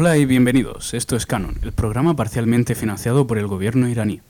[0.00, 0.94] Hola y bienvenidos.
[0.94, 4.20] Esto es Canon, el programa parcialmente financiado por el gobierno iraní.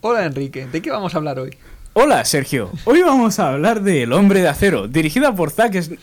[0.00, 1.56] Hola Enrique, ¿de qué vamos a hablar hoy?
[1.92, 5.96] Hola Sergio, hoy vamos a hablar de El hombre de acero, dirigida por Zack Sn-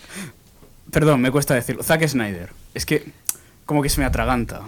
[0.90, 2.48] Perdón, me cuesta decirlo, Zack Snyder.
[2.74, 3.12] Es que
[3.66, 4.62] como que se me atraganta.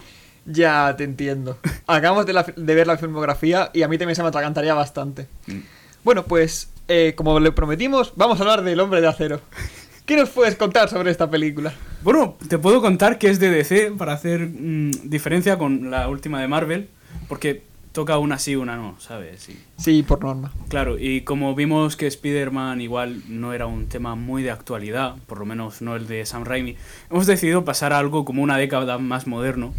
[0.46, 1.58] Ya te entiendo.
[1.88, 5.28] Acabamos de, la- de ver la filmografía y a mí también se me atragantaría bastante.
[5.48, 5.60] Mm.
[6.04, 9.40] Bueno, pues eh, como le prometimos, vamos a hablar del hombre de acero.
[10.10, 11.71] ¿Qué nos puedes contar sobre esta película?
[12.02, 16.42] Bueno, te puedo contar que es de DC para hacer mm, diferencia con la última
[16.42, 16.89] de Marvel,
[17.28, 17.61] porque
[17.92, 19.48] toca una sí, una no, ¿sabes?
[19.78, 20.51] Sí, por norma.
[20.68, 25.37] Claro, y como vimos que Spider-Man igual no era un tema muy de actualidad, por
[25.37, 26.76] lo menos no el de Sam Raimi,
[27.12, 29.76] hemos decidido pasar a algo como una década más moderno.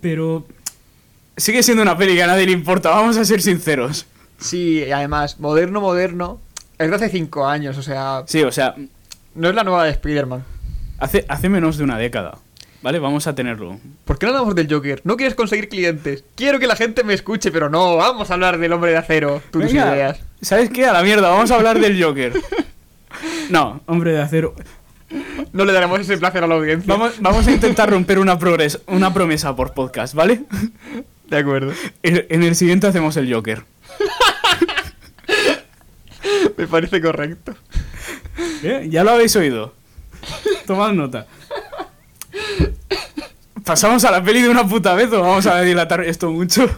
[0.00, 0.44] Pero
[1.36, 4.06] sigue siendo una peli que a nadie le importa, vamos a ser sinceros.
[4.40, 6.40] Sí, y además, moderno, moderno,
[6.78, 8.74] es de hace cinco años, o sea, Sí, o sea,
[9.36, 10.44] no es la nueva de Spider-Man.
[10.98, 12.38] hace, hace menos de una década.
[12.82, 12.98] ¿Vale?
[13.00, 13.80] Vamos a tenerlo.
[14.04, 15.00] ¿Por qué no hablamos del Joker?
[15.04, 16.22] No quieres conseguir clientes.
[16.36, 19.42] Quiero que la gente me escuche, pero no, vamos a hablar del hombre de acero.
[19.50, 20.20] Tus Venga, ideas.
[20.40, 20.86] ¿Sabes qué?
[20.86, 22.32] A la mierda, vamos a hablar del Joker.
[23.48, 24.54] No, hombre de acero.
[25.52, 26.92] No le daremos ese placer a la audiencia.
[26.92, 30.42] Vamos, vamos a intentar romper una, progres- una promesa por podcast, ¿vale?
[31.28, 31.72] De acuerdo.
[32.02, 33.62] En en el siguiente hacemos el Joker.
[36.58, 37.54] Me parece correcto.
[38.62, 38.86] ¿Eh?
[38.90, 39.72] Ya lo habéis oído.
[40.66, 41.26] Tomad nota.
[43.64, 46.68] ¿Pasamos a la peli de una puta vez o vamos a dilatar esto mucho?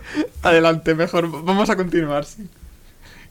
[0.42, 1.30] Adelante, mejor.
[1.44, 2.24] Vamos a continuar.
[2.24, 2.46] sí.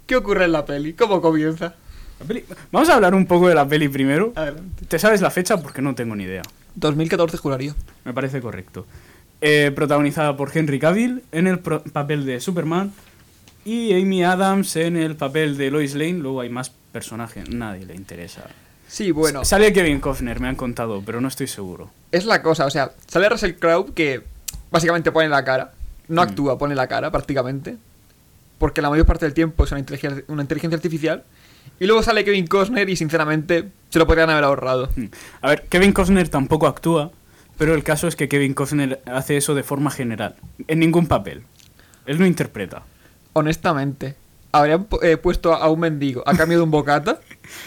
[0.06, 0.94] ¿Qué ocurre en la peli?
[0.94, 1.74] ¿Cómo comienza?
[2.20, 4.32] La peli- Vamos a hablar un poco de la peli primero.
[4.36, 4.86] Adelante.
[4.88, 5.58] ¿Te sabes la fecha?
[5.62, 6.44] Porque no tengo ni idea.
[6.76, 7.74] 2014 juraría.
[8.06, 8.86] Me parece correcto.
[9.42, 12.92] Eh, protagonizada por Henry Cavill en el papel de Superman
[13.66, 16.14] y Amy Adams en el papel de Lois Lane.
[16.20, 18.44] Luego hay más personajes, nadie le interesa.
[18.88, 19.42] Sí, bueno.
[19.42, 21.90] S- Sale Kevin Costner, me han contado, pero no estoy seguro.
[22.12, 24.24] Es la cosa, o sea, sale Russell Crowe que
[24.72, 25.74] básicamente pone la cara.
[26.08, 26.26] No Mm.
[26.30, 27.78] actúa, pone la cara prácticamente.
[28.60, 31.24] Porque la mayor parte del tiempo es una inteligencia, una inteligencia artificial.
[31.80, 34.90] Y luego sale Kevin Costner y sinceramente se lo podrían haber ahorrado.
[34.96, 35.06] Mm.
[35.42, 37.12] A ver, Kevin Costner tampoco actúa,
[37.58, 40.36] pero el caso es que Kevin Costner hace eso de forma general,
[40.68, 41.44] en ningún papel.
[42.06, 42.84] Él no interpreta.
[43.34, 44.16] Honestamente,
[44.58, 47.20] habrían eh, puesto a un mendigo a cambio de un bocata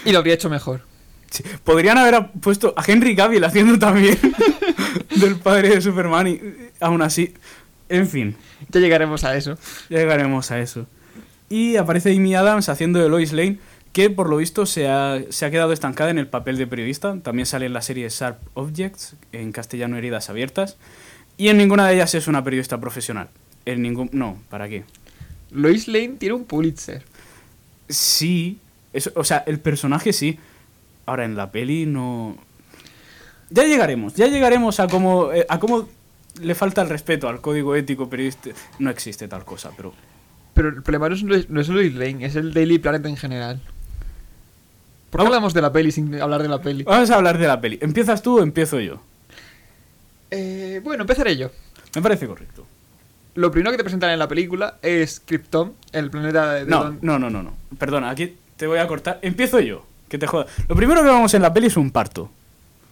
[0.05, 0.81] y lo habría hecho mejor.
[1.29, 4.17] Sí, Podrían haber puesto a Henry Cavill haciendo también
[5.15, 6.39] del padre de Superman y
[6.81, 7.33] aún así,
[7.89, 8.35] en fin,
[8.69, 9.57] Ya llegaremos a eso.
[9.89, 10.87] ya llegaremos a eso.
[11.49, 13.59] Y aparece Amy Adams haciendo de Lois Lane,
[13.93, 17.17] que por lo visto se ha, se ha quedado estancada en el papel de periodista.
[17.21, 20.77] También sale en la serie Sharp Objects, en castellano Heridas Abiertas.
[21.37, 23.29] Y en ninguna de ellas es una periodista profesional.
[23.65, 24.09] En ningún...
[24.13, 24.83] No, ¿para qué?
[25.51, 27.03] Lois Lane tiene un Pulitzer.
[27.89, 28.57] Sí,
[28.93, 30.39] eso, o sea, el personaje sí.
[31.05, 32.37] Ahora en la peli no.
[33.49, 35.89] Ya llegaremos, ya llegaremos a cómo, eh, a cómo
[36.41, 38.51] le falta el respeto al código ético periodista.
[38.79, 39.93] No existe tal cosa, pero.
[40.53, 43.17] Pero el problema no es, Lois- no es Lois Lane, es el Daily Planet en
[43.17, 43.61] general.
[45.09, 46.83] ¿Por qué hablamos de la peli sin hablar de la peli?
[46.83, 47.77] Vamos a hablar de la peli.
[47.81, 49.01] ¿Empiezas tú o empiezo yo?
[50.29, 51.51] Eh, bueno, empezaré yo.
[51.95, 52.65] Me parece correcto.
[53.35, 56.65] Lo primero que te presentan en la película es Krypton, el planeta de...
[56.65, 57.53] No, no, no, no, no.
[57.77, 59.19] Perdona, aquí te voy a cortar.
[59.21, 60.47] Empiezo yo, que te joda.
[60.67, 62.29] Lo primero que vamos en la peli es un parto.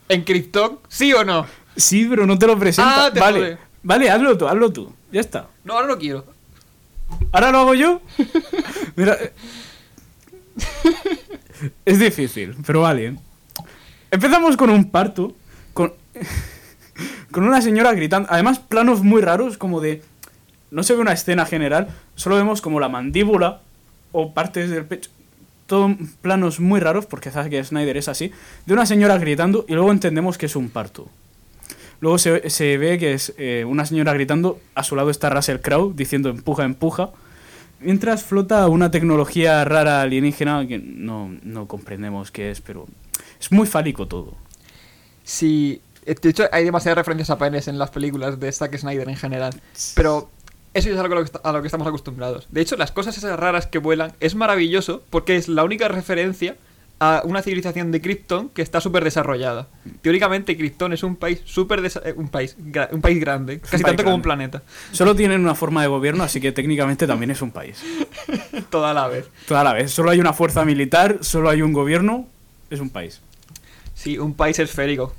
[0.08, 0.80] ¿En Krypton?
[0.88, 1.46] ¿Sí o no?
[1.76, 3.06] Sí, pero no te lo presenta.
[3.08, 3.58] Ah, te vale, jode.
[3.84, 4.94] vale, hazlo tú, hazlo tú.
[5.12, 5.48] Ya está.
[5.64, 6.26] No, ahora no quiero.
[7.32, 8.02] ¿Ahora lo hago yo?
[8.96, 9.18] Mira.
[9.20, 9.34] eh,
[11.86, 13.16] Es difícil, pero vale.
[14.12, 15.34] Empezamos con un parto.
[15.74, 15.94] Con,
[17.32, 18.28] con una señora gritando.
[18.32, 20.02] Además, planos muy raros, como de.
[20.72, 23.62] No se ve una escena general, solo vemos como la mandíbula
[24.12, 25.10] o partes del pecho.
[25.68, 28.32] Todo planos muy raros, porque Zack Snyder es así.
[28.66, 31.08] De una señora gritando y luego entendemos que es un parto.
[32.02, 35.58] Luego se, se ve que es eh, una señora gritando, a su lado está Russell
[35.58, 37.12] Crowe diciendo empuja, empuja,
[37.82, 42.88] mientras flota una tecnología rara alienígena que no, no comprendemos qué es, pero
[43.40, 44.36] es muy fálico todo.
[45.24, 49.16] Sí, de hecho hay demasiadas referencias a penes en las películas de Zack Snyder en
[49.16, 49.54] general.
[49.96, 50.30] Pero
[50.80, 52.48] eso ya es algo a lo, que, a lo que estamos acostumbrados.
[52.50, 56.56] De hecho, las cosas esas raras que vuelan es maravilloso porque es la única referencia
[57.00, 59.68] a una civilización de Krypton que está súper desarrollada.
[60.02, 62.58] Teóricamente, Krypton es un país súper eh, un país
[62.92, 64.62] un país grande, casi país tanto como un planeta.
[64.92, 67.82] Solo tienen una forma de gobierno, así que técnicamente también es un país.
[68.70, 69.30] Toda la vez.
[69.48, 69.92] Toda la vez.
[69.92, 72.28] Solo hay una fuerza militar, solo hay un gobierno,
[72.70, 73.22] es un país.
[73.96, 75.16] Sí, un país esférico.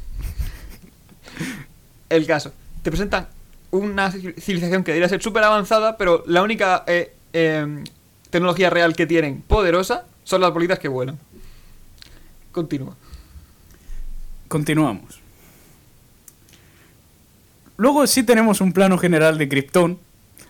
[2.11, 2.53] El caso.
[2.83, 3.29] Te presentan
[3.71, 7.85] una civilización que debería ser súper avanzada, pero la única eh, eh,
[8.31, 11.19] tecnología real que tienen poderosa son las bolitas que vuelan.
[12.53, 12.97] Continúa.
[14.49, 15.21] Continuamos.
[17.77, 19.99] Luego sí tenemos un plano general de Krypton,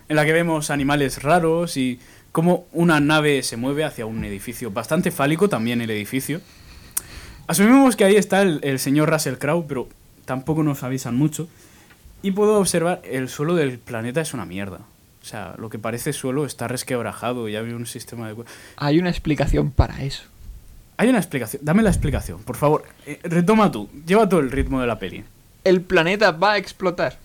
[0.09, 1.99] en la que vemos animales raros y
[2.31, 4.71] cómo una nave se mueve hacia un edificio.
[4.71, 6.41] Bastante fálico también el edificio.
[7.47, 9.87] Asumimos que ahí está el, el señor Russell Crowe, pero
[10.25, 11.47] tampoco nos avisan mucho.
[12.21, 14.79] Y puedo observar, el suelo del planeta es una mierda.
[15.21, 18.35] O sea, lo que parece suelo está resquebrajado y había un sistema de...
[18.77, 20.23] Hay una explicación para eso.
[20.97, 21.63] Hay una explicación.
[21.63, 22.83] Dame la explicación, por favor.
[23.05, 23.89] Eh, retoma tú.
[24.05, 25.23] Lleva todo el ritmo de la peli.
[25.63, 27.17] El planeta va a explotar.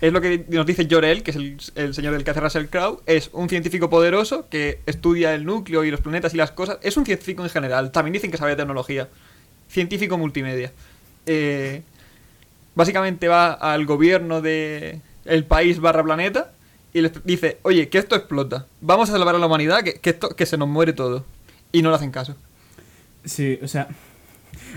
[0.00, 2.66] Es lo que nos dice Jor-El, que es el, el señor del que hace Russell
[2.66, 3.00] Crowe.
[3.06, 6.78] Es un científico poderoso que estudia el núcleo y los planetas y las cosas.
[6.82, 7.92] Es un científico en general.
[7.92, 9.08] También dicen que sabe de tecnología.
[9.68, 10.72] Científico multimedia.
[11.24, 11.82] Eh,
[12.74, 16.52] básicamente va al gobierno de el país barra planeta
[16.92, 18.66] y les dice, oye, que esto explota.
[18.80, 21.24] Vamos a salvar a la humanidad, que, que esto, que se nos muere todo.
[21.70, 22.36] Y no le hacen caso.
[23.24, 23.88] Sí, o sea...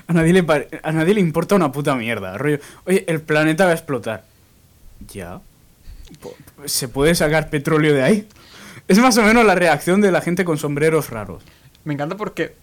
[0.07, 0.45] A nadie, le
[0.83, 2.37] a nadie le importa una puta mierda.
[2.37, 4.23] Rollo, oye, el planeta va a explotar.
[5.11, 5.41] Ya.
[6.65, 8.27] ¿Se puede sacar petróleo de ahí?
[8.87, 11.43] Es más o menos la reacción de la gente con sombreros raros.
[11.83, 12.55] Me encanta porque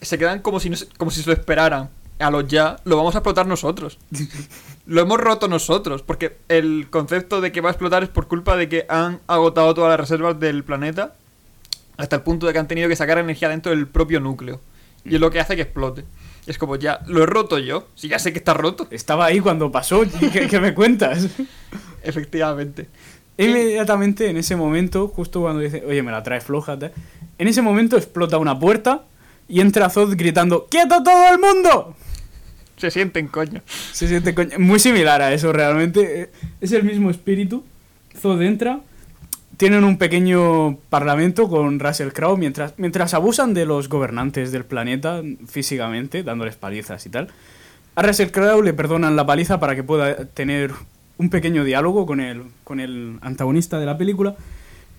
[0.00, 1.88] se quedan como si, no como si se lo esperaran.
[2.20, 3.98] A los ya, lo vamos a explotar nosotros.
[4.86, 6.02] lo hemos roto nosotros.
[6.02, 9.74] Porque el concepto de que va a explotar es por culpa de que han agotado
[9.74, 11.14] todas las reservas del planeta.
[11.96, 14.60] Hasta el punto de que han tenido que sacar energía dentro del propio núcleo.
[15.04, 16.04] Y es lo que hace que explote.
[16.46, 17.88] Es como ya, lo he roto yo.
[17.94, 18.86] Si ya sé que está roto.
[18.90, 20.02] Estaba ahí cuando pasó.
[20.32, 21.26] ¿Qué, qué me cuentas?
[22.02, 22.88] Efectivamente.
[23.38, 26.92] Inmediatamente, en ese momento, justo cuando dice, oye, me la trae floja, tal",
[27.38, 29.04] en ese momento explota una puerta
[29.48, 31.96] y entra Zod gritando, ¡Quieto todo el mundo!
[32.80, 33.60] Se sienten, coño.
[33.92, 36.22] Se siente coño- muy similar a eso realmente.
[36.22, 36.30] eh,
[36.60, 37.64] Es el mismo espíritu.
[38.18, 38.80] Zod entra.
[39.56, 45.20] Tienen un pequeño parlamento con Russell Crowe mientras, mientras abusan de los gobernantes del planeta
[45.46, 47.28] físicamente, dándoles palizas y tal.
[47.94, 50.72] A Russell Crowe le perdonan la paliza para que pueda tener
[51.18, 54.34] un pequeño diálogo con el, con el antagonista de la película.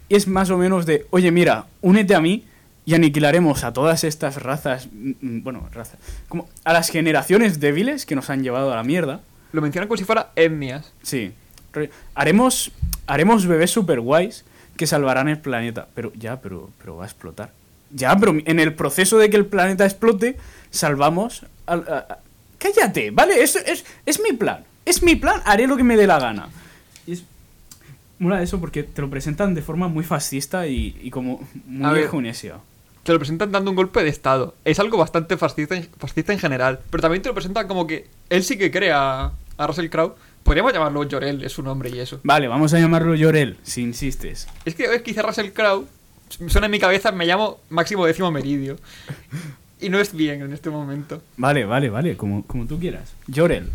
[0.09, 2.43] Y es más o menos de, oye, mira, únete a mí
[2.85, 5.97] y aniquilaremos a todas estas razas, mm, mm, bueno, razas,
[6.27, 9.21] como a las generaciones débiles que nos han llevado a la mierda.
[9.53, 10.91] Lo mencionan como si fuera etnias.
[11.03, 11.33] Sí.
[11.73, 12.71] Re- Haremos,
[13.07, 14.45] haremos bebés super guays
[14.77, 15.87] que salvarán el planeta.
[15.93, 17.51] Pero ya, pero, pero va a explotar.
[17.93, 20.37] Ya, pero en el proceso de que el planeta explote,
[20.71, 21.85] salvamos al...
[21.87, 22.17] a- a-
[22.57, 23.41] Cállate, ¿vale?
[23.41, 24.63] Es, es, es mi plan.
[24.85, 26.47] Es mi plan, haré lo que me dé la gana.
[27.07, 27.23] Y es...
[28.19, 32.07] Mola eso porque te lo presentan de forma muy fascista y, y como muy ver.
[33.03, 34.53] Te lo presentan dando un golpe de estado.
[34.63, 36.79] Es algo bastante fascista, en- fascista en general.
[36.91, 40.15] Pero también te lo presentan como que él sí que cree a, Russell Crowe.
[40.43, 42.19] Podríamos llamarlo Jorel, es su nombre y eso.
[42.23, 44.47] Vale, vamos a llamarlo Llorel, si insistes.
[44.65, 45.85] Es que es que dice Russell Crowe,
[46.47, 48.77] suena en mi cabeza, me llamo Máximo Décimo Meridio.
[49.79, 51.21] Y no es bien en este momento.
[51.37, 53.13] Vale, vale, vale, como, como tú quieras.
[53.27, 53.69] Llorel.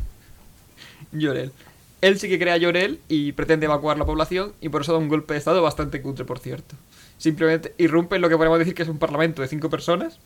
[1.12, 1.52] Jorel.
[2.00, 4.98] Él sí que crea a Jorel y pretende evacuar la población y por eso da
[4.98, 6.76] un golpe de estado bastante cutre, por cierto.
[7.18, 10.18] Simplemente irrumpe en lo que podemos decir que es un parlamento de cinco personas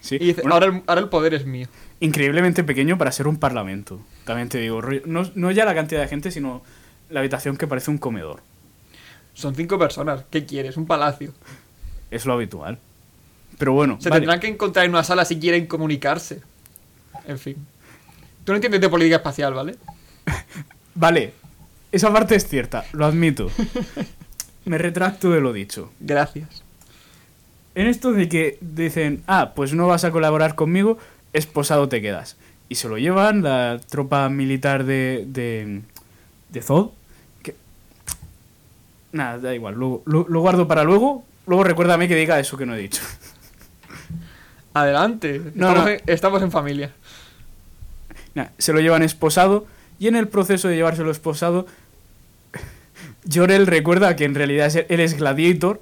[0.00, 0.16] Sí.
[0.16, 1.66] y dice, Bueno, ahora, el, ahora el poder es mío.
[2.00, 4.00] increíblemente pequeño para ser un parlamento.
[4.24, 6.62] También te digo, no, no ya la cantidad de gente, sino
[7.10, 8.40] la habitación que parece un comedor.
[9.34, 10.76] Son cinco personas, ¿qué quieres?
[10.76, 11.32] Un palacio.
[12.10, 12.78] Es lo habitual.
[13.58, 14.20] Pero bueno, Se vale.
[14.20, 16.40] tendrán que encontrar en una sala si quieren comunicarse.
[17.26, 17.56] En fin.
[18.44, 19.74] Tú no entiendes de política espacial, ¿vale?
[20.94, 21.34] Vale,
[21.92, 23.50] esa parte es cierta, lo admito.
[24.66, 25.90] Me retracto de lo dicho.
[26.00, 26.62] Gracias.
[27.74, 30.98] En esto de que dicen, ah, pues no vas a colaborar conmigo,
[31.32, 32.36] esposado te quedas.
[32.68, 35.82] Y se lo llevan la tropa militar de, de,
[36.50, 36.90] de Zod.
[37.42, 37.54] Que...
[39.12, 41.24] Nada, da igual, lo, lo- lo guardo para luego.
[41.46, 43.02] Luego recuérdame que diga eso que no he dicho.
[44.74, 45.40] Adelante.
[45.54, 45.88] No, estamos, no.
[45.90, 46.92] En, estamos en familia.
[48.34, 49.66] Nah, se lo llevan esposado
[49.98, 51.66] y en el proceso de llevárselo esposado,
[53.32, 55.80] Jorel recuerda que en realidad él es gladiator,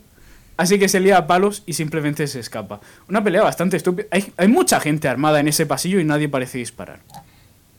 [0.57, 2.81] así que se lía a palos y simplemente se escapa.
[3.09, 4.07] Una pelea bastante estúpida.
[4.11, 7.01] Hay, hay mucha gente armada en ese pasillo y nadie parece disparar.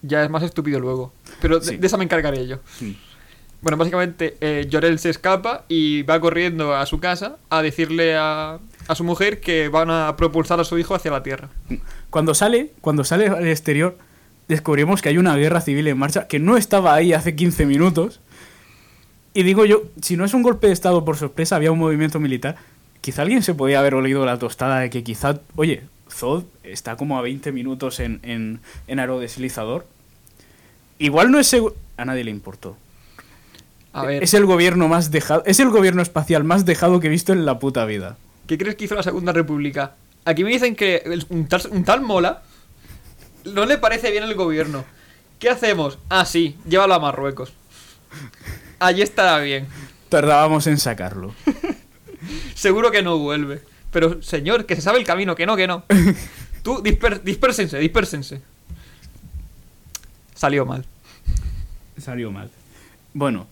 [0.02, 1.14] Ya es más estúpido luego.
[1.42, 2.60] Pero de- esa me encargaré yo.
[2.78, 2.98] Sí.
[3.62, 8.60] Bueno, básicamente, eh, Jorel se escapa y va corriendo a su casa a decirle a,
[8.88, 11.50] a su mujer que van a propulsar a su hijo hacia la Tierra.
[12.12, 13.98] Cuando sale, cuando sale al exterior,
[14.48, 18.20] descubrimos que hay una guerra civil en marcha que no estaba ahí hace 15 minutos.
[19.36, 22.22] Y digo yo, si no es un golpe de estado por sorpresa, había un movimiento
[22.22, 22.56] militar,
[23.02, 27.18] quizá alguien se podía haber olido la tostada de que quizá, oye, Zod está como
[27.18, 29.86] a 20 minutos en, en, en aerodeslizador.
[31.00, 31.76] Igual no es seguro...
[31.98, 32.78] A nadie le importó.
[33.92, 37.10] A ver, Es el gobierno más dejado, es el gobierno espacial más dejado que he
[37.10, 38.16] visto en la puta vida.
[38.48, 39.96] ¿qué crees que hizo la Segunda República?
[40.24, 42.42] Aquí me dicen que un tal, un tal mola
[43.44, 44.86] no le parece bien el gobierno.
[45.40, 46.00] ¿Qué hacemos?
[46.08, 47.52] Ah, sí, llévalo a Marruecos.
[48.86, 49.68] Allí estará bien.
[50.10, 51.34] Tardábamos en sacarlo.
[52.56, 53.62] Seguro que no vuelve.
[53.92, 55.84] Pero, señor, que se sabe el camino, que no, que no.
[56.64, 58.42] Tú, disper- dispérsense, dispérsense.
[60.34, 60.86] Salió mal.
[61.98, 62.50] Salió mal.
[63.14, 63.48] Bueno,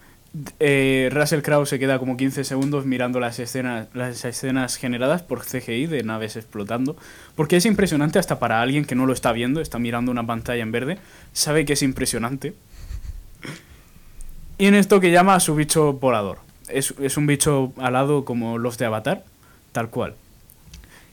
[0.60, 5.46] eh, Russell Crowe se queda como 15 segundos mirando las escenas, las escenas generadas por
[5.46, 6.98] CGI de naves explotando.
[7.36, 10.62] Porque es impresionante hasta para alguien que no lo está viendo, está mirando una pantalla
[10.64, 10.98] en verde,
[11.32, 12.54] sabe que es impresionante.
[14.58, 16.40] Y en esto que llama a su bicho volador.
[16.70, 19.24] Es, es un bicho alado como los de Avatar,
[19.72, 20.16] tal cual.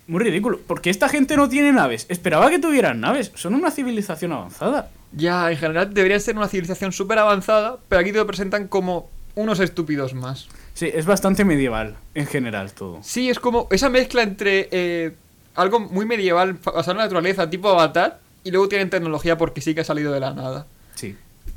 [0.06, 2.06] Muy ridículo, porque esta gente no tiene naves.
[2.08, 4.90] Esperaba que tuvieran naves, son una civilización avanzada.
[5.12, 9.08] Ya, en general debería ser una civilización súper avanzada, pero aquí te lo presentan como
[9.34, 10.48] unos estúpidos más.
[10.74, 12.98] Sí, es bastante medieval en general todo.
[13.02, 15.14] Sí, es como esa mezcla entre eh,
[15.54, 19.74] algo muy medieval basado en la naturaleza, tipo Avatar, y luego tienen tecnología porque sí
[19.74, 20.66] que ha salido de la nada.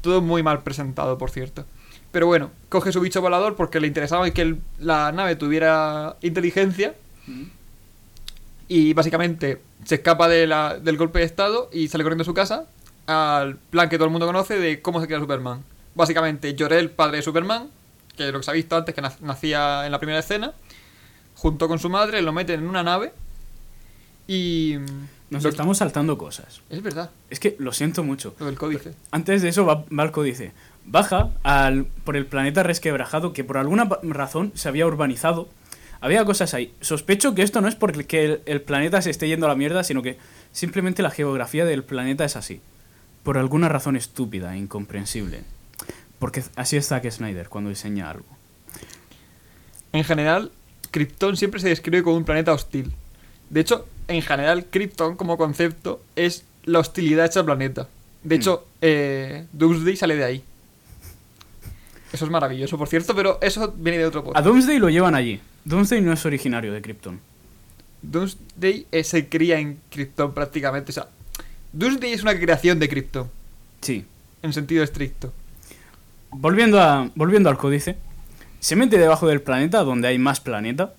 [0.04, 1.66] Todo muy mal presentado, por cierto.
[2.12, 6.94] Pero bueno, coge su bicho volador porque le interesaba que el- la nave tuviera inteligencia
[8.68, 12.34] y básicamente se escapa de la- del golpe de estado y sale corriendo a su
[12.36, 12.66] casa
[13.08, 15.64] al plan que todo el mundo conoce de cómo se crea Superman.
[15.96, 17.70] Básicamente, Jor-El, padre de Superman,
[18.16, 20.54] que es lo que se ha visto antes, que nac- nacía en la primera escena,
[21.36, 23.12] junto con su madre, lo meten en una nave
[24.28, 24.76] y...
[25.34, 26.62] Nos lo- estamos saltando cosas.
[26.70, 28.36] Es verdad, Es que lo siento mucho.
[28.40, 28.94] lo del códice.
[29.12, 30.52] Antes de eso, va, va el códice.
[30.86, 35.50] Baja al, por el planeta resquebrajado que por alguna razón se había urbanizado.
[36.02, 36.74] Había cosas ahí.
[36.82, 39.84] Sospecho que esto no es porque el, el planeta se esté yendo a la mierda,
[39.86, 40.18] sino que
[40.52, 42.60] simplemente la geografía del planeta es así.
[43.24, 45.44] Por alguna razón estúpida e incomprensible.
[46.20, 48.26] Porque así es Zack Snyder cuando diseña algo.
[49.94, 50.52] En general,
[50.92, 52.94] Krypton siempre se describe como un planeta hostil.
[53.54, 57.88] De hecho, en general, Krypton como concepto es la hostilidad hecha al planeta.
[58.24, 60.44] De hecho, eh, Doomsday sale de ahí.
[62.12, 64.46] Eso es maravilloso, por cierto, pero eso viene de otro A podcast.
[64.48, 65.40] Doomsday lo llevan allí.
[65.66, 67.20] Doomsday no es originario de Krypton.
[68.02, 70.92] Doomsday eh, se cría en Krypton prácticamente.
[70.92, 71.08] O sea,
[71.74, 73.30] Doomsday es una creación de Krypton,
[73.82, 74.04] Sí.
[74.42, 75.32] en sentido estricto.
[76.32, 77.98] Volviendo, a, volviendo al códice,
[78.60, 80.94] se mete debajo del planeta, donde hay más planeta,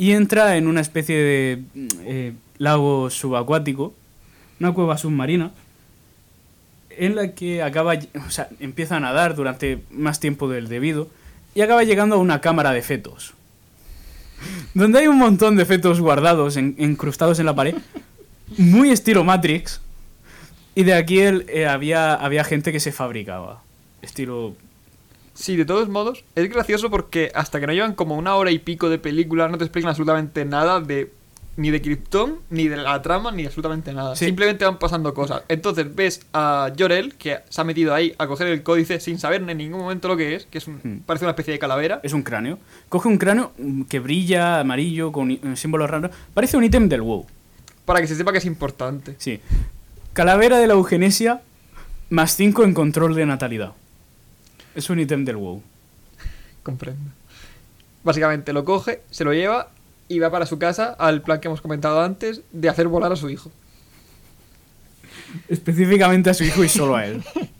[0.00, 1.62] y entra en una especie de
[2.06, 3.92] eh, lago subacuático,
[4.58, 5.50] una cueva submarina,
[6.88, 7.92] en la que acaba,
[8.26, 11.08] o sea, empieza a nadar durante más tiempo del debido,
[11.54, 13.34] y acaba llegando a una cámara de fetos,
[14.72, 17.74] donde hay un montón de fetos guardados, en- incrustados en la pared,
[18.56, 19.82] muy estilo Matrix,
[20.74, 23.62] y de aquí el- eh, había, había gente que se fabricaba.
[24.00, 24.54] Estilo.
[25.40, 28.58] Sí, de todos modos, es gracioso porque hasta que no llevan como una hora y
[28.58, 31.10] pico de película no te explican absolutamente nada de
[31.56, 34.16] ni de Krypton, ni de la trama, ni absolutamente nada.
[34.16, 34.24] Sí.
[34.26, 35.42] Simplemente van pasando cosas.
[35.48, 39.42] Entonces ves a Jor-El, que se ha metido ahí a coger el códice sin saber
[39.46, 41.00] en ningún momento lo que es, que es un- Hmm.
[41.04, 42.00] parece una especie de calavera.
[42.02, 42.58] Es un cráneo.
[42.88, 46.10] Coge un cráneo mm, que brilla amarillo con i- símbolos raros.
[46.32, 47.26] Parece un ítem del WoW.
[47.84, 49.14] Para que se sepa que es importante.
[49.18, 49.40] Sí.
[50.14, 51.42] Calavera de la eugenesia
[52.10, 53.72] más 5 en control de natalidad.
[54.80, 55.62] Es un ítem del WoW.
[56.62, 57.10] Comprendo.
[58.02, 59.68] Básicamente lo coge, se lo lleva
[60.08, 63.16] y va para su casa al plan que hemos comentado antes de hacer volar a
[63.16, 63.52] su hijo.
[65.50, 67.22] Específicamente a su hijo y solo a él.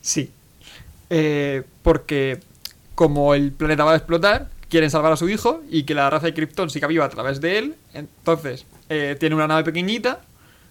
[0.00, 0.30] Sí.
[1.10, 2.38] Eh, porque
[2.94, 6.26] como el planeta va a explotar, quieren salvar a su hijo y que la raza
[6.26, 7.74] de Krypton siga viva a través de él.
[7.92, 10.20] Entonces, eh, tiene una nave pequeñita,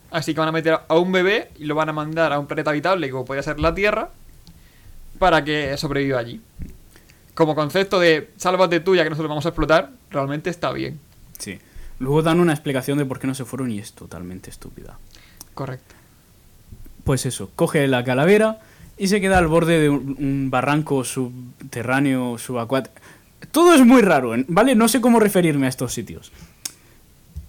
[0.10, 2.48] así que van a meter a un bebé y lo van a mandar a un
[2.48, 4.10] planeta habitable como podría ser la Tierra
[5.18, 6.42] para que sobreviva allí.
[7.34, 11.00] Como concepto de sálvate tú ya que nosotros vamos a explotar, realmente está bien.
[11.38, 11.60] Sí.
[12.00, 14.98] Luego dan una explicación de por qué no se fueron y es totalmente estúpida.
[15.54, 15.96] Correcto.
[17.04, 18.60] Pues eso, coge la calavera
[18.98, 22.96] y se queda al borde de un, un barranco subterráneo, subacuático.
[23.52, 24.46] Todo es muy raro, ¿eh?
[24.48, 24.76] ¿vale?
[24.76, 26.32] No sé cómo referirme a estos sitios.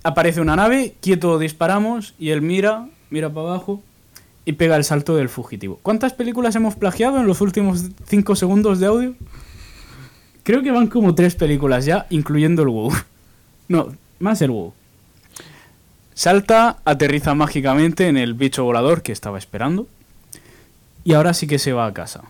[0.02, 3.82] Aparece una nave, quieto disparamos y él mira, mira para abajo
[4.48, 5.78] y pega el salto del fugitivo.
[5.82, 9.14] ¿Cuántas películas hemos plagiado en los últimos 5 segundos de audio?
[10.42, 12.92] Creo que van como tres películas ya, incluyendo el WoW.
[13.68, 14.72] No, más el WoW.
[16.14, 19.86] Salta, aterriza mágicamente en el bicho volador que estaba esperando.
[21.04, 22.22] Y ahora sí que se va a casa.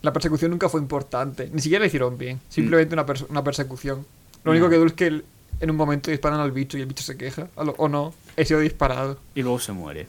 [0.00, 1.50] La persecución nunca fue importante.
[1.52, 2.40] Ni siquiera la hicieron bien.
[2.48, 4.06] Simplemente una, perse- una persecución.
[4.44, 5.24] Lo único que dura es que el-
[5.60, 7.48] en un momento disparan al bicho y el bicho se queja.
[7.56, 9.18] O no, he sido disparado.
[9.34, 10.06] Y luego se muere.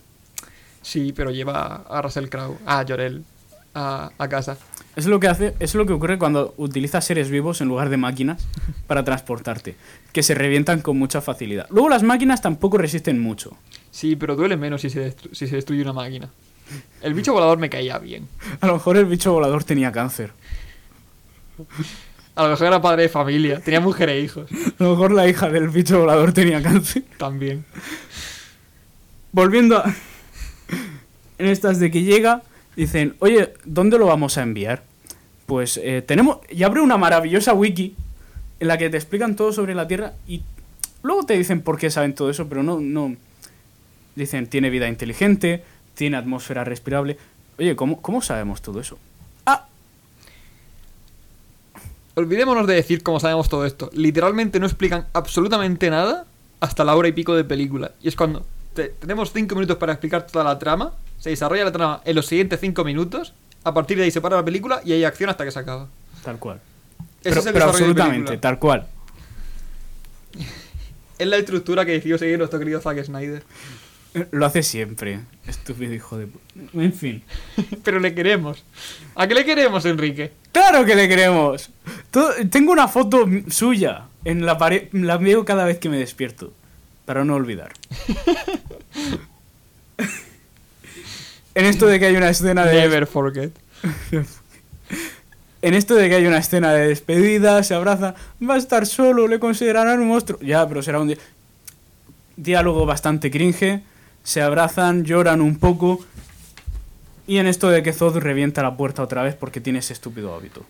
[0.82, 3.24] Sí, pero lleva a Russell Crowe, a Jorel,
[3.74, 4.58] a, a casa.
[4.96, 7.98] Es lo que hace, es lo que ocurre cuando utilizas seres vivos en lugar de
[7.98, 8.48] máquinas
[8.88, 9.76] para transportarte,
[10.12, 11.68] que se revientan con mucha facilidad.
[11.70, 13.56] Luego las máquinas tampoco resisten mucho.
[13.92, 16.30] Sí, pero duele menos si se, si se destruye una máquina.
[17.02, 18.28] El bicho volador me caía bien.
[18.62, 20.32] A lo mejor el bicho volador tenía cáncer.
[22.36, 23.60] A lo mejor era padre de familia.
[23.60, 24.50] Tenía mujer e hijos.
[24.80, 27.04] A lo mejor la hija del bicho volador tenía cáncer.
[27.18, 27.66] También.
[29.32, 29.94] Volviendo a...
[31.40, 32.44] En estas de que llega,
[32.76, 34.84] dicen, oye, ¿dónde lo vamos a enviar?
[35.48, 36.38] Pues eh, tenemos...
[36.50, 37.96] Y abre una maravillosa wiki
[38.60, 40.44] en la que te explican todo sobre la Tierra y
[41.02, 42.80] luego te dicen por qué saben todo eso, pero no...
[42.80, 43.16] no
[44.16, 45.64] Dicen, tiene vida inteligente,
[45.96, 47.18] tiene atmósfera respirable.
[47.58, 49.00] Oye, ¿cómo, cómo sabemos todo eso?
[49.46, 49.66] Ah,
[52.16, 53.90] Olvidémonos de decir cómo sabemos todo esto.
[53.94, 56.26] Literalmente no explican absolutamente nada
[56.60, 57.92] hasta la hora y pico de película.
[58.02, 60.92] Y es cuando te- tenemos cinco minutos para explicar toda la trama.
[61.20, 63.34] Se desarrolla la trama en los siguientes cinco minutos.
[63.64, 65.88] A partir de ahí se para la película y hay acción hasta que se acaba.
[66.24, 66.62] tal cual.
[67.22, 68.88] Ese Pero, es el pero desarrollo de absolutamente, tal cual.
[71.20, 73.44] Es la estructura que decidió seguir nuestro querido Zack Snyder.
[74.32, 75.20] Lo hace siempre.
[75.46, 76.30] Estúpido hijo de...
[76.74, 77.24] En fin.
[77.84, 78.64] Pero le queremos.
[79.16, 80.32] ¿A qué le queremos, Enrique?
[80.54, 81.72] ¡Claro que le queremos!
[82.10, 84.88] Todo- tengo una foto suya en la pared.
[84.94, 86.54] La veo cada vez que me despierto.
[87.06, 87.74] Para no olvidar.
[91.60, 92.74] en esto de que hay una escena de.
[92.82, 93.52] Never forget.
[95.62, 98.16] En esto de que hay una escena de despedida, se abraza.
[98.42, 100.40] Va a estar solo, le considerarán un monstruo.
[100.42, 101.18] Ya, pero será un di-
[102.38, 103.82] diálogo bastante cringe.
[104.24, 106.00] Se abrazan, lloran un poco.
[107.28, 110.34] Y en esto de que Zod revienta la puerta otra vez porque tiene ese estúpido
[110.34, 110.66] hábito.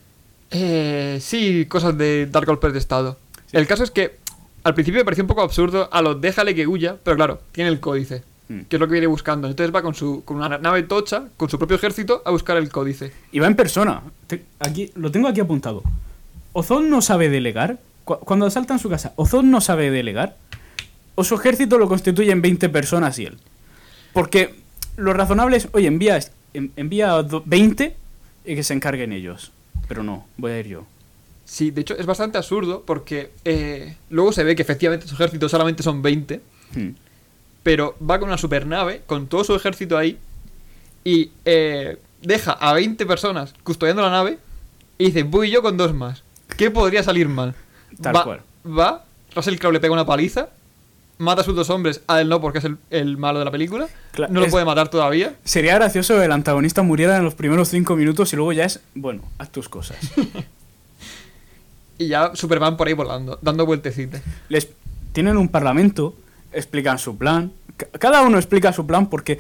[0.49, 3.19] Eh, sí, cosas de dar golpes de estado.
[3.51, 4.17] El caso es que
[4.63, 7.69] al principio me pareció un poco absurdo a lo déjale que huya, pero claro, tiene
[7.69, 8.23] el códice.
[8.67, 9.47] Que es lo que viene buscando.
[9.47, 12.69] Entonces va con su con una nave tocha, con su propio ejército, a buscar el
[12.69, 13.13] códice.
[13.31, 14.01] Y va en persona.
[14.27, 15.83] Te- aquí, lo tengo aquí apuntado.
[16.53, 17.77] Ozón no sabe delegar.
[18.05, 20.35] Cu- cuando asaltan su casa, Ozón no sabe delegar.
[21.15, 23.37] O su ejército lo constituyen 20 personas y él.
[24.13, 24.55] Porque
[24.97, 26.19] lo razonable es, oye, envía,
[26.53, 27.95] envía a do- 20
[28.45, 29.51] y que se encarguen ellos.
[29.87, 30.85] Pero no, voy a ir yo.
[31.45, 35.49] Sí, de hecho es bastante absurdo porque eh, luego se ve que efectivamente su ejército
[35.49, 36.41] solamente son 20,
[36.75, 36.89] Hmm.
[37.63, 40.17] Pero va con una supernave, con todo su ejército ahí,
[41.03, 44.39] y eh, deja a 20 personas custodiando la nave,
[44.97, 46.23] y dice, voy yo con dos más.
[46.57, 47.55] ¿Qué podría salir mal?
[48.01, 48.41] Tal va, cual.
[48.65, 50.49] Va, Russell Crowe le pega una paliza,
[51.19, 53.51] mata a sus dos hombres, a él no porque es el, el malo de la
[53.51, 53.87] película,
[54.29, 55.35] no lo es- puede matar todavía.
[55.43, 58.79] Sería gracioso que el antagonista muriera en los primeros 5 minutos y luego ya es,
[58.95, 59.97] bueno, haz tus cosas.
[61.97, 64.21] Y ya Superman por ahí volando, dando vueltecitas.
[64.47, 64.69] les
[65.11, 66.15] tienen un parlamento,
[66.53, 67.51] explican su plan.
[67.77, 69.39] ca- Cada uno explica su plan porque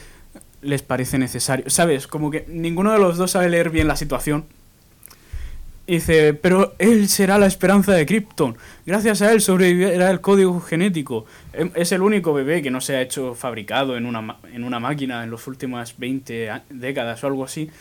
[0.61, 1.69] les parece necesario.
[1.69, 2.07] ¿Sabes?
[2.07, 4.45] Como que ninguno de los dos sabe leer bien la situación.
[5.87, 8.55] Dice, pero él será la esperanza de Krypton.
[8.85, 11.25] Gracias a él sobrevivirá el código genético.
[11.51, 14.79] Em- Es el único bebé que no se ha hecho fabricado en una, en una
[14.79, 17.71] máquina en las últimas 20 a- décadas o algo así.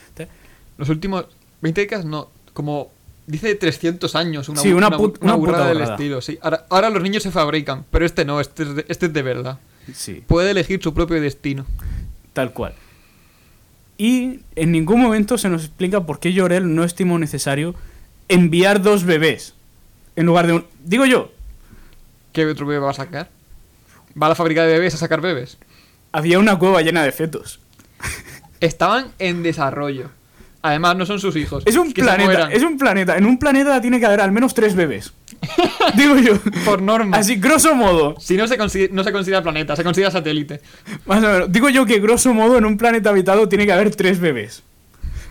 [0.79, 1.27] Los últimos
[1.61, 2.91] 20 décadas no, como
[3.29, 6.37] dice 300 años, una, Sí, una una, put- una puta del estilo, sí.
[6.43, 9.23] Ahora, ahora los niños se fabrican, pero este no, este es de, este es de
[9.23, 9.59] verdad.
[9.95, 10.25] Sí.
[10.27, 11.65] Puede elegir su propio destino.
[12.33, 12.75] Tal cual.
[13.97, 17.75] Y en ningún momento se nos explica por qué Llorel no estimó necesario
[18.29, 19.55] enviar dos bebés
[20.17, 20.67] en lugar de un...
[20.85, 21.33] Digo yo,
[22.33, 23.29] ¿Qué otro bebé va a sacar?
[24.21, 25.59] ¿Va a la fábrica de bebés a sacar bebés?
[26.13, 27.61] había una cueva llena de fetos.
[28.61, 30.11] Estaban en desarrollo.
[30.61, 31.63] Además, no son sus hijos.
[31.67, 33.17] Es un que planeta, es un planeta.
[33.17, 35.13] En un planeta tiene que haber al menos tres bebés.
[35.97, 36.39] Digo yo.
[36.65, 37.17] Por norma.
[37.17, 38.17] Así, grosso modo.
[38.19, 38.57] Si no se,
[38.91, 40.61] no se considera planeta, se considera satélite.
[41.07, 41.53] Más o menos.
[41.53, 44.65] Digo yo que grosso modo en un planeta habitado tiene que haber tres bebés.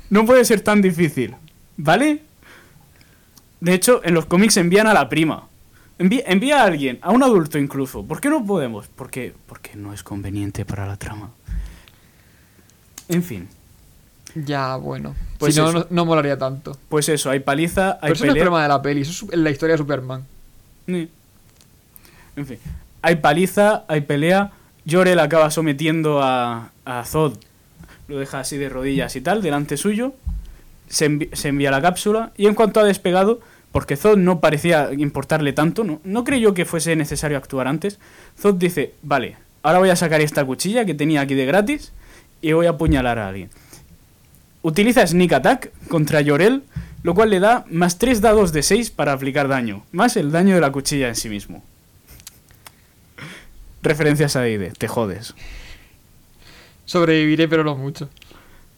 [0.10, 1.36] No puede ser tan difícil.
[1.76, 2.24] ¿Vale?
[3.60, 5.50] De hecho, en los cómics envían a la prima.
[6.00, 8.06] Envía, envía a alguien, a un adulto incluso.
[8.06, 8.88] ¿Por qué no podemos?
[8.88, 11.32] Porque, porque no es conveniente para la trama.
[13.10, 13.50] En fin.
[14.46, 15.16] Ya, bueno.
[15.38, 16.78] Pues si no, no, no molaría tanto.
[16.90, 18.44] Pues eso, hay paliza, hay Pero eso no es pelea.
[18.46, 20.24] problema de la peli, eso es en la historia de Superman.
[20.88, 22.58] En fin.
[23.02, 24.52] Hay paliza, hay pelea.
[24.90, 27.38] Jorel acaba sometiendo a, a Zod.
[28.08, 30.14] Lo deja así de rodillas y tal, delante suyo.
[30.88, 32.32] Se, envi- se envía la cápsula.
[32.38, 36.66] Y en cuanto ha despegado, porque Zod no parecía importarle tanto, no, no creyó que
[36.66, 38.00] fuese necesario actuar antes.
[38.40, 41.92] Zod dice: Vale, ahora voy a sacar esta cuchilla que tenía aquí de gratis
[42.42, 43.50] y voy a apuñalar a alguien.
[44.68, 46.62] Utiliza Sneak Attack contra Llorel,
[47.02, 50.56] lo cual le da más 3 dados de 6 para aplicar daño, más el daño
[50.56, 51.64] de la cuchilla en sí mismo.
[53.82, 55.36] Referencias a D&D, te jodes.
[56.84, 58.10] Sobreviviré, pero no mucho.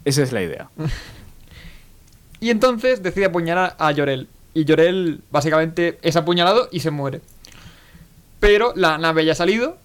[0.06, 0.70] Esa es la idea.
[2.40, 4.28] Y entonces decide apuñalar a Llorel.
[4.54, 7.20] Y Llorel básicamente es apuñalado y se muere.
[8.40, 9.78] Pero la nave ya ha salido.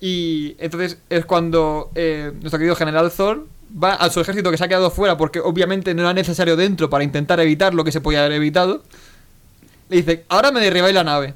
[0.00, 4.64] Y entonces es cuando eh, nuestro querido general Thor va a su ejército que se
[4.64, 8.00] ha quedado fuera porque obviamente no era necesario dentro para intentar evitar lo que se
[8.00, 8.82] podía haber evitado.
[9.88, 11.34] Le dice, ahora me derribáis la nave.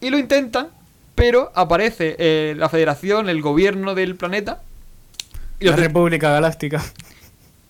[0.00, 0.68] Y lo intentan,
[1.14, 4.62] pero aparece eh, la federación, el gobierno del planeta.
[5.60, 6.84] Y La República Galáctica.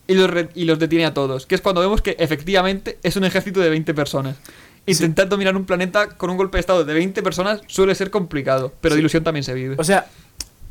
[0.07, 1.45] y los y los detiene a todos.
[1.45, 4.35] Que es cuando vemos que efectivamente es un ejército de 20 personas.
[4.87, 8.71] Intentar dominar un planeta con un golpe de estado de 20 personas suele ser complicado,
[8.81, 9.75] pero de ilusión también se vive.
[9.79, 10.07] O sea,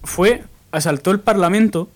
[0.04, 1.88] fue, asaltó el Parlamento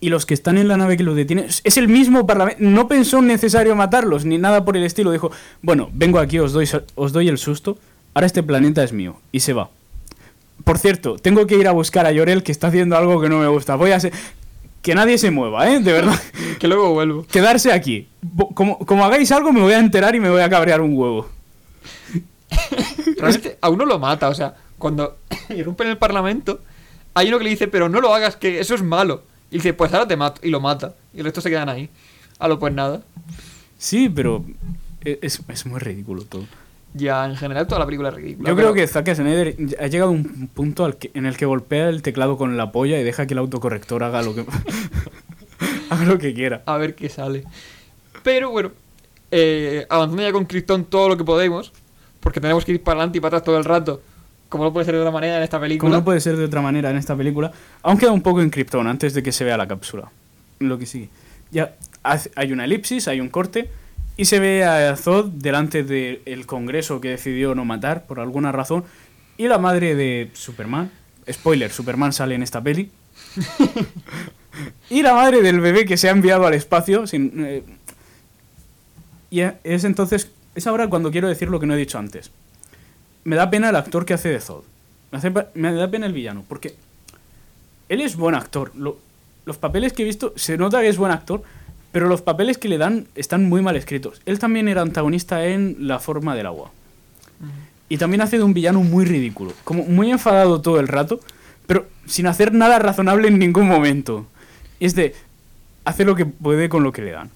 [0.00, 1.46] y los que están en la nave que los detiene.
[1.62, 2.62] Es el mismo Parlamento.
[2.62, 5.12] No pensó necesario matarlos ni nada por el estilo.
[5.12, 5.30] Dijo,
[5.62, 7.78] bueno, vengo aquí, os doy, os doy el susto.
[8.14, 9.16] Ahora este planeta es mío.
[9.30, 9.70] Y se va.
[10.64, 13.38] Por cierto, tengo que ir a buscar a Llorel que está haciendo algo que no
[13.38, 13.76] me gusta.
[13.76, 14.12] Voy a ser...
[14.82, 15.80] Que nadie se mueva, ¿eh?
[15.80, 16.18] De verdad.
[16.58, 17.26] que luego vuelvo.
[17.30, 18.08] Quedarse aquí.
[18.54, 21.28] Como, como hagáis algo, me voy a enterar y me voy a cabrear un huevo.
[23.18, 25.18] Realmente a uno lo mata, o sea, cuando
[25.50, 26.60] irrumpe en el parlamento,
[27.12, 29.22] hay uno que le dice, pero no lo hagas, que eso es malo.
[29.50, 30.94] Y dice, pues ahora te mato, y lo mata.
[31.14, 31.88] Y el resto se quedan ahí.
[32.38, 33.02] A lo pues nada.
[33.78, 34.44] Sí, pero
[35.04, 36.44] e- es, es muy ridículo todo.
[36.94, 38.48] Ya, en general, toda la película es ridícula.
[38.48, 41.36] Yo pero- creo que Zack Snyder ha llegado a un punto al que- en el
[41.36, 44.44] que golpea el teclado con la polla y deja que el autocorrector haga lo que
[45.90, 46.62] haga lo que quiera.
[46.66, 47.44] A ver qué sale.
[48.22, 48.72] Pero bueno,
[49.30, 51.72] eh, avanzando ya con Krypton todo lo que podemos,
[52.20, 54.02] porque tenemos que ir para adelante y para atrás todo el rato,
[54.50, 55.88] como no puede ser de otra manera en esta película.
[55.88, 58.50] Como no puede ser de otra manera en esta película, aún queda un poco en
[58.50, 60.10] Krypton antes de que se vea la cápsula.
[60.58, 61.08] Lo que sigue.
[61.52, 61.76] Ya
[62.34, 63.70] hay una elipsis, hay un corte
[64.16, 68.84] y se ve a Zod delante del Congreso que decidió no matar por alguna razón
[69.38, 70.90] y la madre de Superman.
[71.30, 72.90] Spoiler, Superman sale en esta peli.
[74.90, 77.62] y la madre del bebé que se ha enviado al espacio sin, eh,
[79.30, 82.32] y es entonces es ahora cuando quiero decir lo que no he dicho antes.
[83.24, 84.62] Me da pena el actor que hace de Zod.
[85.12, 86.74] Me, hace pa- me da pena el villano, porque
[87.88, 88.72] él es buen actor.
[88.76, 88.98] Lo-
[89.44, 91.42] los papeles que he visto, se nota que es buen actor,
[91.92, 94.20] pero los papeles que le dan están muy mal escritos.
[94.26, 96.70] Él también era antagonista en La forma del agua.
[97.88, 101.18] Y también hace de un villano muy ridículo, como muy enfadado todo el rato,
[101.66, 104.26] pero sin hacer nada razonable en ningún momento.
[104.78, 105.14] Y es de,
[105.84, 107.30] hace lo que puede con lo que le dan.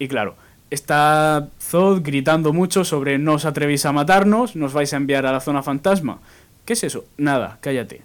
[0.00, 0.34] Y claro,
[0.70, 5.32] está Zod gritando mucho sobre no os atrevéis a matarnos, nos vais a enviar a
[5.32, 6.20] la zona fantasma.
[6.64, 7.04] ¿Qué es eso?
[7.16, 8.02] Nada, cállate.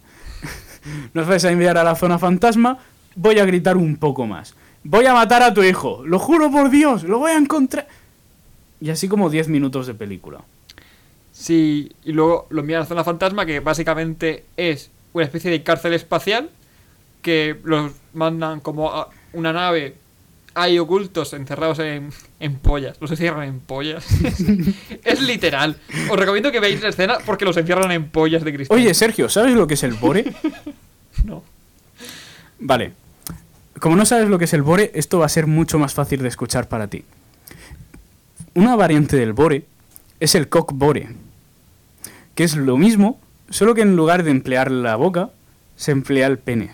[1.14, 2.78] nos vais a enviar a la zona fantasma,
[3.16, 4.54] voy a gritar un poco más.
[4.82, 7.86] Voy a matar a tu hijo, lo juro por Dios, lo voy a encontrar.
[8.80, 10.42] Y así como 10 minutos de película.
[11.32, 15.62] Sí, y luego lo envían a la zona fantasma, que básicamente es una especie de
[15.62, 16.50] cárcel espacial,
[17.22, 19.96] que los mandan como a una nave,
[20.54, 24.06] hay ocultos encerrados en, en pollas, los encierran en pollas.
[25.04, 25.76] es literal.
[26.10, 28.76] Os recomiendo que veáis la escena porque los encierran en pollas de cristal.
[28.76, 30.32] Oye, Sergio, ¿sabes lo que es el bore?
[31.24, 31.42] no.
[32.60, 32.92] Vale.
[33.80, 36.22] Como no sabes lo que es el bore, esto va a ser mucho más fácil
[36.22, 37.04] de escuchar para ti.
[38.54, 39.66] Una variante del bore
[40.20, 41.08] es el cock bore,
[42.36, 45.30] que es lo mismo, solo que en lugar de emplear la boca,
[45.76, 46.70] se emplea el pene.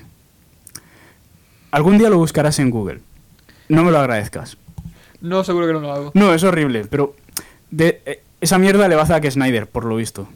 [1.71, 3.01] Algún día lo buscarás en Google.
[3.71, 4.57] No me lo agradezcas.
[5.21, 6.11] No, seguro que no lo hago.
[6.15, 7.15] No, es horrible, pero
[7.71, 10.29] de, eh, esa mierda le va a Zack Snyder, por lo visto.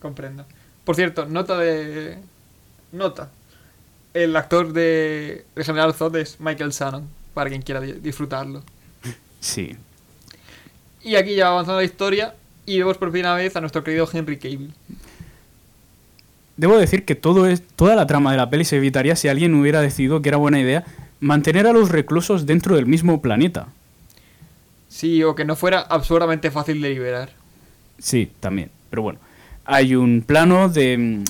[0.00, 0.44] Comprendo.
[0.84, 2.18] Por cierto, nota de.
[2.92, 3.30] Nota.
[4.12, 8.62] El actor de, de General Zod es Michael Shannon, para quien quiera di- disfrutarlo.
[9.40, 9.76] Sí.
[11.02, 12.34] Y aquí ya va avanzando la historia
[12.66, 14.72] y vemos por primera vez a nuestro querido Henry Cavill.
[16.56, 19.54] Debo decir que todo es, toda la trama de la peli se evitaría si alguien
[19.54, 20.84] hubiera decidido que era buena idea
[21.20, 23.68] mantener a los reclusos dentro del mismo planeta.
[24.88, 27.30] Sí, o que no fuera absurdamente fácil de liberar.
[27.98, 28.70] Sí, también.
[28.90, 29.18] Pero bueno,
[29.64, 31.24] hay un plano de,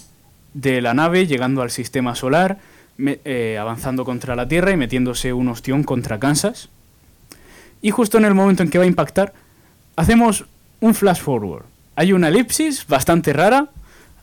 [0.52, 2.58] de la nave llegando al sistema solar,
[2.96, 6.68] me- eh, avanzando contra la Tierra y metiéndose un ostión contra Kansas.
[7.80, 9.32] Y justo en el momento en que va a impactar,
[9.96, 10.44] hacemos
[10.80, 11.64] un flash forward.
[11.96, 13.68] Hay una elipsis bastante rara,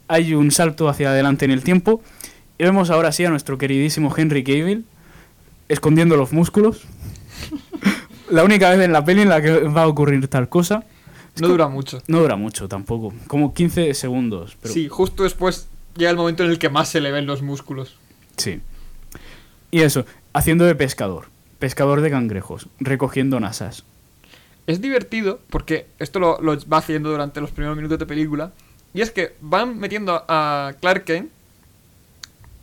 [0.07, 2.01] hay un salto hacia adelante en el tiempo,
[2.57, 4.85] y vemos ahora sí a nuestro queridísimo Henry Cavill
[5.71, 6.81] escondiendo los músculos.
[8.29, 10.83] la única vez en la peli en la que va a ocurrir tal cosa.
[11.39, 12.01] No dura mucho.
[12.07, 14.57] No dura mucho tampoco, como 15 segundos.
[14.61, 17.41] Pero, Sí, justo después llega el momento en el que más se le ven los
[17.41, 17.97] músculos.
[18.37, 18.61] sí.
[19.73, 21.27] Y eso, haciendo de pescador.
[21.57, 23.85] Pescador de cangrejos, recogiendo nasas.
[24.67, 28.51] Es divertido porque esto lo, lo va haciendo durante los primeros minutos de película.
[28.93, 31.31] Y es que van metiendo a Clark Kent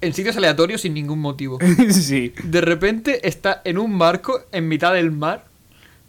[0.01, 1.59] en sitios aleatorios sin ningún motivo.
[1.91, 2.33] sí.
[2.45, 5.45] De repente está en un barco en mitad del mar,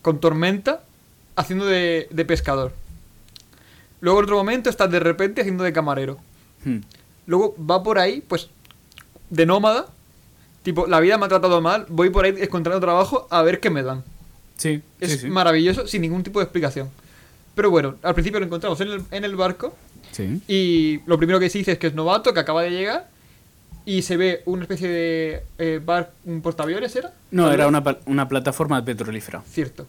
[0.02, 0.84] con tormenta,
[1.36, 2.74] haciendo de, de pescador.
[4.02, 6.18] Luego en otro momento está de repente haciendo de camarero.
[6.64, 6.80] Hmm.
[7.26, 8.50] Luego va por ahí, pues,
[9.30, 9.88] de nómada,
[10.64, 13.70] Tipo, la vida me ha tratado mal, voy por ahí encontrando trabajo a ver qué
[13.70, 14.04] me dan.
[14.58, 15.28] Sí, Es sí, sí.
[15.30, 16.90] maravilloso sin ningún tipo de explicación.
[17.56, 19.74] Pero bueno, al principio lo encontramos en el, en el barco
[20.12, 20.42] Sí.
[20.50, 23.08] y lo primero que se dice es que es novato, que acaba de llegar
[23.90, 27.12] y se ve una especie de eh, bar, un portaaviones, ¿era?
[27.32, 29.42] No, era una, una plataforma petrolífera.
[29.50, 29.88] Cierto.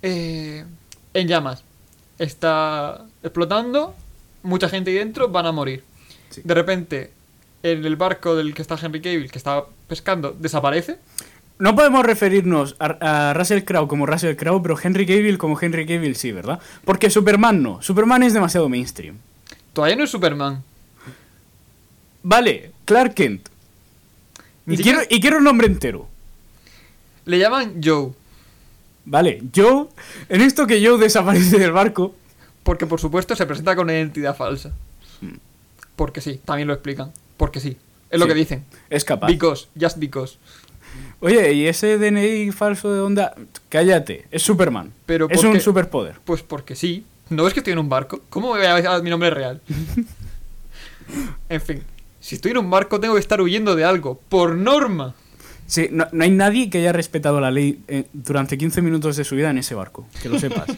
[0.00, 0.64] Eh,
[1.12, 1.62] en llamas.
[2.18, 3.94] Está explotando,
[4.42, 5.84] mucha gente ahí dentro, van a morir.
[6.30, 6.40] Sí.
[6.44, 7.10] De repente,
[7.62, 10.96] en el barco del que está Henry Cavill, que está pescando, desaparece.
[11.58, 15.84] No podemos referirnos a, a Russell Crowe como Russell Crowe, pero Henry Cavill como Henry
[15.84, 16.58] Cavill sí, ¿verdad?
[16.86, 17.82] Porque Superman no.
[17.82, 19.18] Superman es demasiado mainstream.
[19.74, 20.62] Todavía no es Superman.
[22.28, 23.48] Vale, Clark Kent.
[24.66, 26.08] Y quiero, y quiero el nombre entero.
[27.24, 28.10] Le llaman Joe.
[29.04, 29.86] Vale, Joe,
[30.28, 32.16] en esto que Joe desaparece del barco,
[32.64, 34.72] Porque por supuesto se presenta con una identidad falsa.
[35.94, 37.12] Porque sí, también lo explican.
[37.36, 37.76] Porque sí.
[38.10, 38.64] Es lo que dicen.
[38.90, 39.28] es capaz.
[39.28, 40.36] Because, just because.
[41.20, 43.36] Oye, ¿y ese DNI falso de onda?
[43.68, 44.92] Cállate, es Superman.
[45.06, 46.16] Pero es ¿por un superpoder.
[46.24, 47.06] Pues porque sí.
[47.30, 48.20] ¿No ves que estoy en un barco?
[48.30, 49.60] ¿Cómo me voy a mi nombre real?
[51.48, 51.84] en fin.
[52.26, 54.20] Si estoy en un barco tengo que estar huyendo de algo.
[54.28, 55.14] Por norma.
[55.68, 59.22] Sí, no, no hay nadie que haya respetado la ley eh, durante 15 minutos de
[59.24, 60.66] su vida en ese barco, que lo sepas.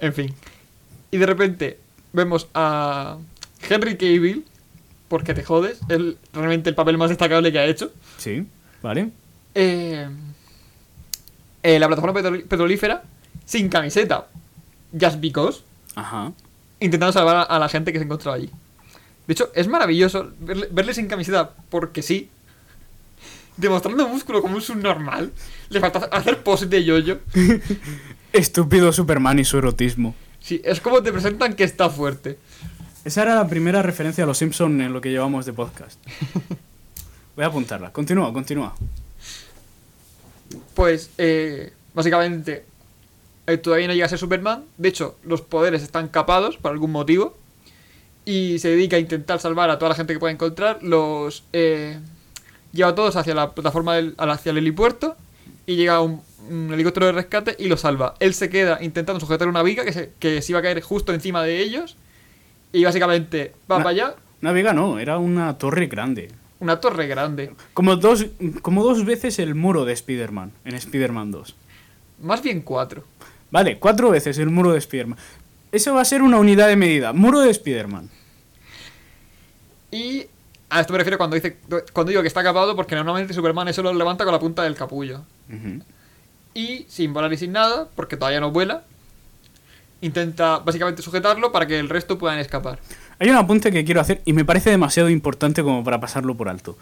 [0.00, 0.34] En fin.
[1.10, 1.78] Y de repente
[2.12, 3.18] vemos a
[3.68, 4.44] Henry Cavill.
[5.08, 5.80] Porque te jodes.
[5.88, 5.98] Es
[6.32, 7.90] realmente el papel más destacable que ha hecho.
[8.18, 8.46] sí,
[8.82, 9.10] ¿vale?
[9.54, 10.08] Eh,
[11.62, 13.02] eh, la plataforma petrol- petrolífera
[13.44, 14.28] sin camiseta.
[14.98, 15.60] Just because.
[15.96, 16.32] Ajá.
[16.78, 18.50] Intentando salvar a, a la gente que se encontraba allí.
[19.30, 22.28] De hecho, es maravilloso verle, verle sin camiseta porque sí.
[23.56, 25.30] Demostrando músculo como un subnormal.
[25.68, 27.20] Le falta hacer poses de yoyo.
[28.32, 30.16] Estúpido Superman y su erotismo.
[30.40, 32.38] Sí, es como te presentan que está fuerte.
[33.04, 36.00] Esa era la primera referencia a los Simpson en lo que llevamos de podcast.
[37.36, 37.92] Voy a apuntarla.
[37.92, 38.74] Continúa, continúa.
[40.74, 42.64] Pues, eh, básicamente,
[43.46, 44.64] eh, todavía no llega a ser Superman.
[44.76, 47.38] De hecho, los poderes están capados por algún motivo.
[48.24, 50.82] Y se dedica a intentar salvar a toda la gente que pueda encontrar.
[50.82, 51.98] Los eh,
[52.72, 55.16] lleva a todos hacia la plataforma del, hacia el helipuerto.
[55.66, 58.14] Y llega un, un helicóptero de rescate y los salva.
[58.20, 61.12] Él se queda intentando sujetar una viga que se, que se iba a caer justo
[61.12, 61.96] encima de ellos.
[62.72, 64.14] Y básicamente va Na- para allá.
[64.42, 66.30] Una viga no, era una torre grande.
[66.60, 67.52] Una torre grande.
[67.74, 68.26] Como dos,
[68.62, 71.56] como dos veces el muro de Spider-Man en Spider-Man 2.
[72.22, 73.04] Más bien cuatro.
[73.50, 75.18] Vale, cuatro veces el muro de Spider-Man.
[75.72, 77.12] Eso va a ser una unidad de medida.
[77.12, 78.10] Muro de Spider-Man.
[79.90, 80.26] Y
[80.68, 81.58] a esto me refiero cuando dice
[81.92, 84.74] cuando digo que está capado porque normalmente Superman eso lo levanta con la punta del
[84.74, 85.22] capullo.
[86.54, 88.84] Y sin volar y sin nada, porque todavía no vuela,
[90.00, 92.78] intenta básicamente sujetarlo para que el resto puedan escapar.
[93.18, 96.48] Hay un apunte que quiero hacer y me parece demasiado importante como para pasarlo por
[96.48, 96.76] alto.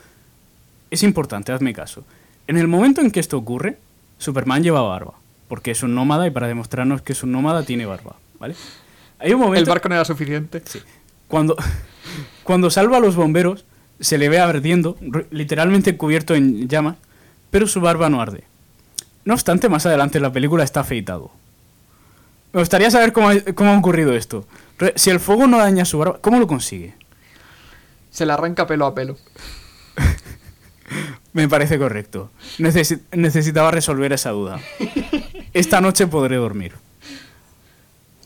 [0.91, 2.05] Es importante, hazme caso.
[2.47, 3.77] En el momento en que esto ocurre,
[4.19, 5.15] Superman lleva barba.
[5.49, 8.17] Porque es un nómada y para demostrarnos que es un nómada tiene barba.
[8.39, 8.55] ¿Vale?
[9.19, 9.61] Hay un momento.
[9.61, 10.63] El barco no era suficiente.
[10.65, 10.81] Sí.
[11.27, 11.57] Cuando,
[12.45, 13.65] cuando salva a los bomberos,
[14.01, 14.97] se le ve ardiendo,
[15.31, 16.97] literalmente cubierto en llamas,
[17.51, 18.45] pero su barba no arde.
[19.25, 21.31] No obstante, más adelante en la película está afeitado.
[22.53, 24.47] Me gustaría saber cómo ha, cómo ha ocurrido esto.
[24.95, 26.95] Si el fuego no daña su barba, ¿cómo lo consigue?
[28.11, 29.19] Se le arranca pelo a pelo.
[31.33, 32.31] Me parece correcto.
[32.59, 34.61] Necesi- necesitaba resolver esa duda.
[35.53, 36.73] Esta noche podré dormir.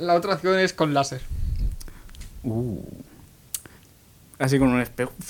[0.02, 1.20] La otra opción es con láser.
[2.42, 2.80] Uh.
[4.38, 5.12] Así con un espejo.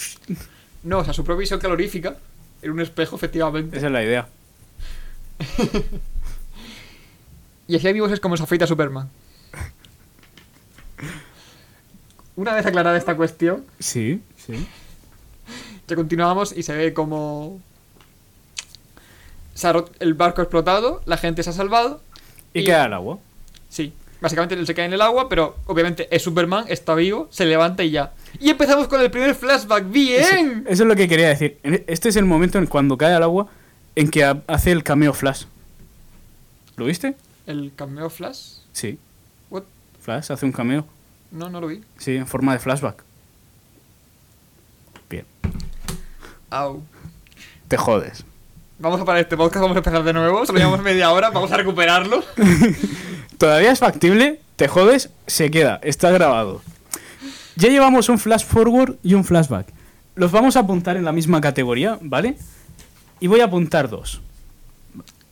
[0.85, 2.17] No, o sea, su propia visión calorífica
[2.61, 3.77] en un espejo, efectivamente.
[3.77, 4.29] Esa es la idea.
[7.69, 9.09] Y así amigos es como se afeita Superman.
[12.35, 14.67] Una vez aclarada esta cuestión, Sí, sí.
[15.87, 17.61] Ya continuamos y se ve como
[19.55, 22.03] se ha el barco ha explotado, la gente se ha salvado.
[22.55, 23.21] Y, Y- queda el agua.
[23.69, 27.45] Sí, básicamente él se cae en el agua, pero obviamente es Superman, está vivo, se
[27.45, 28.13] levanta y ya.
[28.41, 29.91] Y empezamos con el primer flashback.
[29.91, 30.65] ¡Bien!
[30.67, 31.59] Eso es lo que quería decir.
[31.63, 33.49] En- Este es el momento en cuando cae al agua
[33.97, 35.45] en que ha- hace el cameo Flash.
[36.77, 37.15] ¿Lo viste?
[37.47, 38.39] El cameo flash.
[38.73, 38.99] Sí.
[39.51, 39.65] What?
[40.01, 40.87] Flash hace un cameo.
[41.31, 41.83] No, no lo vi.
[41.99, 43.03] Sí, en forma de flashback.
[45.11, 45.27] Bien.
[46.51, 46.83] Au.
[47.69, 48.25] Te jodes.
[48.79, 50.45] Vamos a parar este podcast, vamos a empezar de nuevo.
[50.47, 52.23] Solo llevamos media hora, vamos a recuperarlo.
[53.39, 56.63] Todavía es factible, te jodes, se queda, está grabado.
[57.57, 59.67] Ya llevamos un flash forward y un flashback.
[60.15, 62.37] Los vamos a apuntar en la misma categoría, ¿vale?
[63.21, 64.21] Y voy a apuntar dos.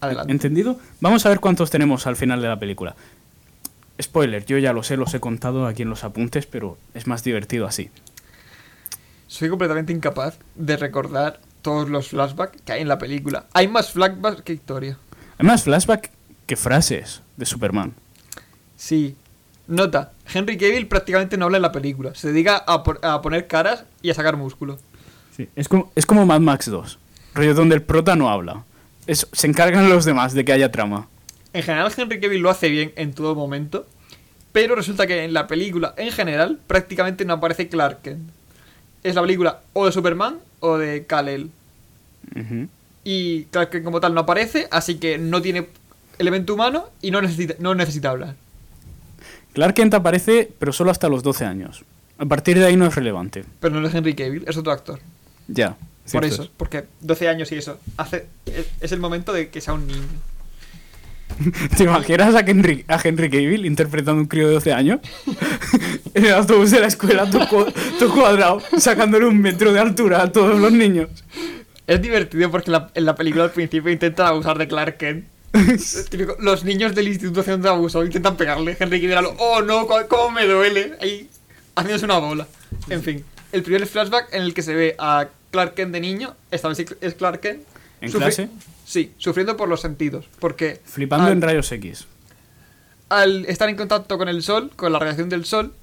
[0.00, 0.32] Adelante.
[0.32, 0.78] ¿Entendido?
[1.00, 2.96] Vamos a ver cuántos tenemos al final de la película.
[4.00, 7.22] Spoiler, yo ya lo sé, los he contado aquí en los apuntes, pero es más
[7.22, 7.90] divertido así.
[9.26, 13.46] soy completamente incapaz de recordar todos los flashbacks que hay en la película.
[13.52, 14.96] Hay más flashbacks que historia.
[15.38, 16.10] Hay más flashback
[16.46, 17.92] que frases de Superman.
[18.76, 19.16] Sí.
[19.66, 22.14] Nota, Henry Cavill prácticamente no habla en la película.
[22.14, 24.78] Se dedica a, por- a poner caras y a sacar músculo.
[25.36, 25.48] Sí.
[25.56, 26.98] Es, como, es como Mad Max 2.
[27.34, 28.64] Rollo donde el prota no habla.
[29.06, 31.08] Es- se encargan los demás de que haya trama.
[31.52, 33.86] En general, Henry Cavill lo hace bien en todo momento.
[34.52, 38.28] Pero resulta que en la película, en general, prácticamente no aparece Clark Kent.
[39.04, 41.50] Es la película o de Superman o de Kal-El.
[43.04, 45.66] Y Clark Kent como tal no aparece, así que no tiene
[46.20, 48.36] elemento humano y no necesita, no necesita hablar.
[49.54, 51.84] Clark Kent aparece, pero solo hasta los 12 años.
[52.18, 53.44] A partir de ahí no es relevante.
[53.60, 55.00] Pero no es Henry Cavill, es otro actor.
[55.48, 55.76] Ya.
[56.12, 56.50] Por eso, es.
[56.56, 57.78] porque 12 años y eso.
[57.96, 58.26] Hace,
[58.80, 60.06] es, el momento de que sea un niño.
[61.76, 65.00] ¿Te imaginas a Henry, a Henry Cavill interpretando un crío de 12 años?
[66.14, 70.22] en el autobús de la escuela, todo, cua- todo cuadrado, sacándole un metro de altura
[70.22, 71.08] a todos los niños.
[71.86, 75.24] Es divertido porque la- en la película al principio intentan abusar de Clark Kent.
[76.10, 78.76] Típico, los niños del instituto haciendo abuso intentan pegarle.
[78.78, 80.94] Henry lo, oh no, cómo me duele.
[81.00, 81.28] Ahí
[81.74, 82.46] haciéndose una bola.
[82.88, 86.36] En fin, el primer flashback en el que se ve a Clark Kent de niño,
[86.50, 87.62] esta vez es Clark Kent.
[88.00, 88.48] ¿En clase?
[88.86, 90.26] Sí, sufriendo por los sentidos.
[90.38, 92.06] Porque Flipando al- en rayos X.
[93.08, 95.74] al estar en contacto con el sol, con la radiación del sol,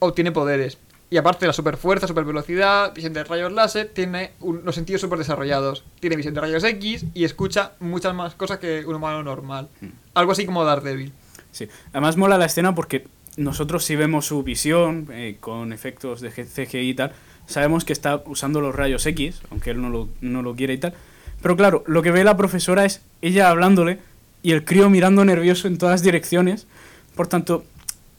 [0.00, 0.78] obtiene poderes.
[1.12, 5.18] Y aparte de la superfuerza, supervelocidad, visión de rayos láser, tiene un- los sentidos super
[5.18, 5.84] desarrollados.
[6.00, 9.68] Tiene visión de rayos X y escucha muchas más cosas que un humano normal.
[10.14, 11.12] Algo así como Daredevil.
[11.50, 11.68] Sí.
[11.90, 16.78] Además mola la escena porque nosotros si vemos su visión eh, con efectos de CGI
[16.88, 17.12] y tal,
[17.44, 20.78] sabemos que está usando los rayos X, aunque él no lo, no lo quiere y
[20.78, 20.94] tal.
[21.42, 23.98] Pero claro, lo que ve la profesora es ella hablándole
[24.42, 26.66] y el crío mirando nervioso en todas direcciones.
[27.14, 27.64] Por tanto,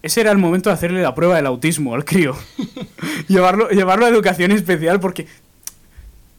[0.04, 2.36] ese era el momento de hacerle la prueba del autismo al crío.
[3.30, 5.28] llevarlo, llevarlo a educación especial porque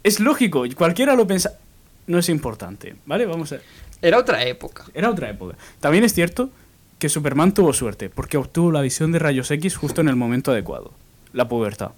[0.03, 1.59] es lógico, cualquiera lo piensa.
[2.07, 3.25] No es importante, ¿vale?
[3.25, 3.59] Vamos a...
[4.03, 4.85] Era otra época.
[4.93, 5.57] Era otra época.
[5.81, 6.51] También es cierto
[6.99, 10.53] que Superman tuvo suerte, porque obtuvo la visión de rayos X justo en el momento
[10.53, 10.93] adecuado.
[11.33, 11.93] La pubertad.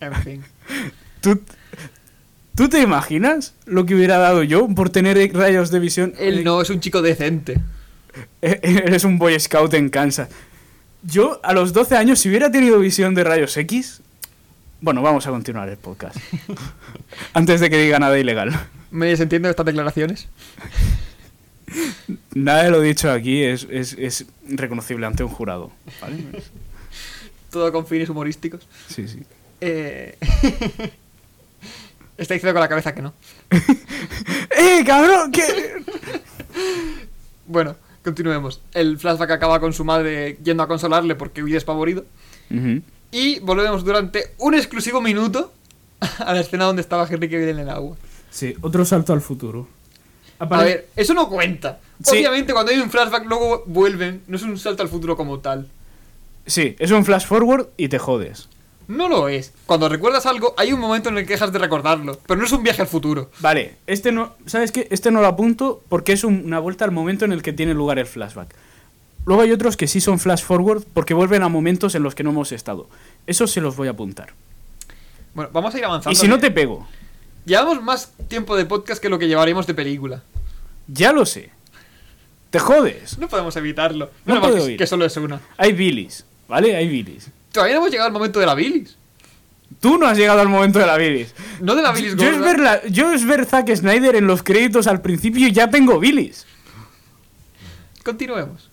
[0.00, 0.44] En fin.
[1.20, 1.38] ¿Tú,
[2.54, 6.14] ¿Tú te imaginas lo que hubiera dado yo por tener rayos de visión?
[6.18, 7.60] Él no es un chico decente.
[8.40, 10.28] Eres un Boy Scout en Kansas.
[11.02, 14.02] Yo, a los 12 años, si hubiera tenido visión de rayos X...
[14.82, 16.16] Bueno, vamos a continuar el podcast.
[17.34, 18.58] Antes de que diga nada ilegal.
[18.90, 20.28] ¿Me desentiendo de estas declaraciones?
[22.34, 25.70] Nada de lo dicho aquí es, es, es reconocible ante un jurado.
[26.00, 26.24] ¿vale?
[27.50, 28.66] Todo con fines humorísticos.
[28.88, 29.22] Sí, sí.
[29.60, 30.16] Eh...
[32.16, 33.14] Está diciendo con la cabeza que no.
[33.50, 35.30] ¡Eh, cabrón!
[35.30, 35.84] ¿Qué?
[37.46, 38.60] Bueno, continuemos.
[38.72, 42.04] El flashback acaba con su madre yendo a consolarle porque huye despavorido.
[42.50, 42.82] Ujú.
[43.12, 45.52] Y volvemos durante un exclusivo minuto
[46.18, 47.96] a la escena donde estaba Henry Cavill en el agua.
[48.30, 49.68] Sí, otro salto al futuro.
[50.38, 51.80] A ver, eso no cuenta.
[52.02, 52.16] Sí.
[52.16, 54.22] Obviamente cuando hay un flashback luego vuelven.
[54.26, 55.68] No es un salto al futuro como tal.
[56.46, 58.48] Sí, es un flash forward y te jodes.
[58.90, 59.52] No lo es.
[59.66, 62.18] Cuando recuerdas algo hay un momento en el que dejas de recordarlo.
[62.26, 63.30] Pero no es un viaje al futuro.
[63.38, 64.34] Vale, este no.
[64.46, 64.88] ¿Sabes qué?
[64.90, 67.72] Este no lo apunto porque es un- una vuelta al momento en el que tiene
[67.72, 68.52] lugar el flashback.
[69.26, 72.24] Luego hay otros que sí son flash forward porque vuelven a momentos en los que
[72.24, 72.88] no hemos estado.
[73.26, 74.32] Eso se los voy a apuntar.
[75.34, 76.10] Bueno, vamos a ir avanzando.
[76.12, 76.86] Y si no te pego,
[77.46, 80.22] Llevamos más tiempo de podcast que lo que llevaremos de película.
[80.88, 81.50] ya lo sé.
[82.50, 83.18] Te jodes.
[83.18, 84.10] No podemos evitarlo.
[84.26, 84.78] No mal puedo que, ir.
[84.78, 85.40] que solo es una.
[85.56, 86.74] Hay bilis, ¿vale?
[86.76, 87.30] Hay bilis.
[87.52, 88.96] Todavía no hemos llegado al momento de la bilis.
[89.80, 91.34] Tú no has llegado al momento de la bilis.
[91.60, 92.46] No de la bilis Yo es, gorda.
[92.46, 95.98] ver la- yo es ver Zack Snyder en los créditos al principio y ya tengo
[95.98, 96.46] bilis.
[98.04, 98.68] Continuemos.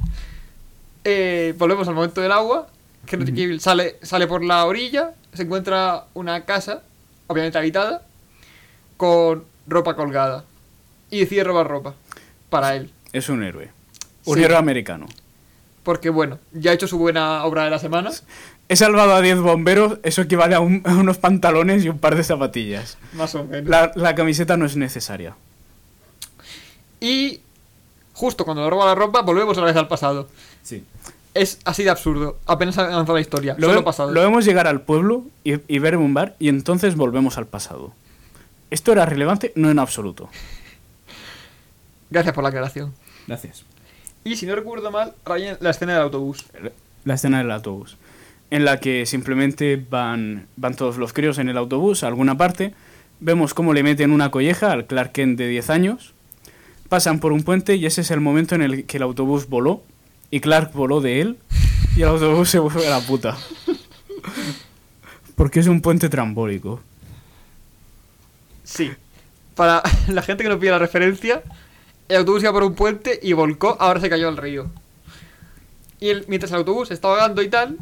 [1.03, 2.67] Eh, volvemos al momento del agua.
[3.09, 6.83] Henry Cavill sale, sale por la orilla, se encuentra una casa,
[7.27, 8.05] obviamente habitada,
[8.97, 10.43] con ropa colgada.
[11.09, 11.93] Y decide robar ropa.
[12.49, 12.91] Para él.
[13.13, 13.71] Es un héroe.
[14.25, 14.43] Un Sí.
[14.43, 15.05] héroe americano.
[15.83, 18.11] Porque bueno, ya ha hecho su buena obra de la semana.
[18.69, 22.15] He salvado a 10 bomberos, eso equivale a, un- a unos pantalones y un par
[22.15, 22.97] de zapatillas.
[23.13, 23.69] Más o menos.
[23.69, 25.35] La, la camiseta no es necesaria.
[26.99, 27.41] Y
[28.13, 30.27] justo cuando le roba la ropa, volvemos otra vez al pasado.
[30.63, 30.83] Sí.
[31.33, 32.39] Es así de absurdo.
[32.45, 33.55] Apenas ha avanzado la historia.
[33.57, 34.11] Lo, solo ve- pasado.
[34.11, 37.93] lo vemos llegar al pueblo y, y ver un bar y entonces volvemos al pasado.
[38.71, 39.53] ¿Esto era relevante?
[39.55, 40.29] No en absoluto.
[42.09, 42.93] Gracias por la aclaración.
[43.27, 43.63] Gracias.
[44.23, 46.45] Y si no recuerdo mal, Ryan, la escena del autobús.
[47.05, 47.95] La escena del autobús.
[48.49, 52.73] En la que simplemente van, van todos los críos en el autobús a alguna parte.
[53.19, 56.13] Vemos cómo le meten una colleja al Clark Kent de 10 años.
[56.87, 59.83] Pasan por un puente y ese es el momento en el que el autobús voló.
[60.31, 61.37] Y Clark voló de él.
[61.95, 63.37] Y el autobús se fue a la puta.
[65.35, 66.81] porque es un puente trambólico.
[68.63, 68.91] Sí.
[69.55, 71.43] Para la gente que no pide la referencia,
[72.09, 74.67] el autobús iba por un puente y volcó, ahora se cayó al río.
[75.99, 77.77] Y él, mientras el autobús estaba ahogando y tal,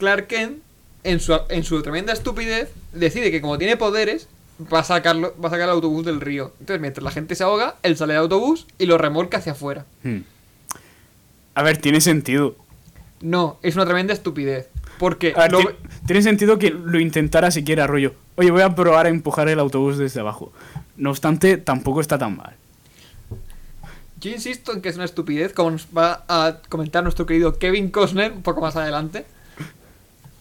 [0.00, 0.58] Clark Kent,
[1.04, 4.26] en su, en su tremenda estupidez, decide que como tiene poderes,
[4.72, 6.52] va a, sacarlo, va a sacar el autobús del río.
[6.58, 9.86] Entonces, mientras la gente se ahoga, él sale del autobús y lo remolca hacia afuera.
[10.02, 10.18] Hmm.
[11.54, 12.56] A ver, tiene sentido.
[13.20, 14.68] No, es una tremenda estupidez.
[14.98, 15.76] Porque ver, lo-
[16.06, 18.14] tiene sentido que lo intentara siquiera rollo.
[18.36, 20.52] Oye, voy a probar a empujar el autobús desde abajo.
[20.96, 22.56] No obstante, tampoco está tan mal.
[24.20, 27.90] yo insisto en que es una estupidez, como nos va a comentar nuestro querido Kevin
[27.90, 29.24] Costner un poco más adelante.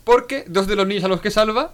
[0.10, 1.72] Porque dos de los niños a los que salva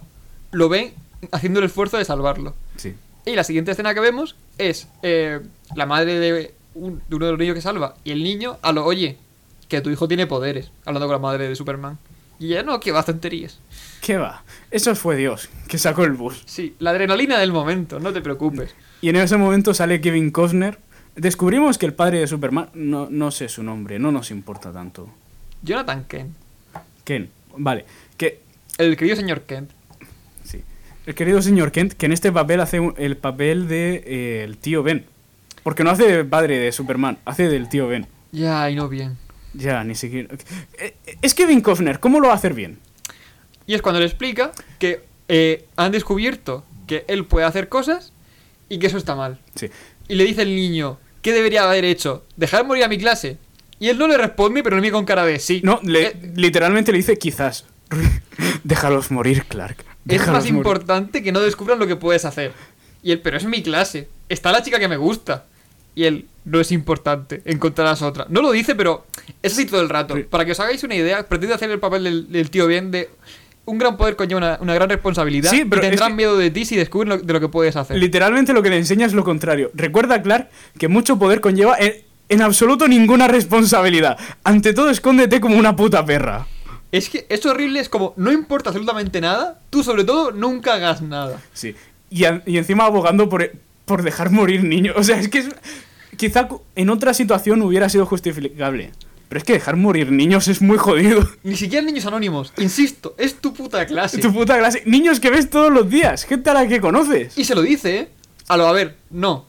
[0.50, 0.92] lo ven
[1.32, 2.54] haciendo el esfuerzo de salvarlo.
[2.76, 2.94] Sí.
[3.24, 5.40] Y la siguiente escena que vemos es eh,
[5.74, 8.72] la madre de, un- de uno de los niños que salva y el niño a
[8.72, 9.16] lo, oye,
[9.68, 11.96] que tu hijo tiene poderes, hablando con la madre de Superman.
[12.38, 13.58] Y ella, no, que va, tonterías.
[14.02, 14.44] ¿Qué va?
[14.70, 16.42] Eso fue Dios, que sacó el bus.
[16.44, 18.74] Sí, la adrenalina del momento, no te preocupes.
[19.00, 20.78] Y en ese momento sale Kevin Costner.
[21.16, 25.08] Descubrimos que el padre de Superman, no, no sé su nombre, no nos importa tanto.
[25.62, 26.34] Jonathan Kent,
[27.04, 27.86] Ken, vale.
[28.78, 29.70] El querido señor Kent.
[30.44, 30.62] sí.
[31.06, 34.58] El querido señor Kent, que en este papel hace un- el papel de eh, el
[34.58, 35.06] tío Ben.
[35.62, 38.06] Porque no hace de padre de Superman, hace del tío Ben.
[38.32, 39.16] Ya, y no bien.
[39.54, 40.28] Ya, ni siquiera.
[40.78, 42.78] Eh, Es Kevin Costner, ¿cómo lo va a hacer bien?
[43.66, 48.12] Y es cuando le explica que eh, han descubierto que él puede hacer cosas
[48.68, 49.38] y que eso está mal.
[49.54, 49.68] Sí.
[50.08, 52.24] Y le dice el niño, ¿qué debería haber hecho?
[52.36, 53.38] ¿Dejar morir a mi clase?
[53.80, 55.60] Y él no le responde, pero le mira con cara de sí.
[55.64, 57.64] No, le- Eh, literalmente le dice quizás.
[58.64, 59.76] Déjalos morir, Clark.
[60.08, 60.54] es más morir".
[60.54, 62.52] importante que no descubran lo que puedes hacer.
[63.02, 64.08] Y él, pero es mi clase.
[64.28, 65.44] Está la chica que me gusta.
[65.94, 68.26] Y él, no es importante, encontrarás otra.
[68.28, 69.06] No lo dice, pero
[69.42, 70.14] es así todo el rato.
[70.28, 73.08] Para que os hagáis una idea, pretende hacer el papel del, del tío bien de...
[73.64, 75.50] Un gran poder conlleva una, una gran responsabilidad.
[75.50, 77.74] Sí, pero y tendrán que- miedo de ti si descubren lo- de lo que puedes
[77.76, 77.96] hacer.
[77.96, 79.70] Literalmente lo que le enseña es lo contrario.
[79.74, 81.94] Recuerda, Clark, que mucho poder conlleva en,
[82.28, 84.18] en absoluto ninguna responsabilidad.
[84.44, 86.46] Ante todo, escóndete como una puta perra.
[86.92, 91.02] Es que es horrible, es como, no importa absolutamente nada, tú sobre todo nunca hagas
[91.02, 91.42] nada.
[91.52, 91.74] Sí.
[92.10, 93.50] Y, a- y encima abogando por,
[93.84, 94.94] por dejar morir niños.
[94.98, 95.48] O sea, es que es-
[96.16, 98.92] quizá en otra situación hubiera sido justificable.
[99.28, 101.28] Pero es que dejar morir niños es muy jodido.
[101.42, 104.18] Ni siquiera niños anónimos, insisto, es tu puta clase.
[104.18, 104.84] Tu puta clase.
[104.86, 106.24] Niños que ves todos los días.
[106.24, 107.36] Gente a la que conoces.
[107.36, 108.08] Y se lo dice, ¿eh?
[108.46, 109.44] A lo, a ver, no.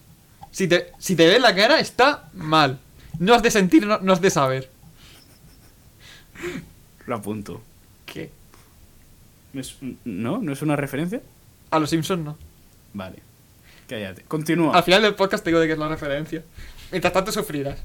[0.49, 2.79] Si te, si te ve la cara, está mal.
[3.19, 4.71] No has de sentir, no, no has de saber.
[7.07, 7.61] Lo apunto.
[8.05, 8.29] ¿Qué?
[9.53, 10.37] ¿Es- ¿No?
[10.39, 11.21] ¿No es una referencia?
[11.71, 12.37] A los Simpsons no.
[12.93, 13.17] Vale.
[13.89, 14.21] Cállate.
[14.23, 14.75] Continúa.
[14.75, 16.43] Al final del podcast te digo de qué es la referencia.
[16.91, 17.79] Mientras tanto sufrirás.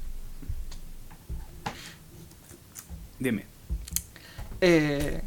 [3.19, 3.45] Dime.
[4.61, 5.21] Eh,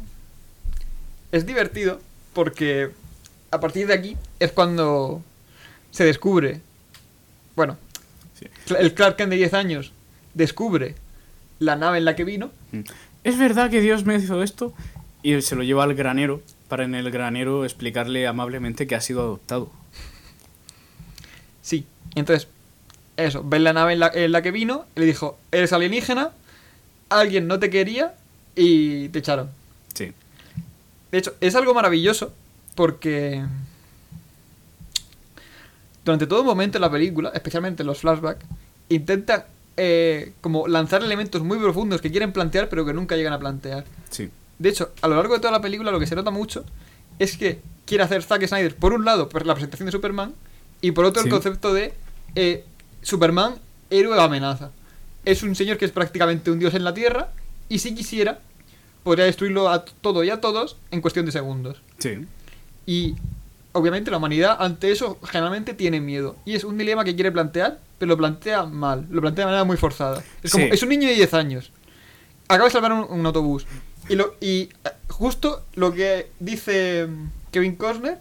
[1.31, 1.99] es divertido
[2.33, 2.91] porque
[3.51, 5.23] a partir de aquí es cuando
[5.91, 6.61] se descubre.
[7.55, 7.77] Bueno,
[8.39, 8.45] Sí.
[8.77, 9.91] El Clark Kent de 10 años
[10.35, 10.93] descubre
[11.57, 12.51] la nave en la que vino.
[13.27, 14.73] ¿Es verdad que Dios me hizo esto?
[15.21, 19.19] Y se lo lleva al granero para en el granero explicarle amablemente que ha sido
[19.19, 19.69] adoptado.
[21.61, 21.85] Sí.
[22.15, 22.47] Entonces,
[23.17, 26.31] eso, ven la nave en la, en la que vino, y le dijo, eres alienígena,
[27.09, 28.15] alguien no te quería
[28.55, 29.49] y te echaron.
[29.93, 30.13] Sí.
[31.11, 32.33] De hecho, es algo maravilloso
[32.75, 33.43] porque
[36.05, 38.45] durante todo momento en la película, especialmente en los flashbacks,
[38.87, 39.47] intenta
[39.77, 43.85] eh, como lanzar elementos muy profundos que quieren plantear pero que nunca llegan a plantear.
[44.09, 44.29] Sí.
[44.59, 46.65] De hecho, a lo largo de toda la película lo que se nota mucho
[47.19, 50.33] es que quiere hacer Zack Snyder, por un lado, pues la presentación de Superman,
[50.81, 51.27] y por otro Sí.
[51.27, 51.93] el concepto de
[52.35, 52.63] eh,
[53.01, 53.55] Superman,
[53.89, 54.71] héroe o amenaza.
[55.25, 57.29] Es un señor que es prácticamente un dios en la Tierra,
[57.69, 58.39] y si quisiera,
[59.03, 61.81] podría destruirlo a todo y a todos en cuestión de segundos.
[61.99, 62.25] Sí.
[62.85, 63.15] Y
[63.73, 66.35] obviamente la humanidad ante eso generalmente tiene miedo.
[66.45, 69.63] Y es un dilema que quiere plantear, pero lo plantea mal, lo plantea de manera
[69.63, 70.23] muy forzada.
[70.43, 70.71] Es como, Sí.
[70.73, 71.71] es un niño de 10 años.
[72.47, 73.65] Acaba de salvar un, un autobús.
[74.09, 78.17] Y, lo, y eh, justo lo que dice mm, Kevin Costner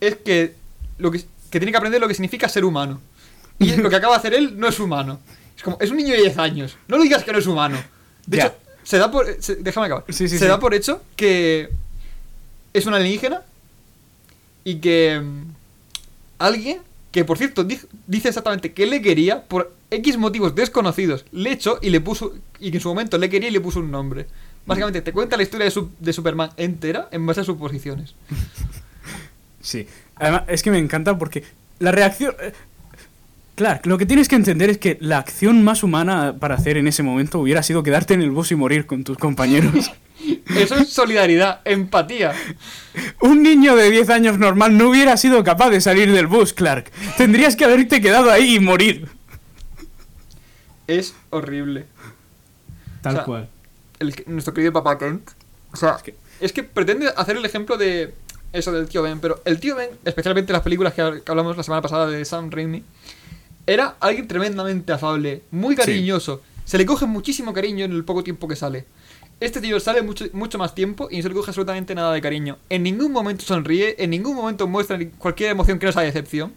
[0.00, 0.54] es que,
[0.98, 1.20] lo que,
[1.50, 3.00] que tiene que aprender lo que significa ser humano.
[3.60, 5.20] Y lo que acaba de hacer él no es humano.
[5.56, 6.76] Es como, es un niño de 10 años.
[6.88, 7.78] No le digas que no es humano.
[8.26, 9.26] De hecho, se da por...
[9.40, 10.04] se- déjame acabar.
[10.08, 11.70] Sí, sí, se da por hecho que
[12.72, 13.42] es un alienígena
[14.64, 15.42] y que mm,
[16.38, 16.78] alguien
[17.12, 21.78] que por cierto di- dice exactamente que le quería por X motivos desconocidos le echó
[21.82, 24.26] y le puso y que en su momento le quería y le puso un nombre
[24.66, 28.14] básicamente te cuenta la historia de, su- de Superman entera en base a suposiciones
[29.60, 29.86] Sí.
[30.16, 31.42] Además, es que me encanta porque
[31.78, 32.34] la reacción...
[32.40, 32.52] eh,
[33.54, 36.88] Claro, lo que tienes que entender es que la acción más humana para hacer en
[36.88, 39.92] ese momento hubiera sido quedarte en el bus y morir con tus compañeros.
[40.56, 42.32] Eso es solidaridad, empatía.
[43.20, 46.90] Un niño de 10 años normal no hubiera sido capaz de salir del bus, Clark.
[47.16, 49.08] Tendrías que haberte quedado ahí y morir.
[50.86, 51.86] Es horrible.
[53.02, 53.48] Tal O sea, cual.
[53.98, 55.30] El, nuestro querido papá Kent.
[55.72, 58.14] O sea, Es que- es que pretende hacer el ejemplo de
[58.52, 61.56] eso del tío Ben, pero el tío Ben, especialmente en las películas que, que hablamos
[61.56, 62.82] la semana pasada de Sam Raimi,
[63.66, 66.42] era alguien tremendamente afable, muy cariñoso.
[66.64, 68.84] Se le coge muchísimo cariño en el poco tiempo que sale.
[69.44, 72.22] Este tío sale mucho, mucho más tiempo y no se le coge absolutamente nada de
[72.22, 72.56] cariño.
[72.70, 76.54] En ningún momento sonríe, en ningún momento muestra cualquier emoción que no sea decepción.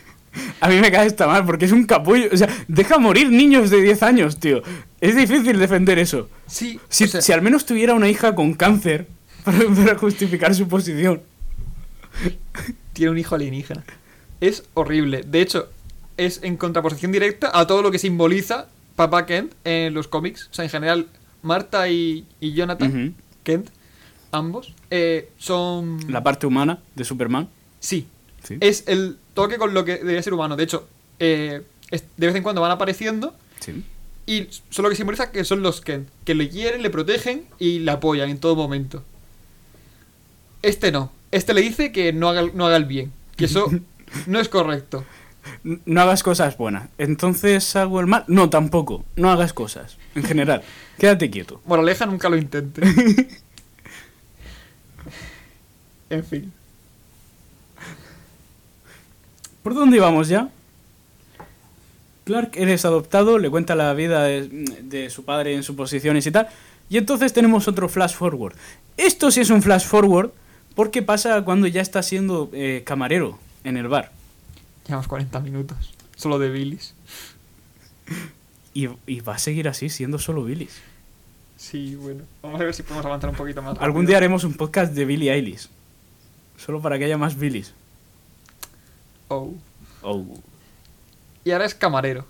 [0.62, 2.30] A mí me cae esta mal porque es un capullo.
[2.32, 4.62] O sea, deja morir niños de 10 años, tío.
[4.98, 6.30] Es difícil defender eso.
[6.46, 9.08] Sí, Si, o sea, si al menos tuviera una hija con cáncer
[9.44, 11.20] para, para justificar su posición.
[12.94, 13.84] tiene un hijo alienígena.
[14.40, 15.22] Es horrible.
[15.22, 15.68] De hecho,
[16.16, 20.48] es en contraposición directa a todo lo que simboliza Papá Kent en los cómics.
[20.50, 21.08] O sea, en general,
[21.42, 23.14] Marta y, y Jonathan.
[23.44, 23.68] Kent,
[24.30, 25.98] ambos, eh, son...
[26.10, 27.48] La parte humana de Superman.
[27.80, 28.06] Sí,
[28.44, 28.56] Sí.
[28.60, 30.56] es el toque con lo que debería ser humano.
[30.56, 30.88] De hecho,
[31.20, 31.62] eh,
[32.16, 33.84] de vez en cuando van apareciendo Sí.
[34.26, 37.78] y son lo que simboliza que son los Kent, que le quieren, le protegen y
[37.80, 39.04] le apoyan en todo momento.
[40.62, 41.12] Este no.
[41.30, 43.12] Este le dice que no haga, no haga el bien.
[43.36, 43.66] Que eso
[44.26, 45.04] no es correcto.
[45.62, 46.88] No hagas cosas buenas.
[46.98, 48.24] Entonces hago el mal.
[48.28, 49.04] No, tampoco.
[49.16, 49.98] No hagas cosas.
[50.14, 50.62] En general.
[50.98, 51.60] Quédate quieto.
[51.66, 52.82] Moraleja, nunca lo intente.
[56.10, 56.52] en fin.
[59.62, 60.48] ¿Por dónde íbamos ya?
[62.24, 64.48] Clark eres adoptado, le cuenta la vida de,
[64.82, 66.48] de su padre en suposiciones y tal.
[66.88, 68.54] Y entonces tenemos otro flash forward.
[68.96, 70.30] Esto sí es un flash forward
[70.74, 74.10] porque pasa cuando ya está siendo eh, camarero en el bar.
[74.86, 75.92] Llevamos 40 minutos.
[76.16, 76.94] Solo de Billys.
[78.74, 80.80] Y, y va a seguir así, siendo solo Billys.
[81.62, 82.24] Sí, bueno.
[82.42, 83.78] Vamos a ver si podemos avanzar un poquito más.
[83.78, 85.68] Algún día haremos un podcast de Billie Eilish.
[86.56, 87.72] Solo para que haya más Billys.
[89.28, 89.54] Oh.
[90.02, 90.24] Oh.
[91.44, 92.26] Y ahora es camarero.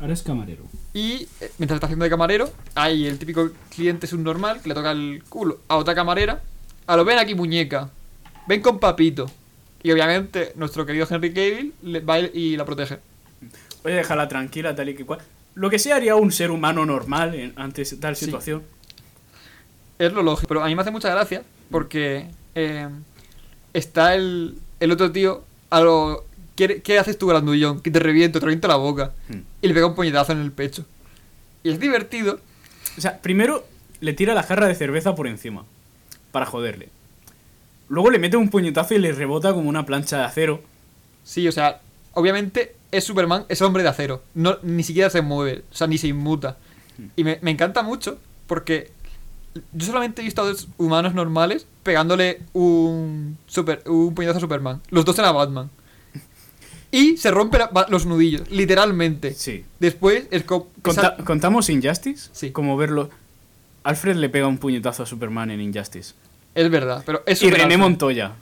[0.00, 0.64] Ahora es camarero.
[0.94, 4.92] Y eh, mientras está haciendo de camarero, hay el típico cliente subnormal que le toca
[4.92, 6.42] el culo a otra camarera.
[6.86, 7.90] A lo ven aquí, muñeca.
[8.48, 9.30] Ven con papito.
[9.84, 12.98] Y obviamente nuestro querido Henry Cavill le va y la protege.
[13.84, 15.20] Oye, déjala tranquila, tal y que cual.
[15.54, 18.24] Lo que sí haría un ser humano normal en- ante tal Sí.
[18.24, 18.62] situación.
[19.98, 20.48] Es lo lógico.
[20.48, 22.26] Pero a mí me hace mucha gracia porque
[22.56, 22.88] eh,
[23.72, 26.24] está el, el otro tío a lo...
[26.56, 27.80] ¿Qué, qué haces tú, grandullón?
[27.80, 29.12] Que te reviento, te reviento la boca.
[29.28, 29.40] Hmm.
[29.60, 30.84] Y le pega un puñetazo en el pecho.
[31.62, 32.40] Y es divertido.
[32.96, 33.64] O sea, primero
[34.00, 35.64] le tira la jarra de cerveza por encima.
[36.32, 36.88] Para joderle.
[37.88, 40.62] Luego le mete un puñetazo y le rebota como una plancha de acero.
[41.22, 41.80] Sí, o sea,
[42.12, 44.22] obviamente es Superman, es hombre de acero.
[44.34, 46.56] No, ni siquiera se mueve, o sea, ni se inmuta.
[47.16, 48.90] Y me, me encanta mucho porque
[49.72, 54.80] yo solamente he visto a dos humanos normales pegándole un, super, un puñetazo a Superman.
[54.90, 55.70] Los dos eran Batman.
[56.90, 59.34] Y se rompen los nudillos, literalmente.
[59.34, 59.64] Sí.
[59.80, 60.26] Después
[60.82, 62.28] Conta- sal- ¿Contamos Injustice?
[62.32, 62.52] Sí.
[62.52, 63.10] Como verlo.
[63.82, 66.14] Alfred le pega un puñetazo a Superman en Injustice.
[66.54, 67.78] Es verdad, pero es Y super René Alfred.
[67.78, 68.32] Montoya.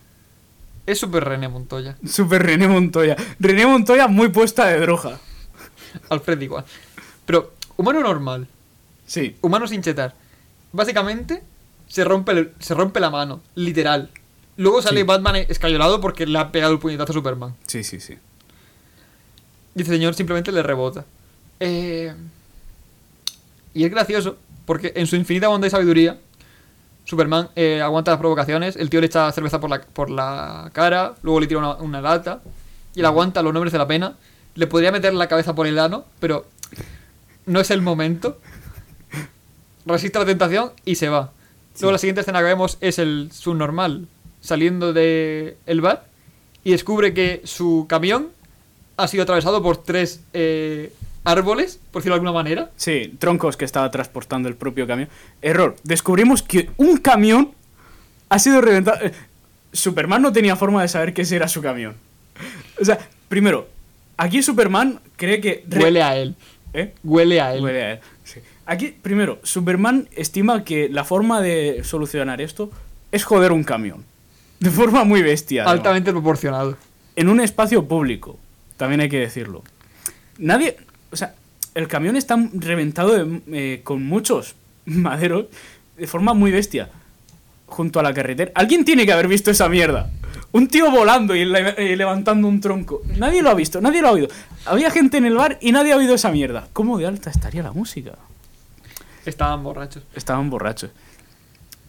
[0.87, 1.97] Es super René Montoya.
[2.07, 3.17] Super René Montoya.
[3.39, 5.19] René Montoya muy puesta de droga.
[6.09, 6.65] Alfred igual.
[7.25, 8.47] Pero, humano normal.
[9.07, 9.37] Sí.
[9.43, 10.15] humano sin chetar.
[10.73, 11.43] Básicamente,
[11.89, 14.11] se rompe, el- se rompe la mano, literal.
[14.57, 15.07] Luego sale Sí.
[15.07, 17.55] Batman escayolado porque le ha pegado el puñetazo a Superman.
[17.67, 18.15] Sí, sí, sí.
[19.75, 21.05] Y este señor simplemente le rebota.
[21.61, 22.15] Eh,
[23.75, 24.37] Y es gracioso
[24.67, 26.19] porque en su infinita bondad y sabiduría,
[27.05, 31.15] Superman eh, aguanta las provocaciones, el tío le echa cerveza por la, por la cara,
[31.23, 32.41] luego le tira una, una lata,
[32.95, 34.17] y él aguanta los nombres de la pena.
[34.55, 36.47] Le podría meter la cabeza por el ano, pero
[37.47, 38.39] no es el momento.
[39.87, 41.33] Resiste la tentación y se va.
[41.81, 44.07] Luego la siguiente escena que vemos es el subnormal
[44.41, 46.05] saliendo del el bar
[46.65, 48.29] y descubre que su camión
[48.97, 50.93] ha sido atravesado por tres eh,
[51.25, 52.71] árboles, por decirlo de alguna manera.
[52.77, 55.09] Sí, troncos que estaba transportando el propio camión.
[55.41, 55.77] Error.
[55.85, 57.53] Descubrimos que un camión
[58.29, 59.05] ha sido reventado.
[59.05, 59.13] Eh,
[59.73, 61.95] Superman no tenía forma de saber que ese era su camión.
[62.81, 62.99] O sea,
[63.29, 63.69] primero,
[64.17, 65.65] aquí Superman cree que...
[65.71, 66.35] Huele a él.
[66.75, 66.95] ¿Eh?
[67.05, 67.63] Huele a él.
[67.63, 68.41] Huele a él, sí.
[68.65, 72.71] Aquí, primero, Superman estima que la forma de solucionar esto
[73.11, 74.05] es joder un camión.
[74.61, 75.63] De forma muy bestia.
[75.63, 75.79] además.
[75.79, 76.77] Altamente proporcionado.
[77.17, 78.39] En un espacio público,
[78.77, 79.63] también hay que decirlo.
[80.39, 80.77] Nadie.
[81.13, 81.35] O sea,
[81.75, 84.55] el camión está reventado de- eh, con muchos
[84.87, 85.47] maderos
[85.97, 86.89] de forma muy bestia.
[87.67, 88.51] Junto a la carretera.
[88.55, 90.11] Alguien tiene que haber visto esa mierda.
[90.53, 93.01] Un tío volando y le- eh, levantando un tronco.
[93.17, 94.29] Nadie lo ha visto, nadie lo ha oído.
[94.67, 96.69] Había gente en el bar y nadie ha oído esa mierda.
[96.75, 98.13] ¿Cómo de alta estaría la música?
[99.25, 100.03] Estaban borrachos.
[100.15, 100.91] Estaban borrachos.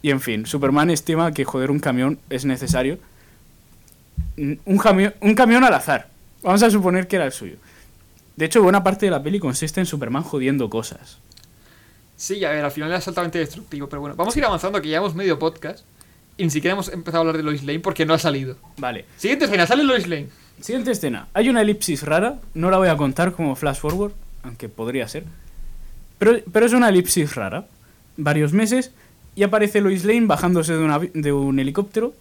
[0.00, 2.98] Y en fin, Superman estima que joder un camión es necesario.
[4.36, 6.08] Un, camión, un camión al azar.
[6.42, 7.56] Vamos a suponer que era el suyo.
[8.36, 11.18] De hecho, buena parte de la peli consiste en Superman jodiendo cosas.
[12.16, 14.88] Sí, a ver, al final es altamente destructivo, pero bueno, vamos a ir avanzando que
[14.88, 15.84] llevamos medio podcast
[16.36, 18.56] y ni siquiera hemos empezado a hablar de Lois Lane porque no ha salido.
[18.76, 19.04] Vale.
[19.16, 20.28] Siguiente escena, sale Lois Lane.
[20.60, 21.28] Siguiente escena.
[21.34, 22.40] Hay una elipsis rara.
[22.54, 24.12] No la voy a contar como flash forward,
[24.42, 25.24] aunque podría ser.
[26.18, 27.66] Pero, pero es una elipsis rara.
[28.16, 28.92] Varios meses.
[29.36, 32.14] Y aparece Lois Lane bajándose de, una de un helicóptero.